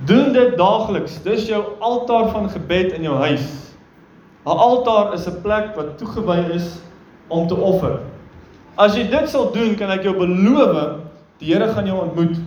Doen 0.05 0.33
dit 0.33 0.57
daagliks. 0.57 1.21
Dis 1.23 1.47
jou 1.47 1.63
altaar 1.79 2.29
van 2.29 2.49
gebed 2.49 2.91
in 2.91 3.01
jou 3.01 3.17
huis. 3.17 3.67
'n 4.45 4.49
Altaar 4.49 5.13
is 5.13 5.27
'n 5.27 5.41
plek 5.41 5.75
wat 5.75 5.97
toegewy 5.97 6.53
is 6.53 6.79
om 7.27 7.47
te 7.47 7.55
offer. 7.55 7.99
As 8.75 8.95
jy 8.95 9.09
dit 9.09 9.29
sal 9.29 9.51
doen, 9.51 9.75
kan 9.75 9.89
ek 9.89 10.03
jou 10.03 10.15
beloof, 10.15 10.99
die 11.37 11.53
Here 11.53 11.67
gaan 11.73 11.85
jou 11.85 11.99
ontmoet. 12.01 12.37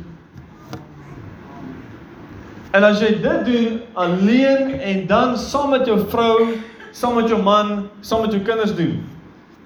En 2.71 2.85
as 2.85 3.01
jy 3.03 3.19
dit 3.19 3.45
doen 3.45 3.81
alleen 3.95 4.81
en 4.81 5.07
dan 5.07 5.37
saam 5.39 5.71
met 5.71 5.87
jou 5.87 5.99
vrou, 6.09 6.55
saam 6.93 7.15
met 7.15 7.29
jou 7.29 7.43
man, 7.43 7.89
saam 8.01 8.21
met 8.23 8.33
jou 8.33 8.43
kinders 8.43 8.75
doen, 8.75 9.01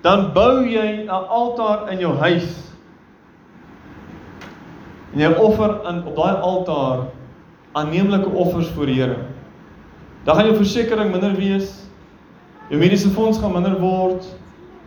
dan 0.02 0.32
bou 0.32 0.64
jy 0.64 1.04
'n 1.04 1.08
altaar 1.10 1.92
in 1.92 1.98
jou 1.98 2.16
huis. 2.16 2.73
En 5.14 5.20
jy 5.22 5.30
offer 5.38 5.76
aan 5.86 6.02
op 6.06 6.16
daai 6.16 6.34
altaar 6.42 7.04
aanneemlike 7.72 8.28
offers 8.28 8.68
voor 8.74 8.86
die 8.86 9.00
Here. 9.00 9.16
Dan 10.24 10.34
gaan 10.34 10.44
jou 10.44 10.56
versekerings 10.56 11.12
minder 11.12 11.34
wees. 11.38 11.74
Jou 12.68 12.80
mediese 12.80 13.10
fonds 13.14 13.38
gaan 13.38 13.52
minder 13.52 13.76
word. 13.80 14.26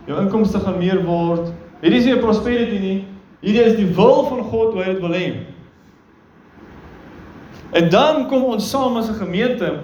Jou 0.08 0.20
inkomste 0.20 0.60
gaan 0.60 0.80
meer 0.80 1.00
word. 1.06 1.52
Hierdie 1.82 2.00
is 2.00 2.06
nie 2.06 2.16
'n 2.16 2.20
prosperity 2.24 2.80
nie. 2.80 3.08
Hierdie 3.42 3.64
is 3.64 3.76
die 3.76 3.96
wil 3.96 4.26
van 4.30 4.44
God 4.44 4.74
hoe 4.74 4.84
hy 4.84 4.94
dit 4.94 5.02
wil 5.02 5.14
hê. 5.14 5.28
En 7.72 7.90
dan 7.90 8.28
kom 8.28 8.44
ons 8.44 8.70
saam 8.70 8.98
as 8.98 9.10
'n 9.10 9.20
gemeente 9.20 9.84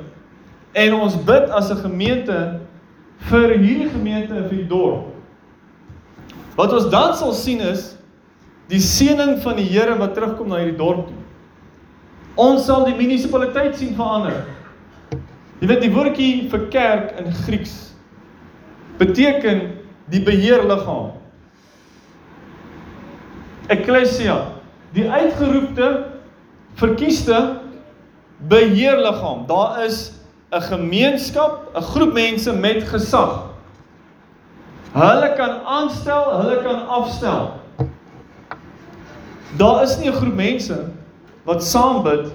en 0.73 0.93
ons 0.93 1.23
bid 1.23 1.49
as 1.49 1.71
'n 1.71 1.77
gemeente 1.77 2.59
vir 3.17 3.49
hierdie 3.49 3.89
gemeente 3.89 4.33
en 4.35 4.49
vir 4.49 4.57
die 4.57 4.67
dorp. 4.67 5.05
Wat 6.55 6.73
ons 6.73 6.89
dan 6.89 7.15
sal 7.15 7.33
sien 7.33 7.59
is 7.59 7.92
die 8.73 8.81
seëning 8.81 9.37
van 9.43 9.59
die 9.59 9.67
Here 9.69 9.93
wat 9.99 10.15
terugkom 10.17 10.49
na 10.49 10.63
hierdie 10.63 10.79
dorp 10.79 11.05
toe. 11.05 11.19
Ons 12.41 12.65
sal 12.65 12.87
die 12.87 12.95
munisipaliteit 12.97 13.77
sien 13.77 13.93
verander. 13.97 14.39
Jy 15.61 15.69
weet 15.69 15.83
die 15.85 15.91
woordjie 15.93 16.31
vir 16.51 16.63
kerk 16.73 17.11
in 17.21 17.29
Grieks 17.45 17.75
beteken 18.97 19.61
die 20.11 20.21
beheerliggaam. 20.25 21.13
Ekklesia, 23.71 24.39
die 24.93 25.05
uitgeroepte 25.07 25.89
verkieste 26.81 27.39
beheerliggaam. 28.49 29.45
Daar 29.47 29.85
is 29.85 30.19
'n 30.51 30.61
gemeenskap, 30.61 31.69
'n 31.75 31.81
groep 31.81 32.13
mense 32.13 32.53
met 32.53 32.83
gesag. 32.83 33.49
Hulle 34.93 35.33
kan 35.37 35.61
aanstel, 35.65 36.41
hulle 36.41 36.61
kan 36.63 36.87
afstel. 36.87 37.62
Daar 39.57 39.83
is 39.83 39.97
nie 39.97 40.09
'n 40.09 40.13
groep 40.13 40.35
mense 40.35 40.85
wat 41.43 41.63
saam 41.63 42.03
bid 42.03 42.31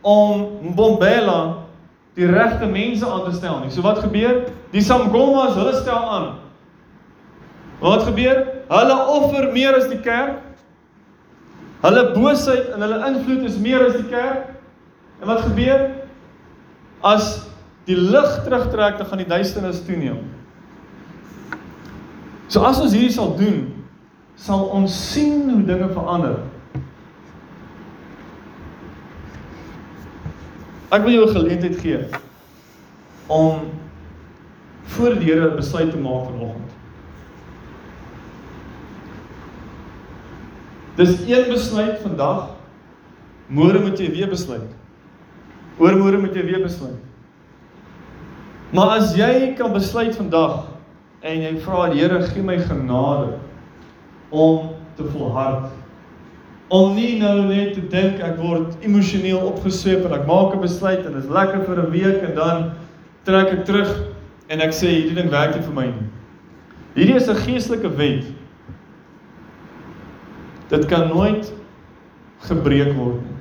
om 0.00 0.58
Mbombela 0.62 1.56
die 2.14 2.26
regte 2.26 2.66
mense 2.66 3.06
aan 3.06 3.24
te 3.24 3.36
stel 3.36 3.60
nie. 3.60 3.70
So 3.70 3.82
wat 3.82 3.98
gebeur? 3.98 4.44
Die 4.70 4.82
Samgomas, 4.82 5.54
hulle 5.54 5.74
stel 5.80 6.10
aan. 6.10 6.34
Wat 7.80 8.02
gebeur? 8.02 8.46
Hulle 8.68 8.96
offer 9.06 9.52
meer 9.52 9.76
as 9.76 9.86
die 9.88 10.00
kerk. 10.00 10.42
Hulle 11.80 12.12
boosheid 12.14 12.72
en 12.74 12.82
hulle 12.82 12.98
invloed 13.06 13.46
is 13.46 13.58
meer 13.62 13.86
as 13.86 13.94
die 13.94 14.08
kerk. 14.10 14.50
En 15.22 15.30
wat 15.30 15.40
gebeur? 15.46 15.86
As 17.06 17.46
die 17.86 17.96
lig 17.96 18.42
terugtrek, 18.44 18.98
dan 18.98 19.06
gaan 19.06 19.22
die 19.22 19.30
duisternis 19.30 19.84
toeneem. 19.86 20.18
So 22.48 22.64
as 22.66 22.80
ons 22.82 22.92
hierdie 22.96 23.14
sal 23.14 23.36
doen, 23.38 23.77
sal 24.38 24.68
ons 24.74 24.94
sien 25.12 25.48
hoe 25.50 25.64
dinge 25.66 25.88
verander. 25.92 26.38
Ek 30.94 31.02
wil 31.04 31.12
jou 31.12 31.26
'n 31.26 31.34
geleentheid 31.34 31.76
gee 31.80 32.06
om 33.26 33.68
voor 34.94 35.14
die 35.18 35.26
Here 35.26 35.50
'n 35.50 35.56
besluit 35.56 35.90
te 35.90 35.98
maak 35.98 36.24
vanoggend. 36.30 36.70
Dis 40.96 41.20
een 41.28 41.48
besluit 41.48 41.98
vandag. 42.02 42.48
Môre 43.46 43.80
moet 43.80 43.98
jy 43.98 44.10
weer 44.10 44.28
besluit. 44.28 44.70
Oormôre 45.78 46.18
moet 46.20 46.34
jy 46.34 46.42
weer 46.44 46.62
besluit. 46.62 46.98
Maar 48.70 48.98
as 48.98 49.14
jy 49.16 49.54
kan 49.56 49.72
besluit 49.72 50.16
vandag 50.16 50.64
en 51.20 51.40
jy 51.40 51.60
vra 51.60 51.90
die 51.90 52.00
Here 52.00 52.22
gee 52.22 52.42
my 52.42 52.58
genade 52.58 53.38
om 54.30 54.70
te 54.96 55.04
volhard. 55.04 55.70
Om 56.68 56.94
nie 56.94 57.16
nou 57.20 57.46
net 57.48 57.74
te 57.74 57.84
dink 57.88 58.20
ek 58.20 58.36
word 58.42 58.76
emosioneel 58.84 59.40
opgesweep 59.40 60.04
en 60.04 60.12
ek 60.12 60.26
maak 60.26 60.54
'n 60.54 60.60
besluit 60.60 61.06
en 61.06 61.12
dit 61.12 61.24
is 61.24 61.30
lekker 61.30 61.64
vir 61.64 61.82
'n 61.82 61.90
week 61.90 62.22
en 62.22 62.34
dan 62.34 62.70
trek 63.24 63.52
ek 63.52 63.64
terug 63.64 63.92
en 64.48 64.60
ek 64.60 64.72
sê 64.72 64.88
hierdie 64.88 65.14
ding 65.14 65.30
werk 65.30 65.54
nie 65.56 65.62
vir 65.62 65.74
my 65.74 65.86
nie. 65.86 66.08
Hierdie 66.94 67.16
is 67.16 67.28
'n 67.28 67.36
geestelike 67.36 67.88
wet. 67.96 68.24
Dit 70.68 70.86
kan 70.86 71.08
nooit 71.08 71.52
gebreek 72.40 72.94
word 72.96 73.22
nie. 73.22 73.36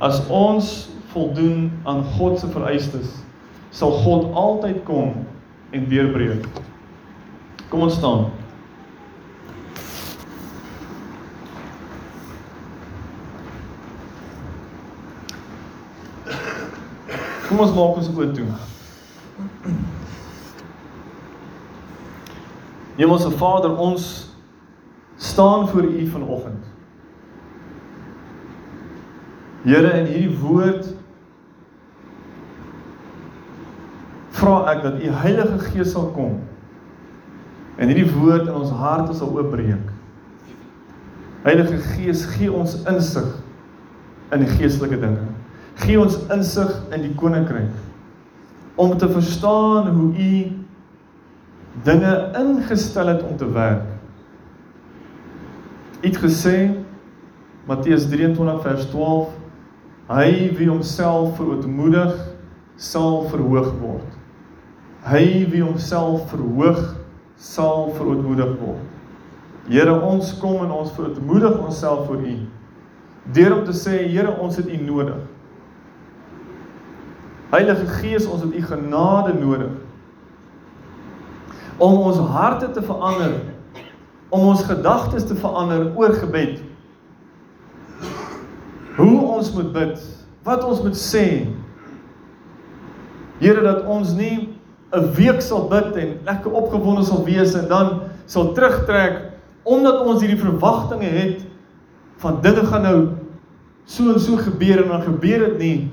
As 0.00 0.22
ons 0.28 0.90
voldoen 1.12 1.72
aan 1.84 2.04
God 2.04 2.38
se 2.38 2.46
vereistes, 2.46 3.24
sal 3.70 3.90
God 4.04 4.32
altyd 4.34 4.84
kom 4.84 5.26
en 5.70 5.88
deurbreek. 5.88 6.46
Kom 7.68 7.80
ons 7.80 7.94
staan. 7.98 8.30
Kom 17.48 17.62
ons 17.64 17.72
maak 17.72 17.96
ons 17.96 18.08
oop 18.12 18.34
toe. 18.36 18.46
Hemelse 22.98 23.30
Vader, 23.40 23.76
ons 23.78 24.08
staan 25.16 25.68
voor 25.68 25.86
U 25.88 26.06
vanoggend. 26.06 26.66
Here 29.62 29.90
in 30.00 30.06
hierdie 30.06 30.36
woord 30.40 30.86
vra 34.38 34.60
ek 34.72 34.84
dat 34.84 35.00
u 35.02 35.10
Heilige 35.22 35.58
Gees 35.66 35.90
sal 35.92 36.12
kom 36.14 36.38
en 37.78 37.90
hierdie 37.90 38.06
woord 38.12 38.46
in 38.46 38.54
ons 38.54 38.70
harte 38.74 39.16
sal 39.18 39.32
oopbreek. 39.34 39.90
Heilige 41.44 41.80
Gees, 41.92 42.24
gee 42.36 42.52
ons 42.52 42.78
insig 42.90 43.28
in 44.34 44.44
die 44.44 44.50
geestelike 44.58 44.98
dinge. 45.00 45.27
Gee 45.78 45.98
ons 46.00 46.18
insig 46.34 46.72
in 46.94 47.04
die 47.06 47.14
koninkryk 47.18 47.74
om 48.78 48.94
te 48.98 49.08
verstaan 49.10 49.88
hoe 49.90 50.10
u 50.14 50.32
dinge 51.82 52.12
ingestel 52.38 53.06
het 53.06 53.22
om 53.26 53.36
te 53.36 53.46
werk. 53.52 53.86
U 56.02 56.06
het 56.06 56.18
gesê 56.22 56.56
Matteus 57.66 58.06
23 58.08 58.62
vers 58.62 58.86
12 58.90 59.34
Hy 60.08 60.54
wie 60.56 60.70
homself 60.70 61.34
verootmoedig 61.36 62.14
sal 62.80 63.26
verhoog 63.28 63.74
word. 63.82 64.14
Hy 65.04 65.24
wie 65.52 65.60
homself 65.60 66.30
verhoog 66.30 66.94
sal 67.36 67.90
verootmoedig 67.98 68.54
word. 68.62 68.86
Here 69.68 69.92
ons 69.92 70.30
kom 70.40 70.62
en 70.64 70.72
ons 70.72 70.94
verootmoedig 70.96 71.58
onsself 71.60 72.06
voor 72.06 72.24
U. 72.24 72.36
Deur 73.36 73.58
om 73.58 73.66
te 73.66 73.76
sê 73.76 73.98
Here 74.06 74.32
ons 74.40 74.56
het 74.56 74.70
U 74.70 74.78
nodig. 74.86 75.20
Heilige 77.48 77.86
Gees 77.86 78.26
ons 78.28 78.42
het 78.44 78.54
U 78.54 78.62
genade 78.62 79.32
nodig. 79.38 79.72
Om 81.78 82.00
ons 82.10 82.18
harte 82.18 82.70
te 82.74 82.82
verander, 82.82 83.38
om 84.28 84.50
ons 84.50 84.64
gedagtes 84.68 85.24
te 85.24 85.36
verander 85.38 85.92
oor 85.96 86.12
gebed 86.20 86.58
hoe 88.98 89.20
ons 89.30 89.52
moet 89.54 89.68
bid, 89.72 90.00
wat 90.42 90.64
ons 90.66 90.80
moet 90.82 90.96
sê. 90.98 91.26
Here 93.38 93.62
dat 93.62 93.86
ons 93.86 94.10
nie 94.18 94.58
'n 94.92 95.12
week 95.14 95.40
sal 95.40 95.68
bid 95.68 95.96
en 95.96 96.18
lekker 96.24 96.50
opgewonde 96.50 97.04
sal 97.04 97.24
wees 97.24 97.54
en 97.54 97.68
dan 97.68 98.00
sal 98.26 98.52
terugtrek 98.52 99.38
omdat 99.62 100.00
ons 100.00 100.20
hierdie 100.20 100.40
verwagtinge 100.40 101.04
het 101.04 101.44
van 102.16 102.40
dinge 102.40 102.66
gaan 102.66 102.82
nou 102.82 103.08
so 103.84 104.12
en 104.12 104.20
so 104.20 104.36
gebeur 104.36 104.82
en 104.82 104.88
dan 104.88 105.02
gebeur 105.02 105.38
dit 105.38 105.58
nie. 105.58 105.90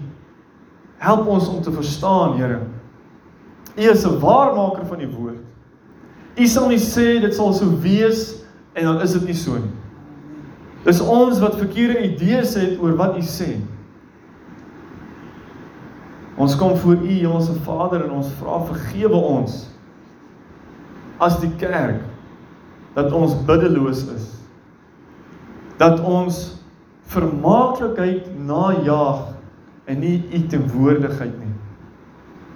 Help 0.98 1.28
ons 1.28 1.48
om 1.48 1.62
te 1.62 1.72
verstaan, 1.72 2.38
Here. 2.38 2.60
U 3.76 3.90
is 3.90 4.06
'n 4.06 4.20
waarmaker 4.20 4.86
van 4.86 4.98
die 4.98 5.10
woord. 5.10 5.44
U 6.38 6.48
sal 6.48 6.68
nie 6.68 6.80
sê 6.80 7.20
dit 7.22 7.36
sal 7.36 7.54
so 7.54 7.66
wees 7.80 8.36
en 8.74 8.84
dan 8.84 9.02
is 9.02 9.12
dit 9.12 9.26
nie 9.26 9.36
so 9.36 9.54
nie. 9.54 9.72
Dis 10.84 11.02
ons 11.02 11.40
wat 11.40 11.58
verkeerde 11.58 12.04
idees 12.04 12.54
het 12.54 12.80
oor 12.82 12.96
wat 12.96 13.18
U 13.18 13.22
sê. 13.22 13.60
Ons 16.38 16.56
kom 16.56 16.76
voor 16.78 17.00
U, 17.00 17.12
Hemelse 17.12 17.56
Vader, 17.64 18.04
en 18.04 18.12
ons 18.12 18.32
vra 18.40 18.60
vergewe 18.68 19.16
ons 19.16 19.70
as 21.24 21.40
die 21.40 21.52
kerk 21.58 22.04
dat 22.94 23.12
ons 23.16 23.36
biddeloos 23.48 24.04
is. 24.12 24.28
Dat 25.80 26.00
ons 26.04 26.58
vermaaklikheid 27.12 28.28
najag 28.40 29.35
en 29.86 30.00
nie 30.02 30.18
U 30.34 30.42
teenwoordigheid 30.50 31.36
nie. 31.40 31.54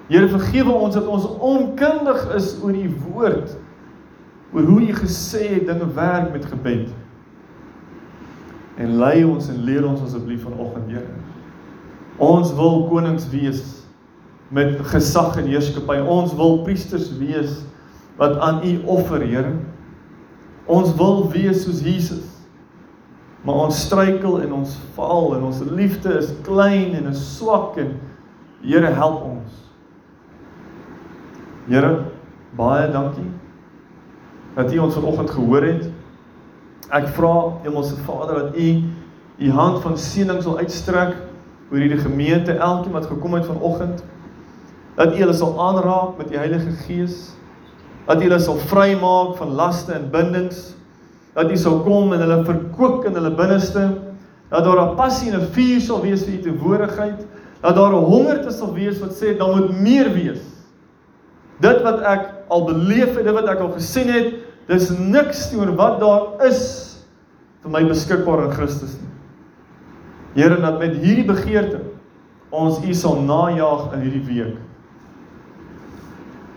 Here 0.10 0.30
vergewe 0.32 0.74
ons 0.74 0.96
dat 0.98 1.06
ons 1.08 1.28
onkundig 1.38 2.24
is 2.38 2.56
oor 2.64 2.74
U 2.74 2.88
woord, 3.10 3.54
oor 4.54 4.66
hoe 4.66 4.82
U 4.88 4.96
gesê 5.04 5.46
het 5.60 5.70
dinge 5.70 5.92
werk 5.94 6.34
met 6.34 6.50
gebed 6.50 6.90
en 8.80 8.96
lei 8.96 9.26
ons 9.28 9.50
en 9.52 9.60
leer 9.68 9.84
ons 9.84 10.02
asseblief 10.06 10.46
vanoggend, 10.48 10.88
Here. 10.88 11.18
Ons 12.20 12.54
wil 12.56 12.86
konings 12.88 13.28
wees 13.32 13.64
met 14.56 14.80
gesag 14.92 15.36
en 15.40 15.50
heerskappy. 15.52 16.00
Ons 16.00 16.32
wil 16.40 16.62
priesters 16.64 17.12
wees 17.20 17.60
wat 18.20 18.38
aan 18.44 18.64
U 18.64 18.74
offer, 18.96 19.24
Here. 19.24 19.52
Ons 20.70 20.94
wil 21.00 21.26
wees 21.34 21.66
soos 21.66 21.84
Jesus. 21.84 22.39
Maar 23.44 23.56
ons 23.56 23.82
struikel 23.86 24.42
en 24.44 24.54
ons 24.54 24.78
val 24.96 25.36
en 25.38 25.44
ons 25.48 25.60
liefde 25.72 26.12
is 26.20 26.34
klein 26.44 26.96
en 27.00 27.12
is 27.14 27.22
swak 27.38 27.78
en 27.80 27.96
Here 28.60 28.92
help 28.92 29.22
ons. 29.24 29.52
Here, 31.70 31.92
baie 32.60 32.90
dankie 32.92 33.30
dat 34.58 34.74
U 34.74 34.80
ons 34.84 34.98
vanoggend 34.98 35.30
gehoor 35.32 35.64
het. 35.64 35.86
Ek 36.92 37.06
vra 37.16 37.34
Hemelse 37.64 37.96
Vader 38.04 38.42
dat 38.42 38.58
U 38.60 38.70
U 39.40 39.52
hand 39.56 39.78
van 39.86 39.96
seëning 39.96 40.42
sal 40.44 40.58
uitstrek 40.60 41.14
oor 41.70 41.80
hierdie 41.80 42.02
gemeente, 42.02 42.58
elkeen 42.58 42.92
wat 42.92 43.08
gekom 43.08 43.38
het 43.38 43.46
vanoggend. 43.48 44.02
Dat 44.98 45.14
U 45.14 45.22
hulle 45.22 45.36
sal 45.38 45.54
aanraak 45.64 46.18
met 46.20 46.34
U 46.34 46.36
Heilige 46.36 46.74
Gees. 46.84 47.30
Dat 48.10 48.20
U 48.20 48.26
hulle 48.26 48.42
sal 48.44 48.60
vrymaak 48.68 49.38
van 49.40 49.56
laste 49.56 49.96
en 49.96 50.10
bindings. 50.12 50.74
Dat 51.34 51.52
U 51.52 51.58
sal 51.58 51.80
kom 51.86 52.14
en 52.14 52.20
hulle 52.20 52.44
verkoop 52.46 53.06
in 53.06 53.14
hulle 53.14 53.32
binneste. 53.36 53.90
Dat 54.50 54.64
daar 54.64 54.92
'n 54.92 54.96
passie 54.96 55.32
en 55.32 55.40
'n 55.40 55.52
vuur 55.52 55.82
sal 55.82 56.02
wees 56.02 56.24
vir 56.24 56.34
U 56.34 56.42
teenwoordigheid. 56.42 57.26
Dat 57.62 57.76
daar 57.76 57.94
'n 57.94 58.06
honger 58.06 58.42
te 58.42 58.52
sal 58.52 58.74
wees 58.74 59.00
wat 59.00 59.12
sê 59.12 59.38
daar 59.38 59.56
moet 59.56 59.82
meer 59.82 60.14
wees. 60.14 60.42
Dit 61.60 61.82
wat 61.82 62.00
ek 62.02 62.34
al 62.48 62.66
beleef 62.66 63.16
het, 63.16 63.24
dit 63.24 63.34
wat 63.34 63.48
ek 63.48 63.60
al 63.60 63.72
gesien 63.72 64.08
het, 64.08 64.34
Dis 64.70 64.92
niks 64.94 65.48
teenoor 65.50 65.74
wat 65.80 65.98
daar 66.02 66.44
is 66.46 66.62
vir 67.64 67.72
my 67.74 67.82
beskikbaar 67.90 68.46
in 68.46 68.52
Christus 68.54 68.94
nie. 69.00 69.08
Here, 70.38 70.60
dat 70.62 70.78
met 70.78 71.00
hierdie 71.02 71.26
begeerte 71.26 71.82
ons 72.54 72.78
U 72.86 72.94
sal 72.94 73.18
najag 73.26 73.96
in 73.98 74.04
hierdie 74.06 74.26
week. 74.28 74.60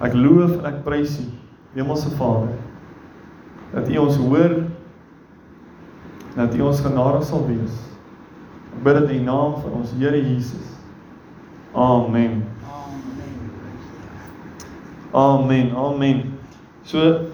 Ek 0.05 0.13
loof 0.17 0.59
en 0.59 0.69
ek 0.69 0.83
prys 0.85 1.17
U, 1.23 1.27
Hemelse 1.77 2.13
Vader, 2.19 2.53
dat 3.73 3.89
U 3.89 3.97
ons 3.97 4.17
hoor 4.17 4.57
dat 6.37 6.55
U 6.55 6.61
ons 6.61 6.81
genadig 6.81 7.25
sal 7.29 7.47
wees. 7.47 7.77
Ek 8.73 8.83
bid 8.85 8.99
dit 9.01 9.11
in 9.11 9.17
die 9.21 9.29
naam 9.29 9.59
van 9.61 9.81
ons 9.81 9.93
Here 9.99 10.17
Jesus. 10.17 10.77
Amen. 11.73 12.43
Amen. 15.13 15.73
Amen. 15.77 16.23
So 16.85 17.29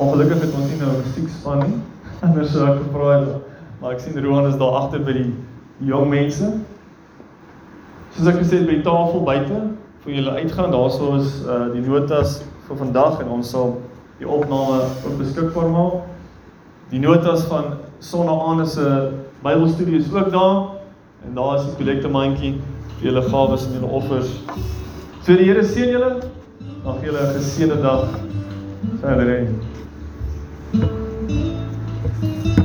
Ongelukkig 0.00 0.40
het 0.40 0.54
ons 0.56 0.68
nie 0.70 0.78
nou 0.80 0.90
'n 0.90 1.02
musiekspan 1.04 1.58
nie. 1.58 1.78
Anders 2.24 2.52
sou 2.52 2.64
ek 2.64 2.78
gevra 2.80 3.08
het, 3.18 3.28
maar 3.80 3.92
ek 3.92 4.00
sien 4.00 4.24
Roan 4.24 4.46
is 4.48 4.56
daar 4.56 4.78
agter 4.78 5.02
by 5.04 5.12
die 5.12 5.34
jong 5.90 6.08
mense. 6.08 6.48
Soos 8.14 8.30
ek 8.32 8.38
gesê 8.40 8.62
het 8.62 8.66
by 8.66 8.78
die 8.78 8.86
tafel 8.86 9.20
buite 9.24 9.60
vir 10.04 10.14
julle 10.14 10.38
uitgaan, 10.40 10.72
daarso 10.72 11.16
is 11.18 11.42
uh 11.44 11.68
die 11.74 11.84
notas 11.84 12.38
vir 12.68 12.80
vandag 12.80 13.20
en 13.20 13.28
ons 13.36 13.50
sal 13.50 13.76
die 14.20 14.28
opname 14.28 14.82
ook 15.06 15.16
beskikbaar 15.18 15.70
maak. 15.72 16.02
Die 16.92 17.00
notas 17.00 17.46
van 17.48 17.78
Sonnaand 18.04 18.68
se 18.68 19.12
Bybelstudie 19.42 19.98
is 19.98 20.12
ook 20.12 20.30
daar 20.30 20.76
en 21.24 21.34
daar 21.34 21.56
is 21.58 21.64
die 21.64 21.74
kollekte 21.80 22.08
mandjie 22.08 22.54
vir 22.98 23.08
julle 23.08 23.24
gawes 23.32 23.66
en 23.66 23.78
julle 23.78 23.92
offers. 24.00 24.36
So 25.24 25.36
die 25.36 25.48
Here 25.48 25.64
seën 25.64 25.96
julle. 25.96 26.12
Mag 26.84 27.02
julle 27.04 27.20
'n 27.26 27.34
geseënde 27.38 27.80
dag 27.82 28.08
verder 29.00 29.26
hê. 29.26 29.40
Thank 32.20 32.58
you. 32.58 32.59